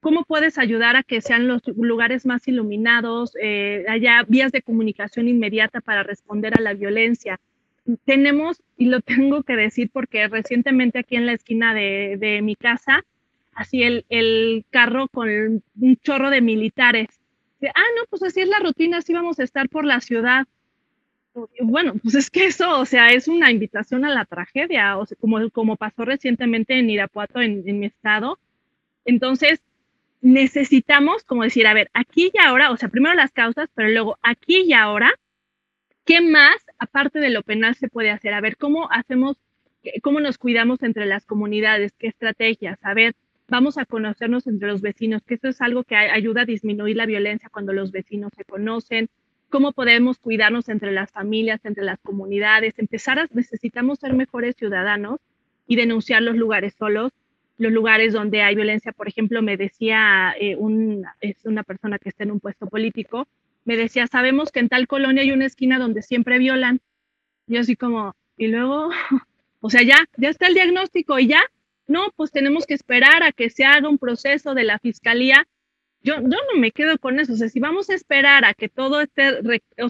¿Cómo 0.00 0.24
puedes 0.24 0.58
ayudar 0.58 0.96
a 0.96 1.02
que 1.02 1.22
sean 1.22 1.48
los 1.48 1.62
lugares 1.66 2.26
más 2.26 2.46
iluminados, 2.46 3.32
eh, 3.40 3.86
haya 3.88 4.22
vías 4.28 4.52
de 4.52 4.60
comunicación 4.60 5.28
inmediata 5.28 5.80
para 5.80 6.02
responder 6.02 6.52
a 6.58 6.60
la 6.60 6.74
violencia? 6.74 7.40
Tenemos, 8.04 8.62
y 8.76 8.86
lo 8.86 9.00
tengo 9.00 9.42
que 9.42 9.56
decir 9.56 9.90
porque 9.92 10.28
recientemente 10.28 10.98
aquí 10.98 11.16
en 11.16 11.26
la 11.26 11.32
esquina 11.32 11.74
de, 11.74 12.16
de 12.18 12.42
mi 12.42 12.56
casa, 12.56 13.04
así 13.54 13.82
el, 13.82 14.04
el 14.08 14.64
carro 14.70 15.08
con 15.08 15.28
un 15.28 15.96
chorro 16.02 16.30
de 16.30 16.40
militares 16.40 17.08
ah, 17.74 17.84
no, 17.96 18.04
pues 18.08 18.22
así 18.22 18.40
es 18.40 18.48
la 18.48 18.58
rutina, 18.58 18.98
así 18.98 19.12
vamos 19.12 19.38
a 19.38 19.44
estar 19.44 19.68
por 19.68 19.84
la 19.84 20.00
ciudad. 20.00 20.46
Bueno, 21.60 21.94
pues 22.02 22.14
es 22.14 22.30
que 22.30 22.46
eso, 22.46 22.80
o 22.80 22.86
sea, 22.86 23.08
es 23.08 23.28
una 23.28 23.50
invitación 23.50 24.04
a 24.04 24.10
la 24.10 24.24
tragedia, 24.24 24.98
o 24.98 25.06
como, 25.20 25.50
como 25.50 25.76
pasó 25.76 26.04
recientemente 26.04 26.78
en 26.78 26.88
Irapuato, 26.88 27.40
en 27.40 27.78
mi 27.78 27.86
estado. 27.86 28.38
Entonces, 29.04 29.60
necesitamos, 30.22 31.24
como 31.24 31.42
decir, 31.42 31.66
a 31.66 31.74
ver, 31.74 31.90
aquí 31.92 32.30
y 32.32 32.38
ahora, 32.38 32.70
o 32.70 32.76
sea, 32.76 32.88
primero 32.88 33.14
las 33.14 33.32
causas, 33.32 33.68
pero 33.74 33.88
luego 33.90 34.18
aquí 34.22 34.62
y 34.62 34.72
ahora, 34.72 35.12
¿qué 36.04 36.20
más, 36.22 36.56
aparte 36.78 37.20
de 37.20 37.30
lo 37.30 37.42
penal, 37.42 37.74
se 37.74 37.88
puede 37.88 38.10
hacer? 38.10 38.34
A 38.34 38.40
ver, 38.40 38.56
¿cómo 38.56 38.88
hacemos, 38.90 39.36
cómo 40.02 40.20
nos 40.20 40.38
cuidamos 40.38 40.82
entre 40.82 41.06
las 41.06 41.26
comunidades? 41.26 41.92
¿Qué 41.98 42.08
estrategias? 42.08 42.78
A 42.82 42.94
ver, 42.94 43.14
vamos 43.48 43.78
a 43.78 43.84
conocernos 43.84 44.46
entre 44.46 44.68
los 44.68 44.80
vecinos, 44.80 45.22
que 45.22 45.34
eso 45.34 45.48
es 45.48 45.60
algo 45.60 45.84
que 45.84 45.96
ayuda 45.96 46.42
a 46.42 46.46
disminuir 46.46 46.96
la 46.96 47.06
violencia 47.06 47.48
cuando 47.50 47.72
los 47.72 47.92
vecinos 47.92 48.32
se 48.36 48.44
conocen, 48.44 49.08
cómo 49.48 49.72
podemos 49.72 50.18
cuidarnos 50.18 50.68
entre 50.68 50.92
las 50.92 51.10
familias, 51.12 51.64
entre 51.64 51.84
las 51.84 52.00
comunidades, 52.00 52.78
empezar 52.78 53.18
a, 53.18 53.28
necesitamos 53.32 54.00
ser 54.00 54.14
mejores 54.14 54.56
ciudadanos 54.56 55.20
y 55.66 55.76
denunciar 55.76 56.22
los 56.22 56.36
lugares 56.36 56.74
solos, 56.74 57.12
los 57.58 57.72
lugares 57.72 58.12
donde 58.12 58.42
hay 58.42 58.54
violencia, 58.54 58.92
por 58.92 59.08
ejemplo, 59.08 59.40
me 59.42 59.56
decía 59.56 60.34
eh, 60.38 60.58
es 61.20 61.44
una 61.44 61.62
persona 61.62 61.98
que 61.98 62.10
está 62.10 62.24
en 62.24 62.32
un 62.32 62.40
puesto 62.40 62.66
político, 62.66 63.26
me 63.66 63.76
decía, 63.76 64.06
sabemos 64.06 64.52
que 64.52 64.60
en 64.60 64.68
tal 64.68 64.86
colonia 64.86 65.22
hay 65.22 65.32
una 65.32 65.44
esquina 65.44 65.78
donde 65.78 66.00
siempre 66.00 66.38
violan. 66.38 66.80
Yo 67.48 67.60
así 67.60 67.76
como, 67.76 68.14
y 68.36 68.46
luego, 68.46 68.90
o 69.60 69.68
sea, 69.68 69.82
ya, 69.82 70.06
ya 70.16 70.30
está 70.30 70.46
el 70.46 70.54
diagnóstico 70.54 71.18
y 71.18 71.26
ya, 71.26 71.42
no, 71.88 72.12
pues 72.16 72.30
tenemos 72.30 72.64
que 72.64 72.74
esperar 72.74 73.24
a 73.24 73.32
que 73.32 73.50
se 73.50 73.64
haga 73.64 73.88
un 73.88 73.98
proceso 73.98 74.54
de 74.54 74.64
la 74.64 74.78
fiscalía. 74.78 75.46
Yo, 76.00 76.14
yo 76.14 76.22
no 76.22 76.60
me 76.60 76.70
quedo 76.70 76.96
con 76.98 77.18
eso. 77.18 77.32
O 77.32 77.36
sea, 77.36 77.48
si 77.48 77.58
vamos 77.58 77.90
a 77.90 77.94
esperar 77.94 78.44
a 78.44 78.54
que 78.54 78.68
todo, 78.68 79.00
esté, 79.00 79.40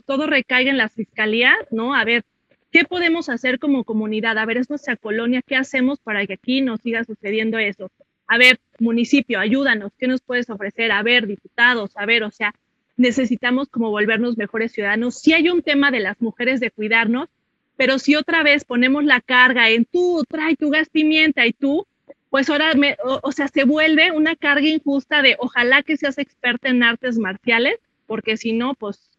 todo 0.07 0.27
recaiga 0.27 0.71
en 0.71 0.79
la 0.79 0.89
fiscalía, 0.89 1.55
¿no? 1.71 1.95
A 1.95 2.05
ver, 2.05 2.25
¿qué 2.73 2.85
podemos 2.85 3.29
hacer 3.29 3.59
como 3.59 3.85
comunidad? 3.85 4.39
A 4.39 4.47
ver, 4.47 4.57
es 4.57 4.71
nuestra 4.71 4.97
colonia, 4.97 5.43
¿qué 5.47 5.57
hacemos 5.57 6.01
para 6.01 6.27
que 6.27 6.35
aquí 6.35 6.63
no 6.63 6.79
siga 6.79 7.05
sucediendo 7.05 7.59
eso? 7.59 7.91
A 8.27 8.39
ver, 8.39 8.59
municipio, 8.79 9.39
ayúdanos, 9.39 9.93
¿qué 9.99 10.09
nos 10.09 10.23
puedes 10.23 10.49
ofrecer? 10.49 10.93
A 10.93 11.03
ver, 11.03 11.27
diputados, 11.27 11.93
a 11.95 12.07
ver, 12.07 12.25
o 12.25 12.31
sea, 12.31 12.55
necesitamos 12.97 13.69
como 13.69 13.91
volvernos 13.91 14.37
mejores 14.37 14.73
ciudadanos. 14.73 15.19
Si 15.19 15.33
hay 15.33 15.49
un 15.49 15.63
tema 15.63 15.91
de 15.91 16.01
las 16.01 16.21
mujeres 16.21 16.61
de 16.61 16.71
cuidarnos, 16.71 17.29
pero 17.77 17.99
si 17.99 18.17
otra 18.17 18.43
vez 18.43 18.65
ponemos 18.65 19.05
la 19.05 19.21
carga 19.21 19.69
en 19.71 19.85
tú, 19.85 20.25
trae 20.29 20.57
tu 20.57 20.71
gas 20.71 20.89
pimienta 20.89 21.47
y 21.47 21.53
tú, 21.53 21.87
pues 22.31 22.51
ahora, 22.51 22.75
me, 22.75 22.97
o, 23.03 23.33
sea, 23.33 23.49
se 23.49 23.65
vuelve 23.65 24.11
una 24.13 24.35
carga 24.35 24.67
injusta 24.67 25.23
de 25.23 25.37
ojalá 25.39 25.83
que 25.83 25.97
seas 25.97 26.19
experta 26.19 26.69
en 26.69 26.83
artes 26.83 27.19
marciales, 27.19 27.79
porque 28.07 28.37
si 28.37 28.53
no, 28.53 28.75
pues, 28.75 29.11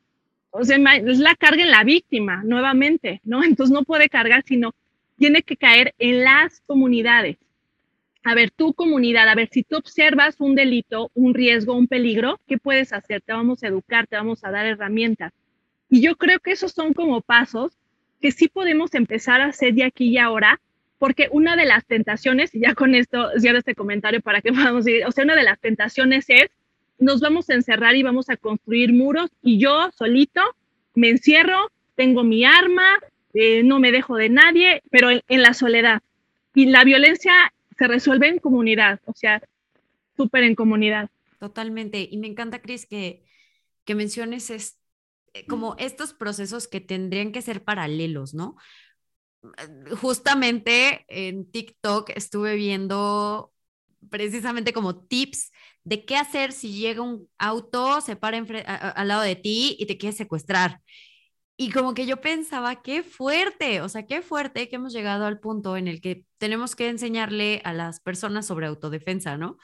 o 0.51 0.63
sea, 0.63 0.77
es 0.77 1.19
la 1.19 1.35
carga 1.35 1.63
en 1.63 1.71
la 1.71 1.83
víctima, 1.83 2.43
nuevamente, 2.43 3.21
¿no? 3.23 3.43
Entonces 3.43 3.73
no 3.73 3.83
puede 3.83 4.09
cargar, 4.09 4.43
sino 4.45 4.73
tiene 5.17 5.41
que 5.41 5.57
caer 5.57 5.93
en 5.99 6.23
las 6.23 6.61
comunidades. 6.65 7.37
A 8.27 8.35
ver, 8.35 8.51
tu 8.51 8.73
comunidad, 8.73 9.29
a 9.29 9.35
ver, 9.35 9.47
si 9.49 9.63
tú 9.63 9.77
observas 9.77 10.35
un 10.39 10.53
delito, 10.53 11.11
un 11.13 11.33
riesgo, 11.33 11.73
un 11.75 11.87
peligro, 11.87 12.41
¿qué 12.45 12.57
puedes 12.57 12.91
hacer? 12.91 13.21
Te 13.21 13.31
vamos 13.31 13.63
a 13.63 13.67
educar, 13.67 14.05
te 14.05 14.17
vamos 14.17 14.43
a 14.43 14.51
dar 14.51 14.65
herramientas. 14.65 15.31
Y 15.89 16.01
yo 16.01 16.17
creo 16.17 16.41
que 16.41 16.51
esos 16.51 16.73
son 16.73 16.93
como 16.93 17.21
pasos 17.21 17.71
que 18.19 18.33
sí 18.33 18.49
podemos 18.49 18.93
empezar 18.95 19.39
a 19.39 19.45
hacer 19.45 19.75
de 19.75 19.85
aquí 19.85 20.09
y 20.09 20.17
ahora, 20.17 20.59
porque 20.99 21.29
una 21.31 21.55
de 21.55 21.63
las 21.63 21.85
tentaciones, 21.85 22.53
y 22.53 22.59
ya 22.59 22.75
con 22.75 22.95
esto 22.95 23.29
cierro 23.39 23.59
este 23.59 23.75
comentario 23.75 24.19
para 24.19 24.41
que 24.41 24.51
podamos 24.51 24.85
ir, 24.85 25.05
o 25.05 25.11
sea, 25.13 25.23
una 25.23 25.37
de 25.37 25.43
las 25.43 25.61
tentaciones 25.61 26.25
es, 26.27 26.49
nos 26.99 27.21
vamos 27.21 27.49
a 27.49 27.53
encerrar 27.53 27.95
y 27.95 28.03
vamos 28.03 28.29
a 28.29 28.35
construir 28.35 28.91
muros 28.91 29.29
y 29.41 29.57
yo 29.57 29.89
solito 29.97 30.41
me 30.95 31.07
encierro, 31.07 31.71
tengo 31.95 32.25
mi 32.25 32.43
arma, 32.43 32.89
eh, 33.33 33.63
no 33.63 33.79
me 33.79 33.93
dejo 33.93 34.17
de 34.17 34.27
nadie, 34.27 34.81
pero 34.91 35.11
en, 35.11 35.41
la 35.41 35.53
soledad. 35.53 36.01
Y 36.53 36.65
la 36.65 36.83
violencia 36.83 37.53
se 37.77 37.87
resuelve 37.87 38.27
en 38.29 38.39
comunidad, 38.39 38.99
o 39.05 39.13
sea, 39.13 39.41
súper 40.15 40.43
en 40.43 40.55
comunidad. 40.55 41.09
Totalmente. 41.39 42.07
Y 42.09 42.17
me 42.17 42.27
encanta, 42.27 42.61
Cris, 42.61 42.85
que, 42.85 43.23
que 43.85 43.95
menciones 43.95 44.49
esto 44.49 44.77
eh, 45.37 45.45
como 45.45 45.75
estos 45.77 46.13
procesos 46.13 46.67
que 46.67 46.81
tendrían 46.81 47.31
que 47.31 47.41
ser 47.41 47.63
paralelos, 47.63 48.33
¿no? 48.33 48.55
Justamente 50.01 51.05
en 51.07 51.49
TikTok 51.49 52.11
estuve 52.15 52.55
viendo 52.55 53.53
precisamente 54.09 54.73
como 54.73 55.05
tips 55.05 55.51
de 55.83 56.05
qué 56.05 56.17
hacer 56.17 56.51
si 56.51 56.73
llega 56.73 57.01
un 57.01 57.29
auto, 57.37 58.01
se 58.01 58.15
para 58.15 58.37
al 58.37 59.07
lado 59.07 59.21
de 59.21 59.35
ti 59.35 59.75
y 59.79 59.85
te 59.85 59.97
quiere 59.97 60.15
secuestrar. 60.15 60.81
Y 61.59 61.71
como 61.71 61.95
que 61.95 62.05
yo 62.05 62.21
pensaba, 62.21 62.83
qué 62.83 63.01
fuerte, 63.01 63.81
o 63.81 63.89
sea, 63.89 64.05
qué 64.05 64.21
fuerte 64.21 64.69
que 64.69 64.75
hemos 64.75 64.93
llegado 64.93 65.25
al 65.25 65.39
punto 65.39 65.75
en 65.75 65.87
el 65.87 66.01
que 66.01 66.23
tenemos 66.37 66.75
que 66.75 66.87
enseñarle 66.87 67.61
a 67.65 67.73
las 67.73 67.99
personas 67.99 68.45
sobre 68.45 68.67
autodefensa, 68.67 69.37
¿no? 69.37 69.57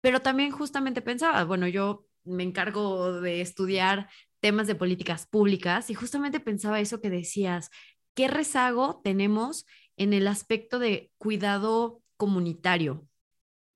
Pero 0.00 0.20
también 0.22 0.50
justamente 0.50 1.02
pensaba, 1.02 1.44
bueno, 1.44 1.68
yo 1.68 2.06
me 2.24 2.44
encargo 2.44 3.20
de 3.20 3.42
estudiar 3.42 4.08
temas 4.40 4.66
de 4.66 4.74
políticas 4.74 5.26
públicas 5.26 5.90
y 5.90 5.94
justamente 5.94 6.40
pensaba 6.40 6.80
eso 6.80 7.00
que 7.02 7.10
decías, 7.10 7.70
¿qué 8.14 8.28
rezago 8.28 9.02
tenemos 9.04 9.66
en 9.96 10.14
el 10.14 10.28
aspecto 10.28 10.78
de 10.78 11.12
cuidado 11.18 12.02
comunitario? 12.16 13.06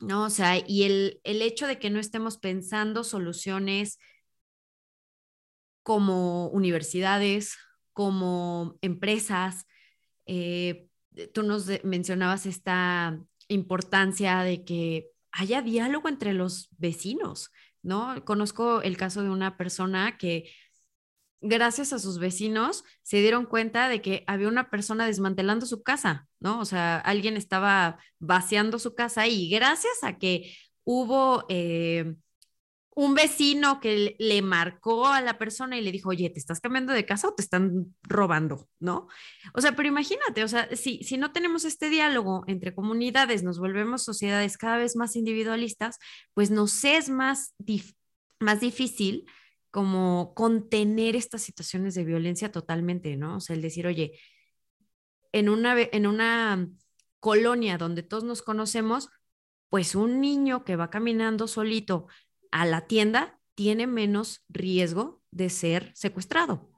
¿No? 0.00 0.24
O 0.24 0.30
sea, 0.30 0.56
y 0.58 0.84
el, 0.84 1.20
el 1.22 1.42
hecho 1.42 1.66
de 1.66 1.78
que 1.78 1.90
no 1.90 2.00
estemos 2.00 2.38
pensando 2.38 3.04
soluciones 3.04 3.98
como 5.82 6.48
universidades, 6.48 7.56
como 7.92 8.78
empresas. 8.82 9.66
Eh, 10.26 10.88
tú 11.34 11.42
nos 11.42 11.66
mencionabas 11.84 12.46
esta 12.46 13.18
importancia 13.48 14.42
de 14.42 14.64
que 14.64 15.08
haya 15.32 15.62
diálogo 15.62 16.08
entre 16.08 16.32
los 16.32 16.68
vecinos, 16.78 17.50
¿no? 17.82 18.24
Conozco 18.24 18.82
el 18.82 18.96
caso 18.96 19.22
de 19.22 19.30
una 19.30 19.56
persona 19.56 20.16
que 20.18 20.50
gracias 21.40 21.92
a 21.92 21.98
sus 21.98 22.18
vecinos 22.18 22.84
se 23.02 23.18
dieron 23.18 23.46
cuenta 23.46 23.88
de 23.88 24.00
que 24.00 24.24
había 24.26 24.48
una 24.48 24.70
persona 24.70 25.06
desmantelando 25.06 25.66
su 25.66 25.82
casa, 25.82 26.28
¿no? 26.38 26.60
O 26.60 26.64
sea, 26.64 26.98
alguien 26.98 27.36
estaba 27.36 27.98
vaciando 28.18 28.78
su 28.78 28.94
casa 28.94 29.26
y 29.26 29.50
gracias 29.50 30.02
a 30.02 30.18
que 30.18 30.54
hubo 30.84 31.44
eh, 31.48 32.14
un 32.94 33.14
vecino 33.14 33.80
que 33.80 34.16
le 34.18 34.42
marcó 34.42 35.06
a 35.06 35.22
la 35.22 35.38
persona 35.38 35.78
y 35.78 35.82
le 35.82 35.92
dijo, 35.92 36.10
oye, 36.10 36.28
¿te 36.28 36.38
estás 36.38 36.60
cambiando 36.60 36.92
de 36.92 37.06
casa 37.06 37.28
o 37.28 37.34
te 37.34 37.42
están 37.42 37.94
robando? 38.02 38.68
¿No? 38.80 39.08
O 39.54 39.60
sea, 39.60 39.74
pero 39.74 39.88
imagínate, 39.88 40.44
o 40.44 40.48
sea, 40.48 40.68
si, 40.76 41.02
si 41.02 41.16
no 41.16 41.32
tenemos 41.32 41.64
este 41.64 41.88
diálogo 41.88 42.44
entre 42.46 42.74
comunidades, 42.74 43.42
nos 43.42 43.58
volvemos 43.58 44.02
sociedades 44.04 44.58
cada 44.58 44.76
vez 44.76 44.94
más 44.96 45.16
individualistas, 45.16 45.98
pues 46.34 46.50
nos 46.50 46.84
es 46.84 47.08
más, 47.08 47.54
más 48.40 48.60
difícil 48.60 49.26
como 49.70 50.34
contener 50.34 51.16
estas 51.16 51.42
situaciones 51.42 51.94
de 51.94 52.04
violencia 52.04 52.52
totalmente, 52.52 53.16
¿no? 53.16 53.36
O 53.36 53.40
sea, 53.40 53.56
el 53.56 53.62
decir, 53.62 53.86
oye, 53.86 54.20
en 55.32 55.48
una, 55.48 55.80
en 55.80 56.06
una 56.06 56.68
colonia 57.20 57.78
donde 57.78 58.02
todos 58.02 58.24
nos 58.24 58.42
conocemos, 58.42 59.08
pues 59.70 59.94
un 59.94 60.20
niño 60.20 60.64
que 60.64 60.76
va 60.76 60.90
caminando 60.90 61.48
solito 61.48 62.06
a 62.52 62.66
la 62.66 62.86
tienda 62.86 63.40
tiene 63.54 63.86
menos 63.86 64.44
riesgo 64.48 65.20
de 65.30 65.50
ser 65.50 65.90
secuestrado, 65.94 66.70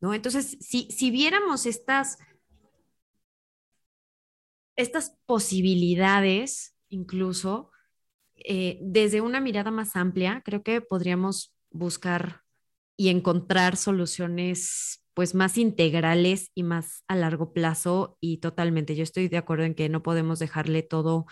¿no? 0.00 0.14
Entonces, 0.14 0.56
si, 0.60 0.90
si 0.90 1.10
viéramos 1.10 1.66
estas, 1.66 2.18
estas 4.76 5.18
posibilidades, 5.26 6.76
incluso 6.88 7.72
eh, 8.36 8.78
desde 8.82 9.20
una 9.20 9.40
mirada 9.40 9.70
más 9.70 9.96
amplia, 9.96 10.42
creo 10.44 10.62
que 10.62 10.80
podríamos 10.80 11.54
buscar 11.70 12.42
y 12.96 13.08
encontrar 13.08 13.76
soluciones 13.76 15.04
pues 15.14 15.34
más 15.34 15.58
integrales 15.58 16.50
y 16.54 16.62
más 16.62 17.02
a 17.08 17.16
largo 17.16 17.52
plazo 17.52 18.16
y 18.20 18.38
totalmente 18.38 18.94
yo 18.94 19.02
estoy 19.02 19.28
de 19.28 19.36
acuerdo 19.36 19.64
en 19.64 19.74
que 19.74 19.88
no 19.88 20.02
podemos 20.02 20.38
dejarle 20.38 20.82
todo 20.84 21.26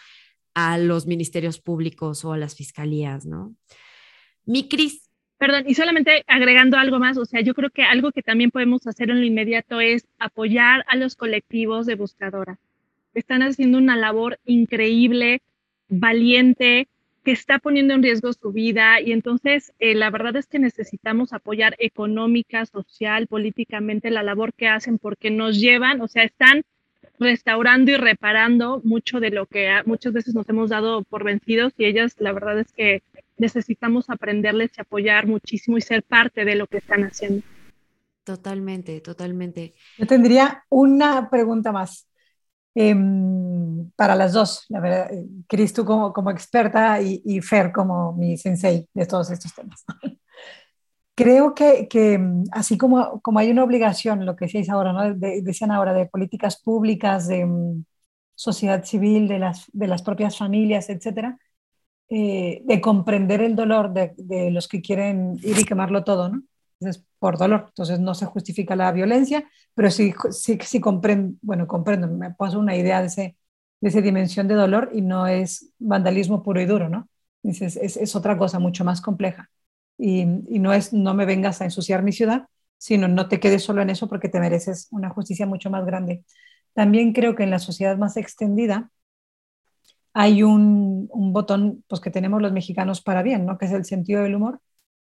a 0.56 0.78
los 0.78 1.06
ministerios 1.06 1.60
públicos 1.60 2.24
o 2.24 2.32
a 2.32 2.38
las 2.38 2.56
fiscalías, 2.56 3.26
¿no? 3.26 3.54
Mi 4.46 4.68
Cris, 4.68 5.02
Perdón, 5.38 5.64
y 5.66 5.74
solamente 5.74 6.24
agregando 6.26 6.78
algo 6.78 6.98
más, 6.98 7.18
o 7.18 7.26
sea, 7.26 7.42
yo 7.42 7.52
creo 7.52 7.68
que 7.68 7.82
algo 7.82 8.10
que 8.10 8.22
también 8.22 8.50
podemos 8.50 8.86
hacer 8.86 9.10
en 9.10 9.20
lo 9.20 9.26
inmediato 9.26 9.82
es 9.82 10.06
apoyar 10.18 10.82
a 10.88 10.96
los 10.96 11.14
colectivos 11.14 11.84
de 11.84 11.94
buscadoras. 11.94 12.58
Están 13.12 13.42
haciendo 13.42 13.76
una 13.76 13.96
labor 13.96 14.38
increíble, 14.46 15.42
valiente, 15.88 16.88
que 17.22 17.32
está 17.32 17.58
poniendo 17.58 17.92
en 17.92 18.02
riesgo 18.02 18.32
su 18.32 18.50
vida 18.50 18.98
y 19.02 19.12
entonces 19.12 19.74
eh, 19.78 19.94
la 19.94 20.08
verdad 20.08 20.36
es 20.36 20.46
que 20.46 20.58
necesitamos 20.58 21.34
apoyar 21.34 21.76
económica, 21.80 22.64
social, 22.64 23.26
políticamente 23.26 24.10
la 24.10 24.22
labor 24.22 24.54
que 24.54 24.68
hacen 24.68 24.96
porque 24.98 25.30
nos 25.30 25.60
llevan, 25.60 26.00
o 26.00 26.08
sea, 26.08 26.22
están 26.22 26.62
restaurando 27.18 27.90
y 27.90 27.96
reparando 27.96 28.80
mucho 28.84 29.20
de 29.20 29.30
lo 29.30 29.46
que 29.46 29.70
muchas 29.86 30.12
veces 30.12 30.34
nos 30.34 30.48
hemos 30.48 30.70
dado 30.70 31.02
por 31.04 31.24
vencidos 31.24 31.72
y 31.78 31.84
ellas 31.86 32.16
la 32.18 32.32
verdad 32.32 32.58
es 32.58 32.72
que 32.72 33.02
necesitamos 33.38 34.08
aprenderles 34.08 34.70
y 34.76 34.80
apoyar 34.80 35.26
muchísimo 35.26 35.76
y 35.76 35.82
ser 35.82 36.02
parte 36.02 36.44
de 36.44 36.54
lo 36.54 36.66
que 36.66 36.78
están 36.78 37.04
haciendo. 37.04 37.42
Totalmente, 38.24 39.00
totalmente. 39.00 39.74
Yo 39.98 40.06
tendría 40.06 40.64
una 40.68 41.30
pregunta 41.30 41.70
más 41.70 42.08
em, 42.74 43.90
para 43.92 44.16
las 44.16 44.32
dos, 44.32 44.64
la 44.68 44.80
verdad, 44.80 45.12
eh, 45.12 45.24
Cris, 45.46 45.72
tú 45.72 45.84
como, 45.84 46.12
como 46.12 46.30
experta 46.30 47.00
y, 47.00 47.22
y, 47.24 47.40
Fer 47.40 47.70
como 47.70 48.12
mi 48.12 48.36
sensei 48.36 48.88
de 48.92 49.06
todos 49.06 49.30
estos 49.30 49.54
temas. 49.54 49.84
Creo 51.16 51.54
que, 51.54 51.88
que, 51.88 52.20
así 52.52 52.76
como, 52.76 53.22
como 53.22 53.38
hay 53.38 53.50
una 53.50 53.64
obligación, 53.64 54.26
lo 54.26 54.36
que 54.36 54.44
decíais 54.46 54.68
ahora, 54.68 54.92
¿no? 54.92 55.14
decían 55.14 55.70
ahora, 55.72 55.94
de 55.94 56.06
políticas 56.06 56.60
públicas, 56.62 57.26
de 57.26 57.44
um, 57.46 57.84
sociedad 58.34 58.84
civil, 58.84 59.26
de 59.28 59.38
las, 59.38 59.64
de 59.72 59.86
las 59.88 60.02
propias 60.02 60.36
familias, 60.38 60.90
etcétera, 60.90 61.38
eh, 62.10 62.62
de 62.64 62.80
comprender 62.82 63.42
el 63.42 63.56
dolor 63.56 63.92
de, 63.94 64.14
de, 64.18 64.50
los 64.50 64.68
que 64.68 64.82
quieren 64.82 65.38
ir 65.42 65.58
y 65.58 65.64
quemarlo 65.64 66.04
todo, 66.04 66.28
¿no? 66.30 66.42
Entonces, 66.80 67.04
por 67.18 67.38
dolor. 67.38 67.66
Entonces, 67.68 68.00
no 68.00 68.14
se 68.14 68.26
justifica 68.26 68.76
la 68.76 68.92
violencia, 68.92 69.48
pero 69.74 69.90
sí, 69.90 70.14
sí, 70.30 70.58
sí 70.62 70.80
comprendo, 70.80 71.38
bueno, 71.42 71.66
comprendo, 71.66 72.08
me 72.08 72.32
paso 72.32 72.58
una 72.60 72.76
idea 72.76 73.00
de, 73.00 73.06
ese, 73.08 73.36
de 73.80 73.88
esa 73.88 74.00
dimensión 74.02 74.48
de 74.48 74.54
dolor 74.54 74.90
y 74.94 75.02
no 75.02 75.26
es 75.26 75.72
vandalismo 75.78 76.42
puro 76.42 76.60
y 76.60 76.66
duro, 76.66 76.88
¿no? 76.90 77.08
Es, 77.42 77.62
es, 77.62 77.96
es 77.96 78.16
otra 78.16 78.38
cosa 78.38 78.58
mucho 78.58 78.84
más 78.84 79.00
compleja. 79.00 79.50
Y, 79.98 80.24
no 80.26 80.72
es 80.72 80.92
no 80.92 81.14
me 81.14 81.26
vengas 81.26 81.60
a 81.60 81.64
ensuciar 81.64 82.02
mi 82.02 82.12
ciudad, 82.12 82.48
sino 82.78 83.08
no 83.08 83.28
te 83.28 83.40
quedes 83.40 83.62
solo 83.62 83.82
en 83.82 83.90
eso 83.90 84.08
porque 84.08 84.28
te 84.28 84.40
mereces 84.40 84.88
una 84.90 85.10
justicia 85.10 85.46
mucho 85.46 85.70
más 85.70 85.84
grande. 85.86 86.24
También 86.74 87.12
creo 87.12 87.34
que 87.34 87.44
en 87.44 87.50
la 87.50 87.58
sociedad 87.58 87.96
más 87.96 88.16
extendida 88.16 88.90
hay 90.12 90.42
un, 90.42 91.08
un, 91.10 91.32
botón 91.32 91.84
pues, 91.88 92.00
que 92.00 92.10
tenemos 92.10 92.40
los 92.40 92.52
mexicanos 92.52 93.02
para 93.02 93.22
bien, 93.22 93.44
¿no? 93.46 93.58
que 93.58 93.66
es 93.66 93.72
el 93.72 93.84
sentido 93.84 94.22
del 94.22 94.34
humor, 94.34 94.60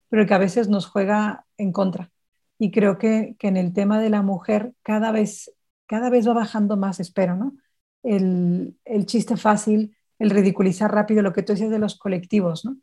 pero 0.09 0.27
que 0.27 0.35
a 0.35 0.39
veces 0.39 0.69
nos 0.69 0.87
juega 0.87 1.47
en 1.59 1.73
contra. 1.73 2.11
Y 2.59 2.71
creo 2.71 2.99
que, 2.99 3.37
que 3.39 3.49
en 3.49 3.57
el 3.57 3.73
tema 3.73 4.01
de 4.01 4.11
la 4.11 4.23
mujer 4.23 4.73
cada 4.83 5.13
vez, 5.13 5.53
cada 5.87 6.11
vez 6.11 6.29
va 6.29 6.35
bajando 6.35 6.77
más, 6.77 7.01
espero, 7.01 7.37
¿no? 7.37 7.55
El, 8.03 8.77
el 8.85 9.07
chiste 9.07 9.37
fácil, 9.37 9.97
el 10.19 10.31
ridiculizar 10.31 10.93
rápido 10.93 11.23
lo 11.23 11.33
que 11.33 11.43
tú 11.43 11.53
dices 11.53 11.71
de 11.71 11.79
los 11.79 11.99
colectivos, 11.99 12.65
¿no? 12.65 12.77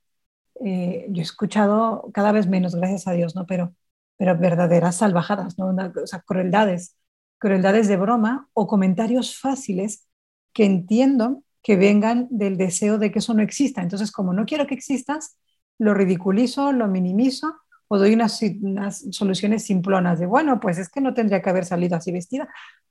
Eh, 0.66 1.08
yo 1.10 1.22
he 1.22 1.24
escuchado 1.24 2.10
cada 2.14 2.32
vez 2.32 2.48
menos, 2.48 2.76
gracias 2.76 3.08
a 3.08 3.14
Dios, 3.14 3.36
¿no? 3.36 3.46
Pero, 3.46 3.74
pero 4.18 4.38
verdaderas 4.38 4.98
salvajadas, 4.98 5.58
¿no? 5.58 5.68
Una, 5.68 5.94
o 6.02 6.08
sea, 6.08 6.22
crueldades, 6.22 6.96
crueldades 7.38 7.88
de 7.88 7.98
broma 7.98 8.50
o 8.54 8.68
comentarios 8.68 9.38
fáciles 9.40 10.08
que 10.54 10.66
entiendo 10.66 11.44
que 11.62 11.76
vengan 11.76 12.28
del 12.30 12.58
deseo 12.58 12.98
de 12.98 13.12
que 13.12 13.20
eso 13.20 13.34
no 13.34 13.42
exista. 13.42 13.82
Entonces, 13.82 14.12
como 14.12 14.34
no 14.34 14.46
quiero 14.46 14.68
que 14.68 14.76
existas, 14.76 15.38
lo 15.78 15.94
ridiculizo, 15.94 16.72
lo 16.74 16.88
minimizo 16.88 17.56
o 17.88 17.98
doy 17.98 18.14
unas, 18.14 18.42
unas, 18.62 19.06
soluciones 19.12 19.64
simplonas 19.64 20.20
de, 20.20 20.26
bueno, 20.26 20.60
pues 20.60 20.78
es 20.78 20.90
que 20.90 21.02
no 21.02 21.14
tendría 21.14 21.42
que 21.42 21.50
haber 21.50 21.66
salido 21.66 21.96
así 21.96 22.12
vestida. 22.12 22.48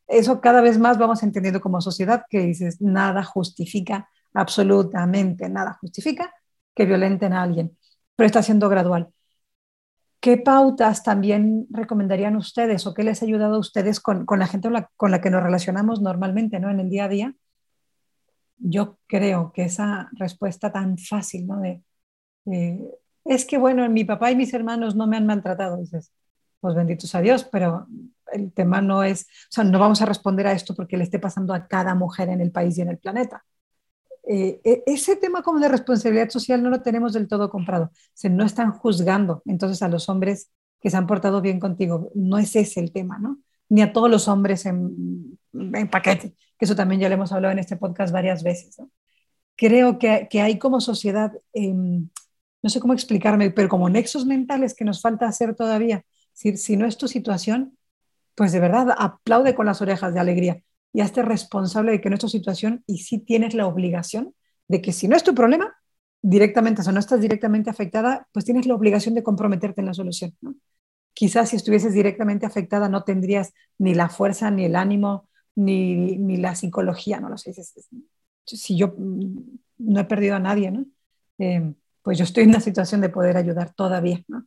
Eso 0.07 0.41
cada 0.41 0.61
vez 0.61 0.79
más 0.79 0.99
vamos 0.99 1.23
entendiendo 1.23 1.61
como 1.61 1.81
sociedad 1.81 2.25
que 2.29 2.41
dices, 2.41 2.81
nada 2.81 3.23
justifica, 3.23 4.09
absolutamente 4.33 5.49
nada 5.49 5.79
justifica 5.81 6.33
que 6.79 6.87
violenten 6.87 7.35
a 7.35 7.43
alguien, 7.43 7.76
pero 8.16 8.26
está 8.26 8.43
siendo 8.43 8.70
gradual. 8.70 9.09
¿Qué 10.20 10.39
pautas 10.39 11.03
también 11.03 11.66
recomendarían 11.70 12.37
ustedes 12.37 12.87
o 12.87 12.95
qué 12.95 13.03
les 13.05 13.20
ha 13.20 13.26
ayudado 13.26 13.57
a 13.57 13.61
ustedes 13.61 14.01
con, 14.01 14.24
con 14.24 14.39
la 14.39 14.47
gente 14.47 14.70
con 14.97 15.11
la 15.11 15.20
que 15.20 15.31
nos 15.31 15.43
relacionamos 15.43 16.01
normalmente 16.01 16.59
¿no? 16.59 16.70
en 16.70 16.81
el 16.81 16.89
día 16.89 17.05
a 17.05 17.09
día 17.09 17.35
yo 18.59 18.99
creo 19.07 19.53
que 19.53 19.62
esa 19.62 20.09
respuesta 20.12 20.72
tan 20.72 20.99
fácil, 20.99 21.47
¿no? 21.47 21.61
De, 21.61 21.83
es 23.24 23.45
que, 23.45 23.59
bueno, 23.59 23.89
mi 23.89 24.05
papá 24.05 24.31
y 24.31 24.37
mis 24.37 24.53
hermanos 24.55 24.97
no 24.97 25.07
me 25.07 25.16
han 25.16 25.26
maltratado, 25.26 25.76
dices, 25.76 26.12
pues 26.61 26.74
benditos 26.74 27.14
a 27.14 27.20
Dios, 27.20 27.45
pero 27.45 27.87
el 28.33 28.53
tema 28.53 28.81
no 28.81 29.05
es, 29.05 29.22
o 29.22 29.51
sea, 29.51 29.64
no 29.64 29.79
vamos 29.79 30.03
a 30.03 30.07
responder 30.07 30.47
a 30.47 30.53
esto 30.53 30.74
porque 30.74 30.97
le 30.97 31.05
esté 31.05 31.18
pasando 31.18 31.55
a 31.55 31.66
cada 31.66 31.95
mujer 31.95 32.29
en 32.31 32.41
el 32.41 32.51
país 32.51 32.76
y 32.79 32.83
en 32.83 32.89
el 32.89 32.99
planeta. 32.99 33.45
Eh, 34.31 34.61
e, 34.62 34.83
ese 34.87 35.16
tema 35.16 35.43
como 35.43 35.59
de 35.59 35.68
responsabilidad 35.68 36.29
social 36.29 36.62
no 36.62 36.68
lo 36.68 36.83
tenemos 36.83 37.14
del 37.14 37.29
todo 37.29 37.49
comprado. 37.51 37.91
Se 38.12 38.29
no 38.29 38.45
están 38.45 38.72
juzgando 38.72 39.43
entonces 39.47 39.83
a 39.83 39.89
los 39.89 40.09
hombres 40.11 40.51
que 40.81 40.91
se 40.91 40.97
han 40.99 41.07
portado 41.07 41.41
bien 41.41 41.59
contigo. 41.59 42.11
No 42.14 42.39
es 42.39 42.55
ese 42.55 42.81
el 42.81 42.93
tema, 42.93 43.18
¿no? 43.18 43.39
Ni 43.70 43.81
a 43.81 43.93
todos 43.93 44.11
los 44.11 44.29
hombres 44.29 44.66
en, 44.66 45.39
paquete 45.91 46.35
que 46.59 46.64
eso 46.64 46.76
también 46.76 47.01
ya 47.01 47.09
lo 47.09 47.14
hemos 47.14 47.33
hablado 47.33 47.53
en 47.53 47.59
este 47.61 47.76
podcast 47.76 48.12
varias 48.12 48.43
veces. 48.43 48.76
Creo 49.57 49.99
que, 49.99 50.29
que, 50.31 50.41
hay 50.41 50.59
como 50.59 50.81
sociedad, 50.81 51.33
eh, 51.55 51.72
no 51.72 52.70
sé 52.70 52.81
cómo 52.81 52.93
explicarme, 52.95 53.51
pero 53.51 53.68
como 53.68 53.89
nexos 53.89 54.26
mentales 54.26 54.74
que 54.74 54.85
nos 54.85 55.01
falta 55.01 55.26
hacer 55.29 55.55
todavía. 55.55 56.05
Si 56.33 56.76
no 56.76 56.87
es 56.87 56.99
tu 56.99 57.09
situación, 57.09 57.79
pues 58.35 58.53
de 58.53 58.61
verdad 58.61 58.95
aplaude 58.99 59.55
con 59.55 59.66
las 59.66 59.81
orejas 59.83 60.14
de 60.14 60.20
alegría 60.20 60.62
y 60.93 61.01
hazte 61.01 61.22
responsable 61.22 61.93
de 61.93 62.01
que 62.01 62.09
no 62.11 62.14
es 62.14 62.20
tu 62.20 62.28
situación 62.28 62.82
y 62.86 62.99
sí 62.99 63.18
tienes 63.18 63.55
la 63.55 63.66
obligación 63.66 64.34
de 64.68 64.80
que 64.82 64.93
si 64.93 65.09
no 65.09 65.16
es 65.16 65.24
tu 65.24 65.34
problema, 65.34 65.74
directamente, 66.22 66.80
o 66.80 66.84
sea, 66.84 66.93
no 66.93 67.01
estás 67.01 67.20
directamente 67.20 67.70
afectada, 67.70 68.26
pues 68.32 68.45
tienes 68.45 68.66
la 68.66 68.74
obligación 68.74 69.14
de 69.14 69.22
comprometerte 69.22 69.80
en 69.80 69.86
la 69.86 69.95
solución. 69.95 70.36
¿no? 70.41 70.55
Quizás 71.14 71.51
si 71.51 71.57
estuvieses 71.57 71.95
directamente 71.95 72.47
afectada 72.47 72.89
no 72.89 73.05
tendrías 73.05 73.53
ni 73.78 73.95
la 73.95 74.09
fuerza, 74.09 74.51
ni 74.51 74.64
el 74.64 74.76
ánimo, 74.76 75.28
ni, 75.55 76.16
ni 76.16 76.36
la 76.36 76.55
psicología, 76.55 77.20
no 77.20 77.28
lo 77.28 77.39
sé. 77.39 77.53
Si 78.45 78.76
yo 78.76 78.95
no 78.97 80.01
he 80.01 80.05
perdido 80.05 80.36
a 80.36 80.41
nadie, 80.41 80.70
¿no? 80.70 80.86
Eh, 81.39 81.72
pues 82.03 82.18
yo 82.18 82.24
estoy 82.24 82.45
en 82.45 82.51
una 82.51 82.61
situación 82.61 83.01
de 83.01 83.09
poder 83.09 83.36
ayudar 83.36 83.74
todavía, 83.74 84.22
¿no? 84.28 84.47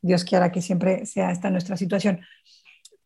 Dios 0.00 0.24
quiera 0.24 0.52
que 0.52 0.62
siempre 0.62 1.06
sea 1.06 1.30
esta 1.30 1.50
nuestra 1.50 1.76
situación. 1.76 2.20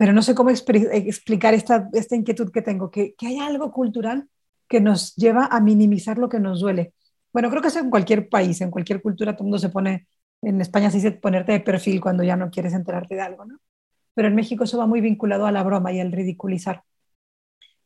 Pero 0.00 0.14
no 0.14 0.22
sé 0.22 0.34
cómo 0.34 0.48
explicar 0.48 1.52
esta, 1.52 1.90
esta 1.92 2.16
inquietud 2.16 2.50
que 2.50 2.62
tengo, 2.62 2.90
que, 2.90 3.14
que 3.16 3.26
hay 3.26 3.38
algo 3.38 3.70
cultural 3.70 4.30
que 4.66 4.80
nos 4.80 5.14
lleva 5.14 5.44
a 5.44 5.60
minimizar 5.60 6.16
lo 6.16 6.30
que 6.30 6.40
nos 6.40 6.60
duele. 6.60 6.94
Bueno, 7.34 7.50
creo 7.50 7.60
que 7.60 7.68
es 7.68 7.76
en 7.76 7.90
cualquier 7.90 8.30
país, 8.30 8.62
en 8.62 8.70
cualquier 8.70 9.02
cultura, 9.02 9.34
todo 9.34 9.42
el 9.42 9.50
mundo 9.50 9.58
se 9.58 9.68
pone, 9.68 10.06
en 10.40 10.62
España 10.62 10.90
se 10.90 10.96
dice 10.96 11.12
ponerte 11.12 11.52
de 11.52 11.60
perfil 11.60 12.00
cuando 12.00 12.22
ya 12.22 12.34
no 12.34 12.50
quieres 12.50 12.72
enterarte 12.72 13.14
de 13.14 13.20
algo, 13.20 13.44
¿no? 13.44 13.58
Pero 14.14 14.28
en 14.28 14.34
México 14.34 14.64
eso 14.64 14.78
va 14.78 14.86
muy 14.86 15.02
vinculado 15.02 15.44
a 15.44 15.52
la 15.52 15.62
broma 15.62 15.92
y 15.92 16.00
al 16.00 16.12
ridiculizar 16.12 16.82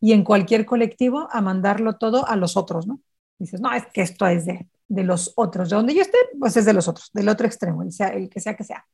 y 0.01 0.12
en 0.12 0.23
cualquier 0.23 0.67
colectivo 0.67 1.29
a 1.33 1.41
mandarlo 1.41 1.97
todo 1.97 2.29
a 2.29 2.37
los 2.37 2.57
otros, 2.57 2.87
¿no? 2.87 3.01
Dices, 3.39 3.61
no, 3.61 3.73
es 3.73 3.87
que 3.87 4.03
esto 4.03 4.27
es 4.27 4.45
de, 4.45 4.69
de 4.87 5.03
los 5.03 5.33
otros. 5.35 5.71
De 5.71 5.77
donde 5.77 5.95
yo 5.95 6.03
esté, 6.03 6.19
pues 6.39 6.57
es 6.57 6.65
de 6.65 6.75
los 6.75 6.87
otros, 6.87 7.11
del 7.12 7.29
otro 7.29 7.47
extremo, 7.47 7.83
el, 7.83 7.91
sea, 7.91 8.09
el 8.09 8.29
que 8.29 8.39
sea 8.39 8.55
que 8.55 8.65
sea. 8.65 8.87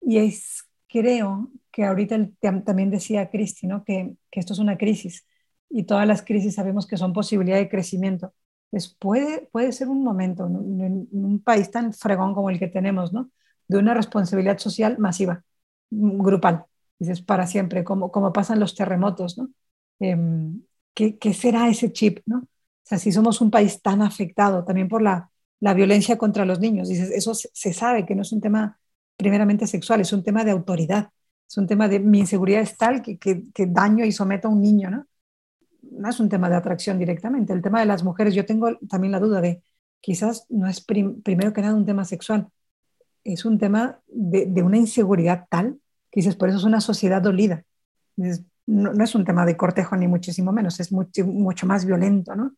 Y 0.00 0.18
es, 0.18 0.65
creo 0.88 1.50
que 1.70 1.84
ahorita 1.84 2.14
el, 2.14 2.36
también 2.64 2.90
decía 2.90 3.30
Cristi, 3.30 3.66
¿no? 3.66 3.84
Que, 3.84 4.14
que, 4.30 4.40
esto 4.40 4.52
es 4.52 4.58
una 4.58 4.78
crisis 4.78 5.26
y 5.68 5.84
todas 5.84 6.06
las 6.06 6.22
crisis 6.22 6.54
sabemos 6.54 6.86
que 6.86 6.96
son 6.96 7.12
posibilidad 7.12 7.58
de 7.58 7.68
crecimiento. 7.68 8.34
Pues 8.70 8.88
puede, 8.88 9.48
puede 9.52 9.72
ser 9.72 9.88
un 9.88 10.02
momento 10.02 10.46
en, 10.46 10.80
en 11.12 11.24
un 11.24 11.42
país 11.42 11.70
tan 11.70 11.92
fregón 11.92 12.34
como 12.34 12.50
el 12.50 12.58
que 12.58 12.68
tenemos, 12.68 13.12
¿no? 13.12 13.30
De 13.68 13.78
una 13.78 13.94
responsabilidad 13.94 14.58
social 14.58 14.98
masiva, 14.98 15.44
grupal. 15.90 16.64
Dices, 16.98 17.22
para 17.22 17.46
siempre, 17.46 17.84
como, 17.84 18.10
como 18.10 18.32
pasan 18.32 18.60
los 18.60 18.74
terremotos, 18.74 19.38
¿no? 19.38 19.50
Em, 20.00 20.62
¿qué, 20.94 21.18
¿qué, 21.18 21.34
será 21.34 21.68
ese 21.68 21.92
chip? 21.92 22.20
¿no? 22.26 22.38
O 22.38 22.48
sea, 22.82 22.98
si 22.98 23.12
somos 23.12 23.40
un 23.40 23.50
país 23.50 23.82
tan 23.82 24.02
afectado 24.02 24.64
también 24.64 24.88
por 24.88 25.02
la, 25.02 25.30
la 25.60 25.74
violencia 25.74 26.18
contra 26.18 26.44
los 26.44 26.60
niños, 26.60 26.88
dices, 26.88 27.10
eso 27.10 27.34
se, 27.34 27.48
se, 27.52 27.72
sabe 27.72 28.06
que 28.06 28.14
no 28.14 28.22
es 28.22 28.32
un 28.32 28.40
tema 28.40 28.78
primeramente 29.16 29.66
sexual, 29.66 30.00
es 30.00 30.12
un 30.12 30.22
tema 30.22 30.44
de 30.44 30.50
autoridad, 30.50 31.10
es 31.48 31.56
un 31.56 31.66
tema 31.66 31.88
de 31.88 32.00
mi 32.00 32.20
inseguridad 32.20 32.62
es 32.62 32.76
tal 32.76 33.02
que, 33.02 33.18
que, 33.18 33.44
que 33.52 33.66
daño 33.66 34.04
y 34.04 34.12
someto 34.12 34.48
a 34.48 34.50
un 34.50 34.60
niño, 34.60 34.90
¿no? 34.90 35.06
No 35.82 36.08
es 36.08 36.18
un 36.20 36.28
tema 36.28 36.50
de 36.50 36.56
atracción 36.56 36.98
directamente. 36.98 37.52
El 37.52 37.62
tema 37.62 37.80
de 37.80 37.86
las 37.86 38.02
mujeres, 38.02 38.34
yo 38.34 38.44
tengo 38.44 38.76
también 38.88 39.12
la 39.12 39.20
duda 39.20 39.40
de, 39.40 39.62
quizás 40.00 40.46
no 40.50 40.68
es 40.68 40.80
prim, 40.80 41.22
primero 41.22 41.52
que 41.52 41.62
nada 41.62 41.74
un 41.74 41.86
tema 41.86 42.04
sexual, 42.04 42.48
es 43.24 43.44
un 43.44 43.58
tema 43.58 44.00
de, 44.06 44.46
de, 44.46 44.62
una 44.62 44.76
inseguridad 44.76 45.46
tal 45.48 45.80
que 46.10 46.20
dices, 46.20 46.36
por 46.36 46.48
eso 46.48 46.58
es 46.58 46.64
una 46.64 46.80
sociedad 46.80 47.22
dolida. 47.22 47.64
No, 48.16 48.92
no, 48.92 49.04
es 49.04 49.14
un 49.14 49.24
tema 49.24 49.46
de 49.46 49.56
cortejo 49.56 49.96
ni 49.96 50.08
muchísimo 50.08 50.52
menos, 50.52 50.80
es 50.80 50.92
mucho, 50.92 51.24
mucho 51.26 51.66
más 51.66 51.84
violento, 51.84 52.34
¿no? 52.34 52.54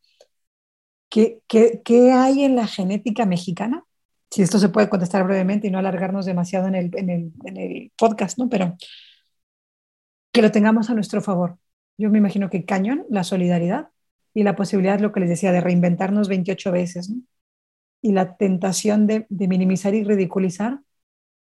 ¿Qué, 1.11 1.41
qué, 1.49 1.81
qué 1.85 2.13
hay 2.13 2.45
en 2.45 2.57
la 2.57 2.67
genética 2.67 3.25
mexicana 3.25 3.85
si 4.31 4.43
esto 4.43 4.59
se 4.59 4.68
puede 4.68 4.89
contestar 4.89 5.24
brevemente 5.24 5.66
y 5.66 5.70
no 5.70 5.79
alargarnos 5.79 6.26
demasiado 6.26 6.68
en 6.68 6.74
el, 6.74 6.91
en 6.97 7.11
el, 7.11 7.33
en 7.45 7.57
el 7.57 7.93
podcast, 7.97 8.39
¿no? 8.39 8.49
Pero 8.49 8.76
que 10.33 10.43
lo 10.43 10.51
tengamos 10.51 10.91
a 10.91 10.95
nuestro 10.95 11.20
favor. 11.22 11.59
Yo 11.97 12.11
me 12.11 12.18
imagino 12.18 12.51
que 12.51 12.64
cañón, 12.64 13.07
la 13.11 13.24
solidaridad 13.24 13.91
y 14.35 14.43
la 14.43 14.57
posibilidad, 14.57 15.01
lo 15.01 15.12
que 15.12 15.20
les 15.20 15.29
decía, 15.29 15.53
de 15.53 15.61
reinventarnos 15.61 16.29
28 16.29 16.72
veces, 16.72 17.11
¿no? 17.11 17.22
Y 18.01 18.12
la 18.12 18.37
tentación 18.37 19.07
de, 19.07 19.26
de 19.29 19.49
minimizar 19.49 19.95
y 19.95 20.05
ridiculizar 20.05 20.81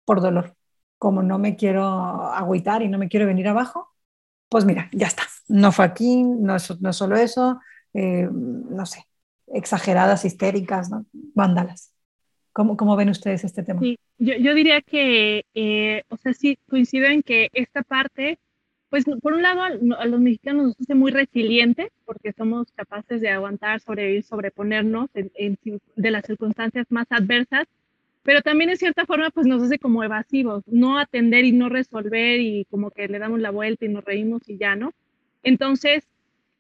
por 0.06 0.22
dolor. 0.22 0.56
Como 0.98 1.22
no 1.22 1.38
me 1.38 1.56
quiero 1.56 1.84
agüitar 1.84 2.82
y 2.82 2.88
no 2.88 2.98
me 2.98 3.08
quiero 3.08 3.26
venir 3.26 3.48
abajo, 3.48 3.92
pues 4.48 4.64
mira, 4.64 4.88
ya 4.92 5.06
está. 5.06 5.24
No 5.48 5.72
fue 5.72 5.84
aquí, 5.84 6.22
no 6.22 6.56
es, 6.56 6.80
no 6.80 6.92
solo 6.92 7.16
eso, 7.16 7.60
eh, 7.92 8.28
no 8.32 8.86
sé, 8.86 9.04
exageradas, 9.48 10.24
histéricas, 10.24 10.90
¿no? 10.90 11.04
vándalas. 11.12 11.92
¿Cómo, 12.56 12.74
¿Cómo, 12.78 12.96
ven 12.96 13.10
ustedes 13.10 13.44
este 13.44 13.62
tema? 13.62 13.80
Sí, 13.80 13.98
yo, 14.16 14.32
yo 14.38 14.54
diría 14.54 14.80
que, 14.80 15.44
eh, 15.52 16.04
o 16.08 16.16
sea, 16.16 16.32
sí 16.32 16.58
coincido 16.70 17.04
en 17.04 17.22
que 17.22 17.50
esta 17.52 17.82
parte, 17.82 18.38
pues 18.88 19.04
por 19.20 19.34
un 19.34 19.42
lado 19.42 19.60
a 19.62 20.06
los 20.06 20.20
mexicanos 20.20 20.68
nos 20.68 20.80
hace 20.80 20.94
muy 20.94 21.10
resilientes 21.10 21.90
porque 22.06 22.32
somos 22.32 22.72
capaces 22.72 23.20
de 23.20 23.28
aguantar, 23.28 23.80
sobrevivir, 23.80 24.22
sobreponernos 24.22 25.10
en, 25.14 25.58
de 25.96 26.10
las 26.10 26.24
circunstancias 26.24 26.86
más 26.88 27.06
adversas, 27.10 27.66
pero 28.22 28.40
también 28.40 28.70
en 28.70 28.78
cierta 28.78 29.04
forma 29.04 29.28
pues 29.28 29.46
nos 29.46 29.62
hace 29.62 29.78
como 29.78 30.02
evasivos, 30.02 30.64
no 30.66 30.98
atender 30.98 31.44
y 31.44 31.52
no 31.52 31.68
resolver 31.68 32.40
y 32.40 32.64
como 32.70 32.90
que 32.90 33.06
le 33.06 33.18
damos 33.18 33.38
la 33.40 33.50
vuelta 33.50 33.84
y 33.84 33.90
nos 33.90 34.02
reímos 34.02 34.48
y 34.48 34.56
ya, 34.56 34.76
¿no? 34.76 34.94
Entonces, 35.42 36.08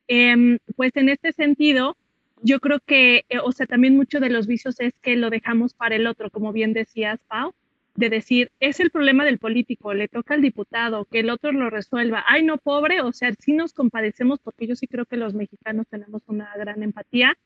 em, 0.08 0.58
pues 0.76 0.94
en 0.94 1.08
este 1.08 1.32
sentido, 1.32 1.96
yo 2.42 2.60
creo 2.60 2.80
que, 2.80 3.24
eh, 3.28 3.38
o 3.42 3.52
sea, 3.52 3.66
también 3.66 3.96
mucho 3.96 4.20
de 4.20 4.30
los 4.30 4.46
vicios 4.46 4.80
es 4.80 4.94
que 5.02 5.16
lo 5.16 5.30
dejamos 5.30 5.74
para 5.74 5.96
el 5.96 6.06
otro, 6.06 6.30
como 6.30 6.52
bien 6.52 6.72
decías, 6.72 7.20
Pau, 7.28 7.54
de 7.94 8.10
decir, 8.10 8.52
es 8.60 8.78
el 8.80 8.90
problema 8.90 9.24
del 9.24 9.38
político, 9.38 9.94
le 9.94 10.08
toca 10.08 10.34
al 10.34 10.42
diputado, 10.42 11.06
que 11.06 11.20
el 11.20 11.30
otro 11.30 11.52
lo 11.52 11.70
resuelva. 11.70 12.24
Ay, 12.28 12.44
no, 12.44 12.58
pobre, 12.58 13.00
o 13.00 13.12
sea, 13.12 13.32
sí 13.38 13.52
nos 13.52 13.72
compadecemos 13.72 14.38
porque 14.40 14.66
yo 14.66 14.76
sí 14.76 14.86
creo 14.86 15.06
que 15.06 15.16
los 15.16 15.34
mexicanos 15.34 15.86
tenemos 15.88 16.22
una 16.26 16.52
gran 16.56 16.82
empatía, 16.82 17.36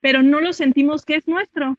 pero 0.00 0.22
no 0.22 0.40
lo 0.40 0.52
sentimos 0.52 1.04
que 1.04 1.16
es 1.16 1.28
nuestro. 1.28 1.76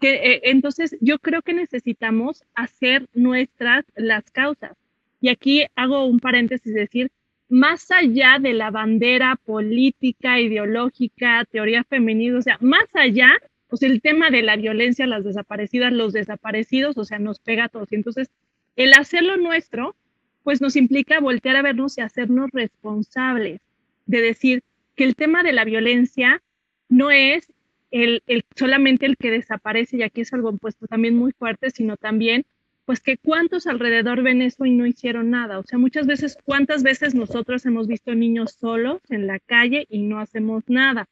Que, 0.00 0.14
eh, 0.14 0.40
entonces, 0.44 0.96
yo 1.00 1.18
creo 1.18 1.42
que 1.42 1.54
necesitamos 1.54 2.44
hacer 2.54 3.06
nuestras 3.14 3.84
las 3.96 4.30
causas. 4.30 4.76
Y 5.20 5.28
aquí 5.30 5.66
hago 5.74 6.04
un 6.04 6.20
paréntesis, 6.20 6.72
decir, 6.72 7.10
más 7.48 7.90
allá 7.90 8.38
de 8.40 8.52
la 8.52 8.70
bandera 8.70 9.36
política, 9.44 10.40
ideológica, 10.40 11.44
teoría 11.50 11.84
femenina, 11.84 12.38
o 12.38 12.42
sea, 12.42 12.58
más 12.60 12.86
allá, 12.94 13.28
pues 13.68 13.82
el 13.82 14.00
tema 14.00 14.30
de 14.30 14.42
la 14.42 14.56
violencia, 14.56 15.06
las 15.06 15.24
desaparecidas, 15.24 15.92
los 15.92 16.12
desaparecidos, 16.12 16.96
o 16.98 17.04
sea, 17.04 17.18
nos 17.18 17.38
pega 17.38 17.64
a 17.64 17.68
todos. 17.68 17.92
Entonces, 17.92 18.30
el 18.74 18.92
hacerlo 18.94 19.36
nuestro, 19.36 19.94
pues 20.42 20.60
nos 20.60 20.76
implica 20.76 21.20
voltear 21.20 21.56
a 21.56 21.62
vernos 21.62 21.98
y 21.98 22.00
hacernos 22.00 22.50
responsables 22.52 23.60
de 24.06 24.20
decir 24.20 24.62
que 24.94 25.04
el 25.04 25.14
tema 25.14 25.42
de 25.42 25.52
la 25.52 25.64
violencia 25.64 26.42
no 26.88 27.10
es 27.10 27.52
el, 27.90 28.22
el 28.26 28.44
solamente 28.54 29.06
el 29.06 29.16
que 29.16 29.30
desaparece, 29.30 29.96
y 29.96 30.02
aquí 30.02 30.20
es 30.20 30.32
algo 30.32 30.56
puesto 30.56 30.86
también 30.86 31.16
muy 31.16 31.32
fuerte, 31.32 31.70
sino 31.70 31.96
también 31.96 32.44
pues 32.86 33.00
que 33.00 33.18
cuántos 33.18 33.66
alrededor 33.66 34.22
ven 34.22 34.40
eso 34.40 34.64
y 34.64 34.70
no 34.70 34.86
hicieron 34.86 35.28
nada. 35.30 35.58
O 35.58 35.64
sea, 35.64 35.78
muchas 35.78 36.06
veces, 36.06 36.38
¿cuántas 36.44 36.84
veces 36.84 37.14
nosotros 37.14 37.66
hemos 37.66 37.88
visto 37.88 38.14
niños 38.14 38.52
solos 38.52 39.02
en 39.10 39.26
la 39.26 39.40
calle 39.40 39.86
y 39.90 40.02
no 40.02 40.20
hacemos 40.20 40.62
nada? 40.68 41.08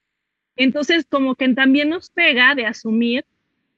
Entonces, 0.56 1.04
como 1.04 1.34
que 1.34 1.48
también 1.48 1.88
nos 1.88 2.10
pega 2.10 2.54
de 2.54 2.66
asumir 2.66 3.24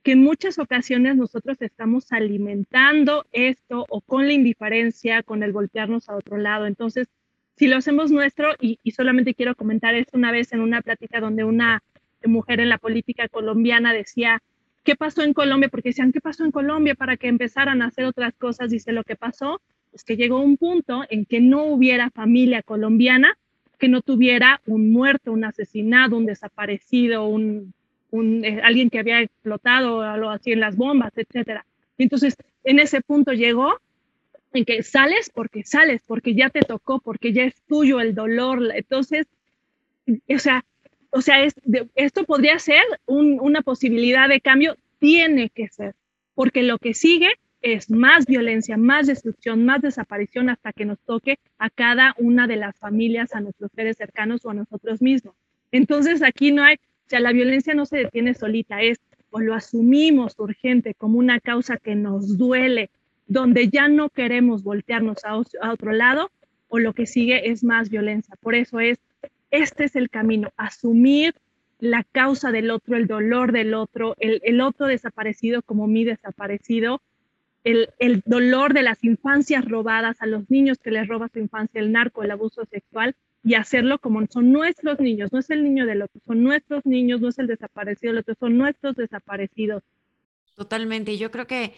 que 0.03 0.12
en 0.12 0.22
muchas 0.22 0.59
ocasiones 0.59 1.16
nosotros 1.16 1.57
estamos 1.61 2.12
alimentando 2.12 3.24
esto 3.32 3.86
o 3.88 4.03
con 4.03 4.26
la 4.26 4.34
indiferencia, 4.34 5.22
con 5.22 5.42
el 5.42 5.53
voltearnos 5.53 6.11
a 6.11 6.16
otro 6.16 6.36
lado. 6.36 6.66
Entonces, 6.66 7.09
si 7.57 7.66
lo 7.66 7.78
hacemos 7.78 8.11
nuestro, 8.11 8.51
y, 8.61 8.78
y 8.82 8.90
solamente 8.90 9.34
quiero 9.34 9.55
comentar 9.55 9.94
esto 9.94 10.18
una 10.18 10.32
vez 10.32 10.53
en 10.53 10.61
una 10.61 10.82
plática 10.82 11.18
donde 11.18 11.44
una 11.44 11.82
mujer 12.26 12.61
en 12.61 12.68
la 12.68 12.76
política 12.76 13.26
colombiana 13.28 13.94
decía, 13.94 14.42
¿qué 14.87 14.97
pasó 14.97 15.22
en 15.22 15.34
Colombia? 15.34 15.68
Porque 15.68 15.91
decían, 15.91 16.12
¿qué 16.12 16.20
pasó 16.20 16.45
en 16.45 16.53
Colombia 16.53 16.95
para 16.95 17.18
que 17.18 17.28
empezaran 17.28 17.82
a 17.82 17.87
hacer 17.87 18.07
otras 18.07 18.34
cosas? 18.34 18.70
Dice, 18.70 18.93
lo 18.93 19.05
que 19.05 19.16
pasó 19.16 19.61
es 19.93 20.05
que 20.05 20.16
llegó 20.16 20.41
un 20.41 20.57
punto 20.57 21.05
en 21.11 21.26
que 21.26 21.41
no 21.41 21.64
hubiera 21.64 22.11
familia 22.11 22.62
colombiana 22.62 23.37
que 23.78 23.89
no 23.89 24.01
tuviera 24.01 24.61
un 24.66 24.91
muerto, 24.91 25.32
un 25.32 25.45
asesinado, 25.45 26.16
un 26.16 26.26
desaparecido, 26.26 27.26
un, 27.28 27.74
eh, 28.43 28.61
alguien 28.62 28.91
que 28.91 28.99
había 28.99 29.20
explotado 29.20 30.03
algo 30.03 30.30
así 30.30 30.53
en 30.53 30.61
las 30.61 30.76
bombas, 30.76 31.12
etcétera. 31.16 31.66
Entonces, 31.99 32.37
en 32.64 32.78
ese 32.78 33.01
punto 33.01 33.32
llegó 33.32 33.78
en 34.53 34.64
que 34.64 34.82
sales 34.82 35.30
porque 35.34 35.64
sales, 35.64 36.01
porque 36.07 36.34
ya 36.34 36.49
te 36.51 36.61
tocó, 36.61 37.01
porque 37.01 37.32
ya 37.32 37.45
es 37.45 37.55
tuyo 37.68 38.01
el 38.01 38.14
dolor. 38.14 38.62
Entonces, 38.74 39.26
o 40.07 40.39
sea, 40.39 40.64
o 41.16 41.22
sea, 41.22 41.48
esto 41.94 42.24
podría 42.24 42.58
ser 42.58 42.82
una 43.06 43.62
posibilidad 43.62 44.28
de 44.28 44.42
cambio, 44.42 44.76
tiene 44.98 45.48
que 45.48 45.68
ser, 45.68 45.94
porque 46.34 46.62
lo 46.62 46.76
que 46.76 46.92
sigue 46.92 47.30
es 47.62 47.90
más 47.90 48.26
violencia, 48.26 48.76
más 48.76 49.06
destrucción, 49.06 49.64
más 49.64 49.80
desaparición 49.80 50.50
hasta 50.50 50.74
que 50.74 50.84
nos 50.84 50.98
toque 51.00 51.38
a 51.56 51.70
cada 51.70 52.14
una 52.18 52.46
de 52.46 52.56
las 52.56 52.78
familias, 52.78 53.34
a 53.34 53.40
nuestros 53.40 53.72
seres 53.72 53.96
cercanos 53.96 54.44
o 54.44 54.50
a 54.50 54.54
nosotros 54.54 55.00
mismos. 55.00 55.34
Entonces 55.72 56.22
aquí 56.22 56.52
no 56.52 56.62
hay, 56.62 56.74
o 56.74 57.08
sea, 57.08 57.20
la 57.20 57.32
violencia 57.32 57.72
no 57.72 57.86
se 57.86 57.96
detiene 57.96 58.34
solita, 58.34 58.82
es 58.82 58.98
o 59.30 59.40
lo 59.40 59.54
asumimos 59.54 60.34
urgente 60.38 60.92
como 60.92 61.18
una 61.18 61.40
causa 61.40 61.78
que 61.78 61.94
nos 61.94 62.36
duele, 62.36 62.90
donde 63.26 63.70
ya 63.70 63.88
no 63.88 64.10
queremos 64.10 64.62
voltearnos 64.62 65.24
a, 65.24 65.30
a 65.30 65.72
otro 65.72 65.92
lado, 65.92 66.30
o 66.68 66.78
lo 66.78 66.92
que 66.92 67.06
sigue 67.06 67.48
es 67.50 67.64
más 67.64 67.88
violencia. 67.88 68.34
Por 68.42 68.54
eso 68.54 68.80
es 68.80 68.98
este 69.51 69.84
es 69.84 69.97
el 69.97 70.11
camino, 70.11 70.51
asumir 70.57 71.34
la 71.78 72.05
causa 72.05 72.53
del 72.53 72.70
otro, 72.70 72.97
el 72.97 73.07
dolor 73.07 73.53
del 73.53 73.74
otro, 73.74 74.14
el, 74.18 74.61
otro 74.61 74.86
desaparecido 74.86 75.62
como 75.62 75.86
mi 75.86 76.05
desaparecido, 76.05 77.03
el, 77.64 78.22
dolor 78.24 78.74
de 78.74 78.82
las 78.82 79.03
infancias 79.03 79.64
robadas, 79.64 80.16
a 80.20 80.26
los 80.26 80.49
niños 80.51 80.78
que 80.78 80.90
les 80.90 81.09
roba 81.09 81.28
su 81.28 81.38
infancia, 81.38 81.80
el 81.80 81.92
narco, 81.92 82.22
el 82.22 82.30
abuso 82.30 82.64
sexual, 82.70 83.14
y 83.42 83.55
hacerlo 83.55 83.99
como 83.99 84.24
son 84.26 84.53
nuestros 84.53 84.99
niños, 85.01 85.32
no 85.32 85.38
es 85.38 85.51
el 85.51 85.62
niño 85.62 85.86
del 85.86 86.03
otro, 86.03 86.20
son 86.26 86.42
nuestros 86.42 86.84
niños, 86.84 87.20
no 87.20 87.28
es 87.28 87.38
el 87.38 87.47
desaparecido 87.47 88.12
del 88.12 88.20
otro, 88.20 88.34
son 88.38 88.57
nuestros 88.57 88.97
desaparecidos. 88.97 89.82
Totalmente, 90.57 91.16
yo 91.18 91.30
creo 91.30 91.47
que, 91.47 91.74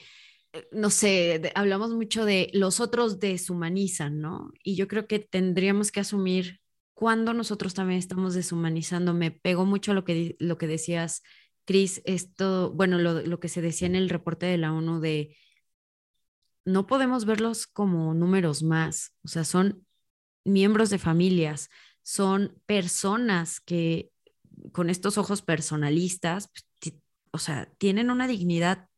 eh, 0.52 0.68
no 0.72 0.90
sé, 0.90 1.52
hablamos 1.54 1.92
mucho 1.92 2.24
de 2.24 2.50
los 2.54 2.80
otros 2.80 3.18
deshumanizan, 3.18 4.20
¿no? 4.20 4.52
Y 4.62 4.76
yo 4.76 4.88
creo 4.88 5.06
que 5.06 5.18
tendríamos 5.18 5.90
que 5.90 6.00
asumir 6.00 6.60
cuando 6.98 7.32
nosotros 7.32 7.74
también 7.74 8.00
estamos 8.00 8.34
deshumanizando. 8.34 9.14
Me 9.14 9.30
pegó 9.30 9.64
mucho 9.64 9.94
lo 9.94 10.04
que, 10.04 10.34
lo 10.40 10.58
que 10.58 10.66
decías, 10.66 11.22
Cris, 11.64 12.02
esto, 12.04 12.72
bueno, 12.72 12.98
lo, 12.98 13.22
lo 13.22 13.38
que 13.38 13.48
se 13.48 13.62
decía 13.62 13.86
en 13.86 13.94
el 13.94 14.08
reporte 14.08 14.46
de 14.46 14.58
la 14.58 14.72
ONU 14.72 14.98
de 14.98 15.36
no 16.64 16.88
podemos 16.88 17.24
verlos 17.24 17.68
como 17.68 18.14
números 18.14 18.64
más, 18.64 19.14
o 19.22 19.28
sea, 19.28 19.44
son 19.44 19.86
miembros 20.44 20.90
de 20.90 20.98
familias, 20.98 21.70
son 22.02 22.60
personas 22.66 23.60
que 23.60 24.10
con 24.72 24.90
estos 24.90 25.18
ojos 25.18 25.40
personalistas, 25.40 26.50
pues, 26.80 26.96
o 27.30 27.38
sea, 27.38 27.70
tienen 27.78 28.10
una 28.10 28.26
dignidad 28.26 28.88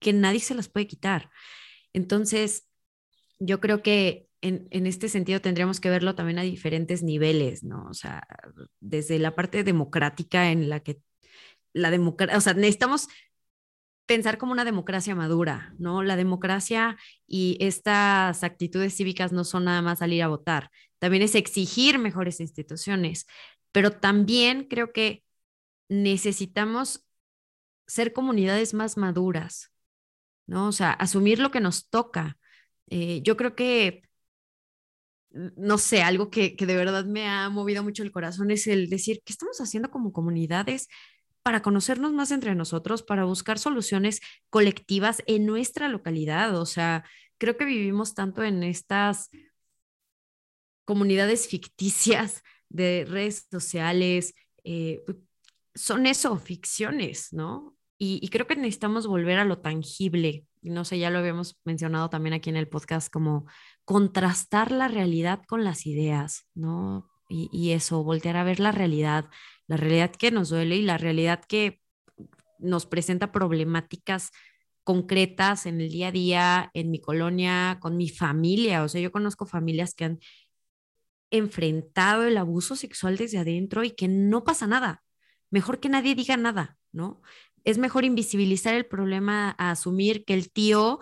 que 0.00 0.12
nadie 0.12 0.40
se 0.40 0.56
las 0.56 0.68
puede 0.68 0.88
quitar. 0.88 1.30
Entonces, 1.92 2.68
yo 3.38 3.60
creo 3.60 3.80
que 3.80 4.26
en, 4.44 4.86
este 4.86 5.08
sentido 5.08 5.40
tendríamos 5.40 5.80
que 5.80 5.90
verlo 5.90 6.14
también 6.14 6.38
a 6.38 6.42
diferentes 6.42 7.02
niveles, 7.02 7.64
¿no? 7.64 7.86
O 7.88 7.94
sea, 7.94 8.26
desde 8.80 9.18
la 9.18 9.34
parte 9.34 9.64
democrática 9.64 10.50
en 10.50 10.68
la 10.68 10.80
que 10.80 11.00
la 11.72 11.90
democracia, 11.90 12.36
o 12.36 12.40
sea, 12.40 12.54
necesitamos 12.54 13.08
pensar 14.06 14.36
como 14.38 14.52
una 14.52 14.64
democracia 14.66 15.14
madura, 15.14 15.74
¿no? 15.78 16.02
La 16.02 16.16
democracia 16.16 16.98
y 17.26 17.56
estas 17.60 18.44
actitudes 18.44 18.94
cívicas 18.94 19.32
no 19.32 19.44
son 19.44 19.64
nada 19.64 19.80
más 19.82 20.00
salir 20.00 20.22
a 20.22 20.28
votar, 20.28 20.70
también 20.98 21.22
es 21.22 21.34
exigir 21.34 21.98
mejores 21.98 22.40
instituciones, 22.40 23.26
pero 23.72 23.92
también 23.92 24.68
creo 24.68 24.92
que 24.92 25.24
necesitamos 25.88 27.06
ser 27.86 28.12
comunidades 28.12 28.74
más 28.74 28.96
maduras, 28.98 29.72
¿no? 30.46 30.68
O 30.68 30.72
sea, 30.72 30.92
asumir 30.92 31.38
lo 31.38 31.50
que 31.50 31.60
nos 31.60 31.88
toca. 31.88 32.38
Eh, 32.88 33.22
yo 33.22 33.36
creo 33.36 33.54
que 33.56 34.04
no 35.56 35.78
sé, 35.78 36.02
algo 36.02 36.30
que, 36.30 36.56
de 36.58 36.76
verdad 36.76 37.04
me 37.04 37.28
ha 37.28 37.48
movido 37.50 37.82
mucho 37.82 38.02
el 38.02 38.12
corazón 38.12 38.50
es 38.50 38.66
el 38.66 38.88
decir, 38.88 39.22
¿qué 39.24 39.32
estamos 39.32 39.60
haciendo 39.60 39.90
como 39.90 40.12
comunidades 40.12 40.88
para 41.42 41.62
conocernos 41.62 42.12
más 42.12 42.30
entre 42.30 42.54
nosotros, 42.54 43.02
para 43.02 43.24
buscar 43.24 43.58
soluciones 43.58 44.20
colectivas 44.50 45.22
en 45.26 45.46
nuestra 45.46 45.88
localidad? 45.88 46.58
O 46.58 46.66
sea, 46.66 47.04
creo 47.38 47.56
que 47.56 47.64
vivimos 47.64 48.14
tanto 48.14 48.42
en 48.42 48.62
estas 48.62 49.30
comunidades 50.84 51.48
ficticias 51.48 52.42
de 52.68 53.06
redes 53.08 53.46
sociales, 53.50 54.34
eh, 54.64 55.02
pues, 55.06 55.18
son 55.74 56.06
eso, 56.06 56.36
ficciones, 56.38 57.32
¿no? 57.32 57.74
y, 57.98 58.28
creo 58.28 58.46
que 58.46 58.56
necesitamos 58.56 59.06
volver 59.06 59.38
a 59.38 59.44
lo 59.44 59.58
tangible. 59.58 60.44
No 60.70 60.84
sé, 60.84 60.98
ya 60.98 61.10
lo 61.10 61.18
habíamos 61.18 61.60
mencionado 61.64 62.10
también 62.10 62.34
aquí 62.34 62.50
en 62.50 62.56
el 62.56 62.68
podcast, 62.68 63.12
como 63.12 63.46
contrastar 63.84 64.72
la 64.72 64.88
realidad 64.88 65.42
con 65.46 65.64
las 65.64 65.86
ideas, 65.86 66.46
¿no? 66.54 67.08
Y, 67.28 67.48
y 67.52 67.72
eso, 67.72 68.02
voltear 68.04 68.36
a 68.36 68.44
ver 68.44 68.60
la 68.60 68.72
realidad, 68.72 69.30
la 69.66 69.76
realidad 69.76 70.10
que 70.12 70.30
nos 70.30 70.50
duele 70.50 70.76
y 70.76 70.82
la 70.82 70.98
realidad 70.98 71.42
que 71.46 71.80
nos 72.58 72.86
presenta 72.86 73.32
problemáticas 73.32 74.30
concretas 74.84 75.66
en 75.66 75.80
el 75.80 75.90
día 75.90 76.08
a 76.08 76.12
día, 76.12 76.70
en 76.74 76.90
mi 76.90 77.00
colonia, 77.00 77.78
con 77.80 77.96
mi 77.96 78.08
familia. 78.08 78.84
O 78.84 78.88
sea, 78.88 79.00
yo 79.00 79.10
conozco 79.12 79.46
familias 79.46 79.94
que 79.94 80.04
han 80.04 80.20
enfrentado 81.30 82.24
el 82.24 82.36
abuso 82.36 82.76
sexual 82.76 83.16
desde 83.16 83.38
adentro 83.38 83.82
y 83.82 83.90
que 83.90 84.08
no 84.08 84.44
pasa 84.44 84.66
nada. 84.66 85.02
Mejor 85.50 85.80
que 85.80 85.88
nadie 85.88 86.14
diga 86.14 86.36
nada, 86.36 86.78
¿no? 86.92 87.22
Es 87.64 87.78
mejor 87.78 88.04
invisibilizar 88.04 88.74
el 88.74 88.86
problema 88.86 89.54
a 89.58 89.72
asumir 89.72 90.24
que 90.24 90.34
el 90.34 90.50
tío 90.50 91.00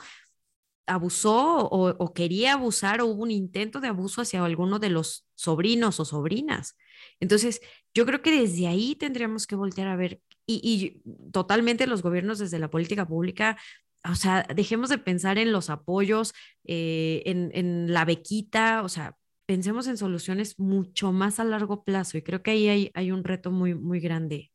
abusó 0.86 1.68
o, 1.70 2.12
quería 2.12 2.54
abusar 2.54 3.00
o 3.00 3.06
hubo 3.06 3.22
un 3.22 3.30
intento 3.30 3.80
de 3.80 3.88
abuso 3.88 4.22
hacia 4.22 4.44
alguno 4.44 4.78
de 4.78 4.90
los 4.90 5.26
sobrinos 5.34 6.00
o 6.00 6.04
sobrinas. 6.04 6.76
Entonces, 7.20 7.60
yo 7.94 8.06
creo 8.06 8.22
que 8.22 8.32
desde 8.32 8.66
ahí 8.66 8.94
tendríamos 8.96 9.46
que 9.46 9.56
voltear 9.56 9.88
a 9.88 9.96
ver 9.96 10.20
y, 10.46 11.02
totalmente 11.32 11.86
los 11.86 12.02
gobiernos 12.02 12.38
desde 12.38 12.58
la 12.58 12.70
política 12.70 13.06
pública 13.06 13.56
o 14.04 14.16
sea, 14.16 14.42
dejemos 14.54 14.88
de 14.90 14.98
pensar 14.98 15.38
en 15.38 15.52
los 15.52 15.70
apoyos, 15.70 16.34
eh, 16.64 17.22
en, 17.24 17.52
en, 17.54 17.92
la 17.92 18.04
bequita, 18.04 18.82
o 18.82 18.88
sea, 18.88 19.16
pensemos 19.46 19.86
en 19.86 19.96
soluciones 19.96 20.58
mucho 20.58 21.12
más 21.12 21.38
a 21.38 21.44
largo 21.44 21.84
plazo 21.84 22.18
y 22.18 22.22
creo 22.22 22.42
que 22.42 22.52
ahí 22.52 22.68
hay, 22.68 22.90
hay 22.94 23.12
un 23.12 23.24
reto 23.24 23.50
muy, 23.50 23.74
muy 23.74 24.00
grande. 24.00 24.50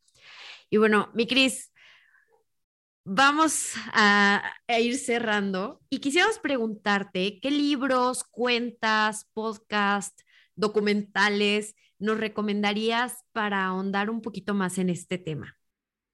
Y 0.70 0.78
bueno, 0.78 1.10
mi 1.14 1.28
Cris, 1.28 1.72
vamos 3.10 3.74
a, 3.94 4.44
ir 4.80 4.96
cerrando 4.96 5.80
y 5.90 6.00
quisiéramos 6.00 6.40
preguntarte 6.40 7.40
qué 7.40 7.52
libros, 7.52 8.26
cuentas, 8.26 9.30
podcasts, 9.34 10.26
documentales 10.56 11.76
nos 12.00 12.20
recomendarías 12.20 13.24
para 13.32 13.66
ahondar 13.66 14.10
un 14.10 14.22
poquito 14.22 14.54
más 14.54 14.78
en 14.78 14.90
este 14.90 15.18
tema. 15.18 15.56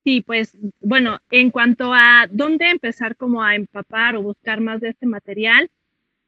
Sí, 0.04 0.22
pues 0.22 0.56
bueno, 0.80 1.20
en 1.32 1.50
cuanto 1.50 1.94
a 1.94 2.28
dónde 2.30 2.70
empezar 2.70 3.16
como 3.18 3.44
a 3.44 3.56
empapar 3.56 4.16
o 4.16 4.22
buscar 4.22 4.62
más 4.62 4.80
de 4.80 4.90
este 4.90 5.08
material, 5.08 5.70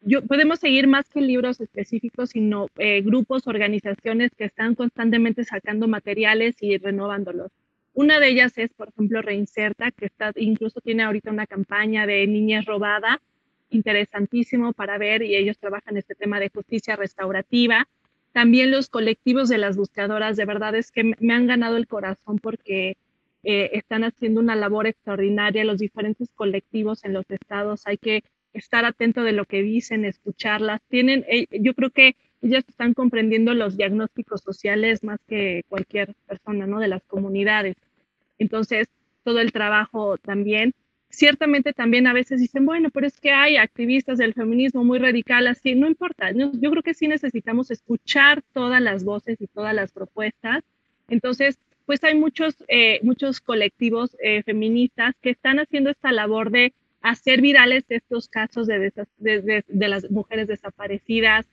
yo, 0.01 0.26
podemos 0.26 0.59
seguir 0.59 0.88
más 0.88 1.09
que 1.09 1.22
libros 1.22 1.61
específicos, 1.61 2.32
sino 2.32 2.68
eh, 2.78 3.01
grupos, 3.01 3.47
organizaciones 3.47 4.32
que 4.36 4.45
están 4.45 4.76
constantemente 4.76 5.43
sacando 5.43 5.88
materiales 5.88 6.55
y 6.59 6.78
renovándolos. 6.78 7.51
Una 7.95 8.19
de 8.19 8.27
ellas 8.27 8.51
es, 8.57 8.73
por 8.73 8.89
ejemplo, 8.89 9.21
Reinserta, 9.21 9.89
que 9.89 10.07
está, 10.07 10.33
incluso 10.35 10.81
tiene 10.81 11.03
ahorita 11.03 11.31
una 11.31 11.47
campaña 11.47 12.05
de 12.05 12.27
niñas 12.27 12.65
robada, 12.65 13.21
interesantísimo 13.69 14.73
para 14.73 14.97
ver, 14.97 15.23
y 15.23 15.33
ellos 15.35 15.57
trabajan 15.57 15.95
este 15.95 16.13
tema 16.13 16.41
de 16.41 16.49
justicia 16.49 16.97
restaurativa. 16.97 17.87
También 18.33 18.69
los 18.69 18.89
colectivos 18.89 19.47
de 19.47 19.59
las 19.59 19.77
buscadoras, 19.77 20.35
de 20.35 20.43
verdad 20.43 20.75
es 20.75 20.91
que 20.91 21.13
me 21.17 21.33
han 21.33 21.47
ganado 21.47 21.77
el 21.77 21.87
corazón 21.87 22.39
porque 22.39 22.97
eh, 23.43 23.69
están 23.71 24.03
haciendo 24.03 24.41
una 24.41 24.57
labor 24.57 24.87
extraordinaria, 24.87 25.63
los 25.63 25.77
diferentes 25.77 26.27
colectivos 26.35 27.05
en 27.05 27.13
los 27.13 27.23
estados, 27.29 27.87
hay 27.87 27.97
que 27.97 28.25
estar 28.51 28.83
atento 28.83 29.23
de 29.23 29.31
lo 29.31 29.45
que 29.45 29.61
dicen, 29.61 30.03
escucharlas. 30.03 30.81
Tienen, 30.89 31.23
eh, 31.29 31.47
yo 31.61 31.73
creo 31.73 31.91
que 31.91 32.17
ellas 32.45 32.63
están 32.67 32.93
comprendiendo 32.93 33.53
los 33.53 33.77
diagnósticos 33.77 34.41
sociales 34.41 35.03
más 35.03 35.19
que 35.27 35.63
cualquier 35.67 36.13
persona, 36.27 36.67
¿no? 36.67 36.79
De 36.79 36.87
las 36.87 37.03
comunidades. 37.03 37.75
Entonces, 38.37 38.87
todo 39.23 39.39
el 39.39 39.51
trabajo 39.51 40.17
también. 40.17 40.73
Ciertamente 41.09 41.71
también 41.73 42.07
a 42.07 42.13
veces 42.13 42.41
dicen, 42.41 42.65
bueno, 42.65 42.89
pero 42.91 43.07
es 43.07 43.19
que 43.19 43.31
hay 43.31 43.57
activistas 43.57 44.17
del 44.17 44.33
feminismo 44.33 44.83
muy 44.83 44.99
radicales, 44.99 45.57
así, 45.57 45.75
no 45.75 45.87
importa. 45.87 46.31
Yo 46.31 46.51
creo 46.51 46.83
que 46.83 46.93
sí 46.93 47.07
necesitamos 47.07 47.71
escuchar 47.71 48.41
todas 48.53 48.81
las 48.81 49.03
voces 49.03 49.39
y 49.39 49.47
todas 49.47 49.73
las 49.73 49.91
propuestas. 49.91 50.63
Entonces, 51.07 51.57
pues 51.85 52.03
hay 52.03 52.15
muchos, 52.15 52.55
eh, 52.67 52.99
muchos 53.03 53.39
colectivos 53.39 54.15
eh, 54.19 54.43
feministas 54.43 55.15
que 55.21 55.29
están 55.31 55.59
haciendo 55.59 55.89
esta 55.91 56.11
labor 56.11 56.51
de 56.51 56.73
hacer 57.01 57.39
virales 57.41 57.85
estos 57.89 58.27
casos 58.27 58.65
de, 58.67 58.91
de, 59.17 59.87
las 59.87 60.09
mujeres 60.09 60.47
desaparecidas, 60.47 61.45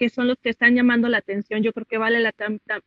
que 0.00 0.08
son 0.08 0.28
los 0.28 0.38
que 0.38 0.48
están 0.48 0.74
llamando 0.74 1.10
la 1.10 1.18
atención. 1.18 1.62
Yo 1.62 1.74
creo 1.74 1.84
que 1.84 1.98
vale 1.98 2.20
la, 2.20 2.32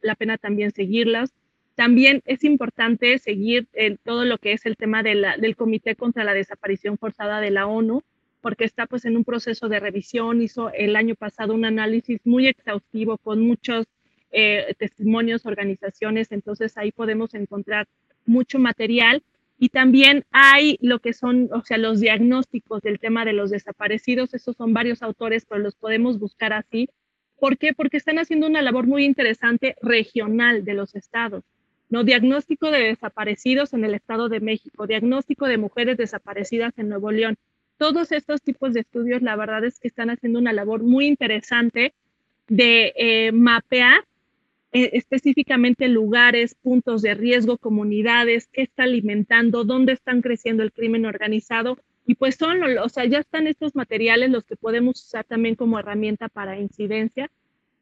la 0.01 0.15
pena 0.15 0.39
también 0.39 0.71
seguirlas. 0.71 1.31
También 1.75 2.23
es 2.25 2.43
importante 2.43 3.19
seguir 3.19 3.67
eh, 3.73 3.97
todo 4.03 4.25
lo 4.25 4.39
que 4.39 4.53
es 4.53 4.65
el 4.65 4.77
tema 4.77 5.03
del 5.03 5.55
Comité 5.55 5.95
contra 5.95 6.23
la 6.23 6.33
Desaparición 6.33 6.97
Forzada 6.97 7.39
de 7.39 7.51
la 7.51 7.67
ONU, 7.67 8.01
porque 8.41 8.65
está 8.65 8.87
pues 8.87 9.05
en 9.05 9.15
un 9.15 9.25
proceso 9.25 9.69
de 9.69 9.79
revisión, 9.79 10.41
hizo 10.41 10.73
el 10.73 10.95
año 10.95 11.13
pasado 11.13 11.53
un 11.53 11.65
análisis 11.65 12.19
muy 12.25 12.47
exhaustivo 12.47 13.19
con 13.19 13.41
muchos 13.41 13.85
eh, 14.31 14.73
testimonios, 14.79 15.45
organizaciones, 15.45 16.31
entonces 16.31 16.75
ahí 16.79 16.91
podemos 16.91 17.35
encontrar 17.35 17.87
mucho 18.25 18.57
material. 18.57 19.21
Y 19.59 19.69
también 19.69 20.25
hay 20.31 20.79
lo 20.81 20.97
que 20.97 21.13
son, 21.13 21.49
o 21.53 21.63
sea, 21.63 21.77
los 21.77 21.99
diagnósticos 21.99 22.81
del 22.81 22.99
tema 22.99 23.23
de 23.23 23.33
los 23.33 23.51
desaparecidos, 23.51 24.33
esos 24.33 24.57
son 24.57 24.73
varios 24.73 25.03
autores, 25.03 25.45
pero 25.45 25.61
los 25.61 25.75
podemos 25.75 26.17
buscar 26.17 26.53
así. 26.53 26.89
¿Por 27.39 27.57
qué? 27.57 27.73
Porque 27.73 27.97
están 27.97 28.19
haciendo 28.19 28.47
una 28.47 28.61
labor 28.61 28.87
muy 28.87 29.05
interesante 29.05 29.75
regional 29.81 30.63
de 30.63 30.73
los 30.73 30.95
estados. 30.95 31.43
¿no? 31.89 32.03
Diagnóstico 32.03 32.71
de 32.71 32.79
desaparecidos 32.79 33.73
en 33.73 33.85
el 33.85 33.93
Estado 33.93 34.29
de 34.29 34.39
México, 34.39 34.87
diagnóstico 34.87 35.45
de 35.45 35.57
mujeres 35.57 35.97
desaparecidas 35.97 36.73
en 36.77 36.89
Nuevo 36.89 37.11
León. 37.11 37.35
Todos 37.77 38.11
estos 38.11 38.41
tipos 38.41 38.73
de 38.73 38.79
estudios, 38.79 39.21
la 39.21 39.35
verdad 39.35 39.63
es 39.63 39.79
que 39.79 39.89
están 39.89 40.09
haciendo 40.09 40.39
una 40.39 40.53
labor 40.53 40.81
muy 40.81 41.05
interesante 41.05 41.93
de 42.47 42.93
eh, 42.95 43.31
mapear 43.31 44.05
eh, 44.71 44.89
específicamente 44.93 45.87
lugares, 45.87 46.55
puntos 46.55 47.03
de 47.03 47.13
riesgo, 47.13 47.59
comunidades, 47.59 48.47
qué 48.51 48.63
está 48.63 48.83
alimentando, 48.83 49.63
dónde 49.63 49.93
están 49.93 50.23
creciendo 50.23 50.63
el 50.63 50.71
crimen 50.71 51.05
organizado. 51.05 51.77
Y 52.05 52.15
pues 52.15 52.35
son, 52.35 52.61
o 52.63 52.89
sea, 52.89 53.05
ya 53.05 53.19
están 53.19 53.47
estos 53.47 53.75
materiales 53.75 54.29
los 54.29 54.43
que 54.43 54.55
podemos 54.55 55.01
usar 55.01 55.23
también 55.23 55.55
como 55.55 55.79
herramienta 55.79 56.27
para 56.29 56.59
incidencia. 56.59 57.31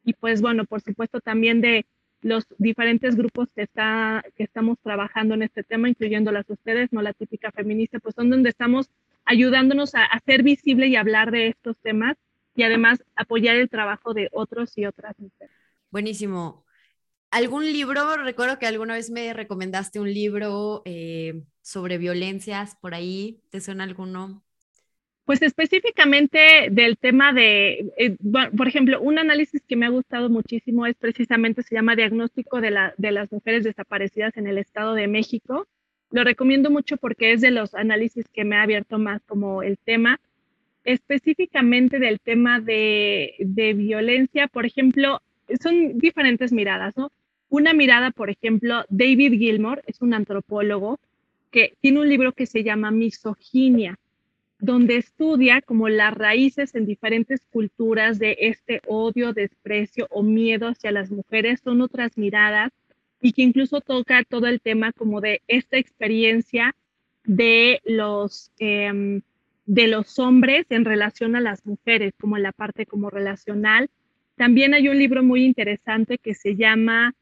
Y 0.03 0.13
pues 0.13 0.41
bueno, 0.41 0.65
por 0.65 0.81
supuesto 0.81 1.19
también 1.21 1.61
de 1.61 1.85
los 2.21 2.45
diferentes 2.57 3.15
grupos 3.15 3.49
que, 3.55 3.63
está, 3.63 4.23
que 4.35 4.43
estamos 4.43 4.77
trabajando 4.83 5.33
en 5.33 5.43
este 5.43 5.63
tema, 5.63 5.89
incluyéndolas 5.89 6.49
ustedes, 6.49 6.93
no 6.93 7.01
la 7.01 7.13
típica 7.13 7.51
feminista, 7.51 7.99
pues 7.99 8.15
son 8.15 8.29
donde 8.29 8.49
estamos 8.49 8.89
ayudándonos 9.25 9.95
a 9.95 10.03
hacer 10.03 10.43
visible 10.43 10.87
y 10.87 10.95
hablar 10.95 11.31
de 11.31 11.47
estos 11.47 11.77
temas 11.77 12.17
y 12.55 12.63
además 12.63 13.03
apoyar 13.15 13.55
el 13.55 13.69
trabajo 13.69 14.13
de 14.13 14.29
otros 14.31 14.77
y 14.77 14.85
otras 14.85 15.17
mujeres. 15.19 15.55
Buenísimo. 15.89 16.65
¿Algún 17.31 17.63
libro? 17.65 18.17
Recuerdo 18.17 18.59
que 18.59 18.67
alguna 18.67 18.95
vez 18.95 19.09
me 19.09 19.33
recomendaste 19.33 19.99
un 19.99 20.13
libro 20.13 20.81
eh, 20.85 21.43
sobre 21.61 21.97
violencias 21.97 22.75
por 22.75 22.93
ahí. 22.93 23.41
¿Te 23.49 23.61
suena 23.61 23.83
alguno? 23.83 24.43
Pues 25.25 25.41
específicamente 25.43 26.67
del 26.71 26.97
tema 26.97 27.31
de, 27.31 27.93
eh, 27.97 28.17
por 28.57 28.67
ejemplo, 28.67 28.99
un 28.99 29.19
análisis 29.19 29.61
que 29.67 29.75
me 29.75 29.85
ha 29.85 29.89
gustado 29.89 30.29
muchísimo 30.29 30.85
es 30.85 30.95
precisamente, 30.95 31.63
se 31.63 31.75
llama 31.75 31.95
Diagnóstico 31.95 32.59
de, 32.59 32.71
la, 32.71 32.93
de 32.97 33.11
las 33.11 33.31
Mujeres 33.31 33.63
Desaparecidas 33.63 34.35
en 34.35 34.47
el 34.47 34.57
Estado 34.57 34.93
de 34.93 35.07
México. 35.07 35.67
Lo 36.09 36.23
recomiendo 36.23 36.69
mucho 36.69 36.97
porque 36.97 37.33
es 37.33 37.41
de 37.41 37.51
los 37.51 37.75
análisis 37.75 38.25
que 38.33 38.43
me 38.43 38.57
ha 38.57 38.63
abierto 38.63 38.97
más 38.99 39.21
como 39.25 39.63
el 39.63 39.77
tema. 39.77 40.19
Específicamente 40.83 41.99
del 41.99 42.19
tema 42.19 42.59
de, 42.59 43.35
de 43.39 43.73
violencia, 43.73 44.47
por 44.47 44.65
ejemplo, 44.65 45.21
son 45.61 45.99
diferentes 45.99 46.51
miradas, 46.51 46.97
¿no? 46.97 47.11
Una 47.47 47.73
mirada, 47.73 48.11
por 48.11 48.29
ejemplo, 48.29 48.83
David 48.89 49.33
Gilmore 49.33 49.83
es 49.85 50.01
un 50.01 50.13
antropólogo 50.13 50.99
que 51.51 51.73
tiene 51.81 51.99
un 51.99 52.09
libro 52.09 52.31
que 52.33 52.45
se 52.45 52.63
llama 52.63 52.91
Misoginia, 52.91 53.99
donde 54.59 54.97
estudia 54.97 55.61
como 55.61 55.89
las 55.89 56.13
raíces 56.13 56.75
en 56.75 56.85
diferentes 56.85 57.41
culturas 57.51 58.19
de 58.19 58.37
este 58.39 58.81
odio, 58.87 59.33
desprecio 59.33 60.07
o 60.11 60.23
miedo 60.23 60.67
hacia 60.67 60.91
las 60.91 61.11
mujeres, 61.11 61.61
son 61.63 61.81
otras 61.81 62.17
miradas 62.17 62.71
y 63.19 63.33
que 63.33 63.41
incluso 63.41 63.81
toca 63.81 64.23
todo 64.23 64.47
el 64.47 64.61
tema 64.61 64.93
como 64.93 65.19
de 65.19 65.41
esta 65.47 65.77
experiencia 65.77 66.75
de 67.23 67.81
los, 67.85 68.51
em, 68.59 69.21
de 69.65 69.87
los 69.87 70.19
hombres 70.19 70.65
en 70.69 70.85
relación 70.85 71.35
a 71.35 71.41
las 71.41 71.65
mujeres, 71.65 72.13
como 72.19 72.37
en 72.37 72.43
la 72.43 72.51
parte 72.51 72.85
como 72.85 73.09
relacional. 73.09 73.89
También 74.35 74.73
hay 74.73 74.89
un 74.89 74.97
libro 74.97 75.23
muy 75.23 75.43
interesante 75.43 76.17
que 76.17 76.33
se 76.33 76.55
llama 76.55 77.13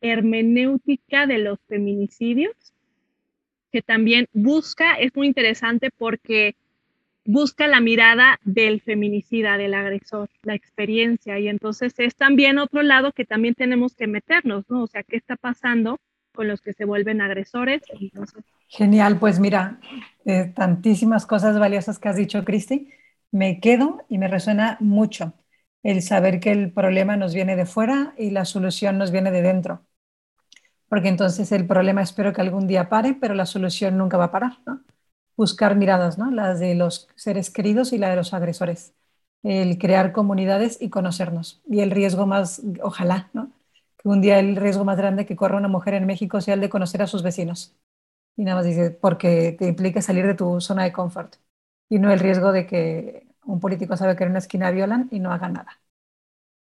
hermenéutica 0.00 1.26
de 1.26 1.38
los 1.38 1.58
feminicidios, 1.68 2.73
que 3.74 3.82
también 3.82 4.28
busca, 4.32 4.94
es 4.94 5.16
muy 5.16 5.26
interesante 5.26 5.90
porque 5.90 6.54
busca 7.24 7.66
la 7.66 7.80
mirada 7.80 8.38
del 8.44 8.80
feminicida, 8.80 9.58
del 9.58 9.74
agresor, 9.74 10.28
la 10.44 10.54
experiencia. 10.54 11.40
Y 11.40 11.48
entonces 11.48 11.92
es 11.98 12.14
también 12.14 12.58
otro 12.58 12.84
lado 12.84 13.10
que 13.10 13.24
también 13.24 13.56
tenemos 13.56 13.96
que 13.96 14.06
meternos, 14.06 14.64
¿no? 14.68 14.84
O 14.84 14.86
sea, 14.86 15.02
¿qué 15.02 15.16
está 15.16 15.34
pasando 15.34 15.98
con 16.32 16.46
los 16.46 16.60
que 16.60 16.72
se 16.72 16.84
vuelven 16.84 17.20
agresores. 17.20 17.82
Genial, 18.68 19.18
pues 19.18 19.40
mira, 19.40 19.80
eh, 20.24 20.52
tantísimas 20.54 21.26
cosas 21.26 21.58
valiosas 21.58 21.98
que 21.98 22.08
has 22.08 22.16
dicho, 22.16 22.44
Cristi, 22.44 22.90
me 23.32 23.58
quedo 23.58 24.04
y 24.08 24.18
me 24.18 24.28
resuena 24.28 24.76
mucho 24.78 25.34
el 25.82 26.00
saber 26.00 26.38
que 26.38 26.52
el 26.52 26.72
problema 26.72 27.16
nos 27.16 27.34
viene 27.34 27.56
de 27.56 27.66
fuera 27.66 28.14
y 28.18 28.30
la 28.30 28.44
solución 28.44 28.98
nos 28.98 29.10
viene 29.10 29.32
de 29.32 29.42
dentro. 29.42 29.84
Porque 30.88 31.08
entonces 31.08 31.50
el 31.52 31.66
problema 31.66 32.02
espero 32.02 32.32
que 32.32 32.40
algún 32.40 32.66
día 32.66 32.88
pare, 32.88 33.14
pero 33.20 33.34
la 33.34 33.46
solución 33.46 33.98
nunca 33.98 34.16
va 34.16 34.24
a 34.26 34.30
parar. 34.30 34.58
Buscar 35.36 35.76
miradas, 35.76 36.18
¿no? 36.18 36.30
las 36.30 36.60
de 36.60 36.74
los 36.74 37.08
seres 37.16 37.50
queridos 37.50 37.92
y 37.92 37.98
la 37.98 38.10
de 38.10 38.16
los 38.16 38.34
agresores. 38.34 38.94
El 39.42 39.78
crear 39.78 40.12
comunidades 40.12 40.80
y 40.80 40.90
conocernos. 40.90 41.62
Y 41.68 41.80
el 41.80 41.90
riesgo 41.90 42.26
más, 42.26 42.62
ojalá, 42.82 43.30
¿no? 43.32 43.50
que 43.98 44.08
un 44.08 44.20
día 44.20 44.38
el 44.38 44.56
riesgo 44.56 44.84
más 44.84 44.96
grande 44.96 45.26
que 45.26 45.36
corra 45.36 45.56
una 45.58 45.68
mujer 45.68 45.94
en 45.94 46.06
México 46.06 46.40
sea 46.40 46.54
el 46.54 46.60
de 46.60 46.70
conocer 46.70 47.02
a 47.02 47.06
sus 47.06 47.22
vecinos. 47.22 47.76
Y 48.36 48.44
nada 48.44 48.58
más 48.58 48.66
dice, 48.66 48.90
porque 48.90 49.52
te 49.58 49.68
implica 49.68 50.02
salir 50.02 50.26
de 50.26 50.34
tu 50.34 50.60
zona 50.60 50.84
de 50.84 50.92
confort. 50.92 51.36
Y 51.88 51.98
no 51.98 52.12
el 52.12 52.20
riesgo 52.20 52.52
de 52.52 52.66
que 52.66 53.28
un 53.44 53.60
político 53.60 53.96
sabe 53.96 54.16
que 54.16 54.24
en 54.24 54.30
una 54.30 54.38
esquina 54.40 54.70
violan 54.70 55.08
y 55.10 55.20
no 55.20 55.32
haga 55.32 55.48
nada. 55.48 55.80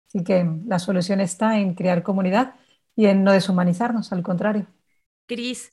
Así 0.08 0.24
que 0.24 0.46
la 0.66 0.78
solución 0.78 1.20
está 1.20 1.58
en 1.58 1.74
crear 1.74 2.02
comunidad 2.02 2.54
y 3.00 3.06
en 3.06 3.24
no 3.24 3.32
deshumanizarnos, 3.32 4.12
al 4.12 4.22
contrario. 4.22 4.66
Cris, 5.24 5.72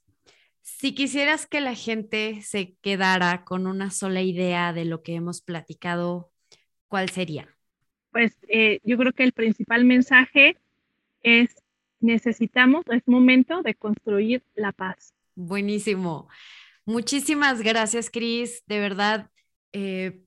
si 0.62 0.96
quisieras 0.96 1.46
que 1.46 1.60
la 1.60 1.76
gente 1.76 2.42
se 2.42 2.78
quedara 2.82 3.44
con 3.44 3.68
una 3.68 3.92
sola 3.92 4.22
idea 4.22 4.72
de 4.72 4.86
lo 4.86 5.04
que 5.04 5.16
hemos 5.16 5.42
platicado, 5.42 6.32
¿cuál 6.88 7.10
sería? 7.10 7.54
Pues 8.12 8.38
eh, 8.48 8.80
yo 8.86 8.98
creo 8.98 9.12
que 9.12 9.26
el 9.26 9.34
principal 9.34 9.84
mensaje 9.84 10.56
es 11.22 11.54
necesitamos, 12.00 12.86
es 12.90 13.06
momento 13.08 13.62
de 13.62 13.76
construir 13.76 14.42
la 14.56 14.72
paz. 14.72 15.14
Buenísimo. 15.36 16.30
Muchísimas 16.86 17.62
gracias, 17.62 18.10
Cris. 18.10 18.64
De 18.68 18.80
verdad, 18.80 19.30
eh, 19.74 20.22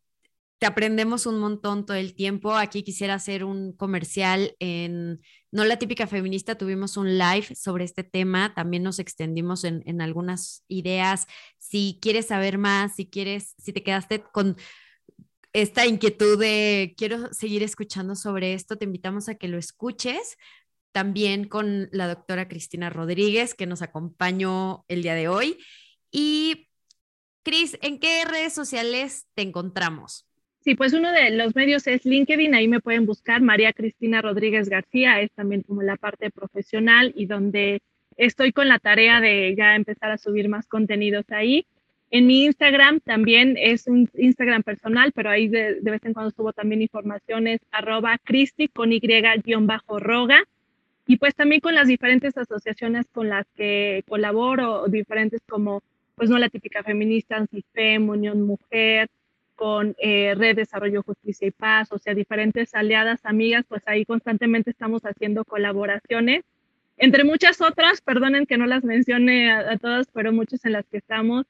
te 0.61 0.66
aprendemos 0.66 1.24
un 1.24 1.38
montón 1.38 1.86
todo 1.86 1.96
el 1.96 2.14
tiempo. 2.14 2.54
Aquí 2.54 2.82
quisiera 2.82 3.14
hacer 3.14 3.44
un 3.44 3.72
comercial 3.72 4.56
en 4.61 5.22
No 5.50 5.64
la 5.64 5.78
típica 5.78 6.06
feminista, 6.06 6.58
tuvimos 6.58 6.98
un 6.98 7.16
live 7.18 7.54
sobre 7.56 7.84
este 7.84 8.04
tema, 8.04 8.54
también 8.54 8.82
nos 8.82 8.98
extendimos 8.98 9.64
en, 9.64 10.00
algunas 10.02 10.62
ideas. 10.68 11.26
Si 11.56 11.98
quieres 12.02 12.26
saber 12.26 12.58
más, 12.58 12.94
si 12.94 13.06
quieres, 13.06 13.54
si 13.58 13.72
te 13.72 13.82
quedaste 13.82 14.22
con 14.22 14.56
esta 15.54 15.86
inquietud 15.86 16.38
de 16.38 16.94
quiero 16.96 17.32
seguir 17.32 17.62
escuchando 17.62 18.14
sobre 18.14 18.52
esto, 18.52 18.76
te 18.76 18.84
invitamos 18.84 19.30
a 19.30 19.36
que 19.36 19.48
lo 19.48 19.56
escuches 19.56 20.36
también 20.92 21.48
con 21.48 21.88
la 21.92 22.06
doctora 22.06 22.48
Cristina 22.48 22.90
Rodríguez, 22.90 23.54
que 23.54 23.66
nos 23.66 23.80
acompañó 23.80 24.84
el 24.88 25.02
día 25.02 25.14
de 25.14 25.28
hoy. 25.28 25.58
Y, 26.11 26.68
Cris, 27.44 27.78
¿en 27.80 27.98
qué 27.98 28.26
redes 28.26 28.52
sociales 28.52 29.26
te 29.34 29.42
encontramos? 29.42 30.30
Sí, 30.61 30.74
pues 30.74 30.92
uno 30.92 31.11
de 31.11 31.30
los 31.30 31.54
medios 31.56 31.86
es 31.86 32.04
LinkedIn, 32.04 32.54
ahí 32.54 32.68
me 32.68 32.80
pueden 32.80 33.06
buscar 33.06 33.40
María 33.40 33.72
Cristina 33.72 34.20
Rodríguez 34.20 34.68
García, 34.68 35.22
es 35.22 35.32
también 35.32 35.62
como 35.62 35.80
la 35.82 35.96
parte 35.96 36.30
profesional 36.30 37.12
y 37.16 37.24
donde 37.24 37.80
estoy 38.18 38.52
con 38.52 38.68
la 38.68 38.78
tarea 38.78 39.22
de 39.22 39.54
ya 39.56 39.74
empezar 39.74 40.11
a 40.11 40.18
subir 40.18 40.50
más 40.50 40.66
contenidos 40.66 41.24
ahí. 41.30 41.66
En 42.11 42.26
mi 42.26 42.44
Instagram 42.44 43.00
también 43.00 43.56
es 43.56 43.86
un 43.86 44.11
Instagram 44.14 44.62
personal, 44.62 45.12
pero 45.12 45.30
ahí 45.30 45.48
de, 45.48 45.80
vez 45.80 46.04
en 46.04 46.12
cuando 46.12 46.30
subo 46.32 46.52
también 46.52 46.82
informaciones, 46.82 47.61
arroba 47.70 48.18
Cristi 48.18 48.68
con 48.68 48.92
Y-roga. 48.92 50.44
Y 51.06 51.16
pues 51.16 51.34
también 51.34 51.61
con 51.61 51.74
las 51.74 51.88
diferentes 51.88 52.36
asociaciones 52.36 53.06
con 53.12 53.28
las 53.28 53.46
que 53.56 54.04
colaboro, 54.08 54.86
diferentes 54.88 55.40
como, 55.48 55.82
pues 56.16 56.28
no 56.28 56.38
la 56.38 56.50
típica 56.50 56.82
feminista, 56.82 57.36
ANSIFEM, 57.36 58.08
Unión 58.08 58.42
Mujer, 58.42 59.08
con 59.61 59.94
eh, 59.98 60.34
Red 60.38 60.56
Desarrollo 60.56 61.02
Justicia 61.02 61.46
y 61.46 61.50
Paz, 61.50 61.92
o 61.92 61.98
sea, 61.98 62.14
diferentes 62.14 62.74
aliadas, 62.74 63.20
amigas, 63.24 63.66
pues 63.68 63.82
ahí 63.84 64.06
constantemente 64.06 64.70
estamos 64.70 65.02
haciendo 65.02 65.44
colaboraciones, 65.44 66.44
entre 66.96 67.24
muchas 67.24 67.61
otras, 67.61 68.00
perdonen 68.00 68.46
que 68.46 68.56
no 68.56 68.64
las 68.64 68.84
mencione 68.84 69.52
a, 69.52 69.76
todas, 69.76 70.06
pero 70.14 70.32
muchas 70.32 70.64
en 70.64 70.72
las 70.72 70.86
que 70.86 70.96
estamos 70.96 71.44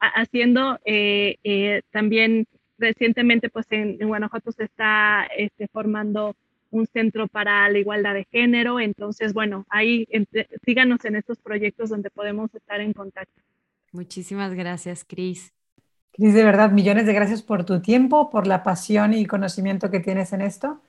haciendo. 0.00 0.80
Eh, 0.84 1.36
eh, 1.44 1.82
también 1.92 2.48
recientemente, 2.78 3.48
pues 3.48 3.66
en, 3.70 3.96
Guanajuato 3.98 4.50
se 4.50 4.64
está 4.64 5.28
este, 5.36 5.68
formando 5.68 6.34
un 6.72 6.88
centro 6.88 7.28
para 7.28 7.68
la 7.68 7.78
igualdad 7.78 8.14
de 8.14 8.26
género, 8.32 8.80
entonces, 8.80 9.34
bueno, 9.34 9.66
ahí 9.68 10.08
síganos 10.64 11.04
en 11.04 11.14
estos 11.14 11.38
proyectos 11.38 11.90
donde 11.90 12.10
podemos 12.10 12.52
estar 12.56 12.80
en 12.80 12.92
contacto. 12.92 13.40
Muchísimas 13.92 14.52
gracias, 14.52 15.04
Cris. 15.04 15.52
Cris, 16.12 16.34
de 16.34 16.44
verdad, 16.44 16.70
millones 16.70 17.06
de 17.06 17.14
gracias 17.14 17.42
por 17.42 17.64
tu 17.64 17.80
tiempo, 17.80 18.28
por 18.30 18.46
la 18.46 18.62
pasión 18.62 19.14
y 19.14 19.26
conocimiento 19.26 19.90
que 19.90 20.00
tienes 20.00 20.32
en 20.32 20.42
esto. 20.42 20.80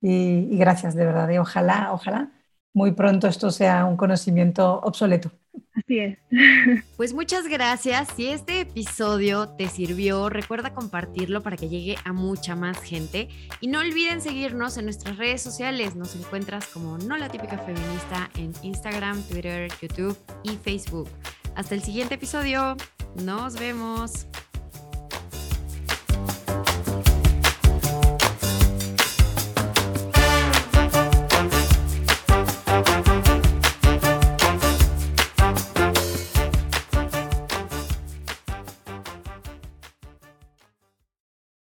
Y, 0.00 0.56
gracias, 0.56 0.94
de 0.94 1.04
verdad. 1.04 1.28
Y 1.30 1.38
ojalá, 1.38 1.92
ojalá, 1.92 2.32
muy 2.72 2.92
pronto 2.92 3.28
esto 3.28 3.50
sea 3.50 3.84
un 3.84 3.96
conocimiento 3.96 4.80
obsoleto. 4.80 5.30
Así 5.74 5.98
es. 5.98 6.18
Pues 6.96 7.12
muchas 7.12 7.46
gracias. 7.48 8.08
Si 8.16 8.26
este 8.28 8.60
episodio 8.60 9.50
te 9.50 9.68
sirvió, 9.68 10.30
recuerda 10.30 10.72
compartirlo 10.72 11.42
para 11.42 11.56
que 11.56 11.68
llegue 11.68 11.96
a 12.04 12.12
mucha 12.12 12.56
más 12.56 12.80
gente. 12.82 13.28
Y 13.60 13.68
no 13.68 13.80
olviden 13.80 14.22
seguirnos 14.22 14.78
en 14.78 14.86
nuestras 14.86 15.18
redes 15.18 15.42
sociales. 15.42 15.96
Nos 15.96 16.16
encuentras 16.16 16.66
como 16.68 16.96
No 16.98 17.16
la 17.18 17.28
Típica 17.28 17.58
Feminista 17.58 18.30
en 18.36 18.52
Instagram, 18.62 19.22
Twitter, 19.24 19.70
YouTube 19.82 20.16
y 20.42 20.56
Facebook. 20.56 21.08
Hasta 21.54 21.74
el 21.74 21.82
siguiente 21.82 22.14
episodio. 22.14 22.76
Nos 23.22 23.58
vemos. 23.58 24.26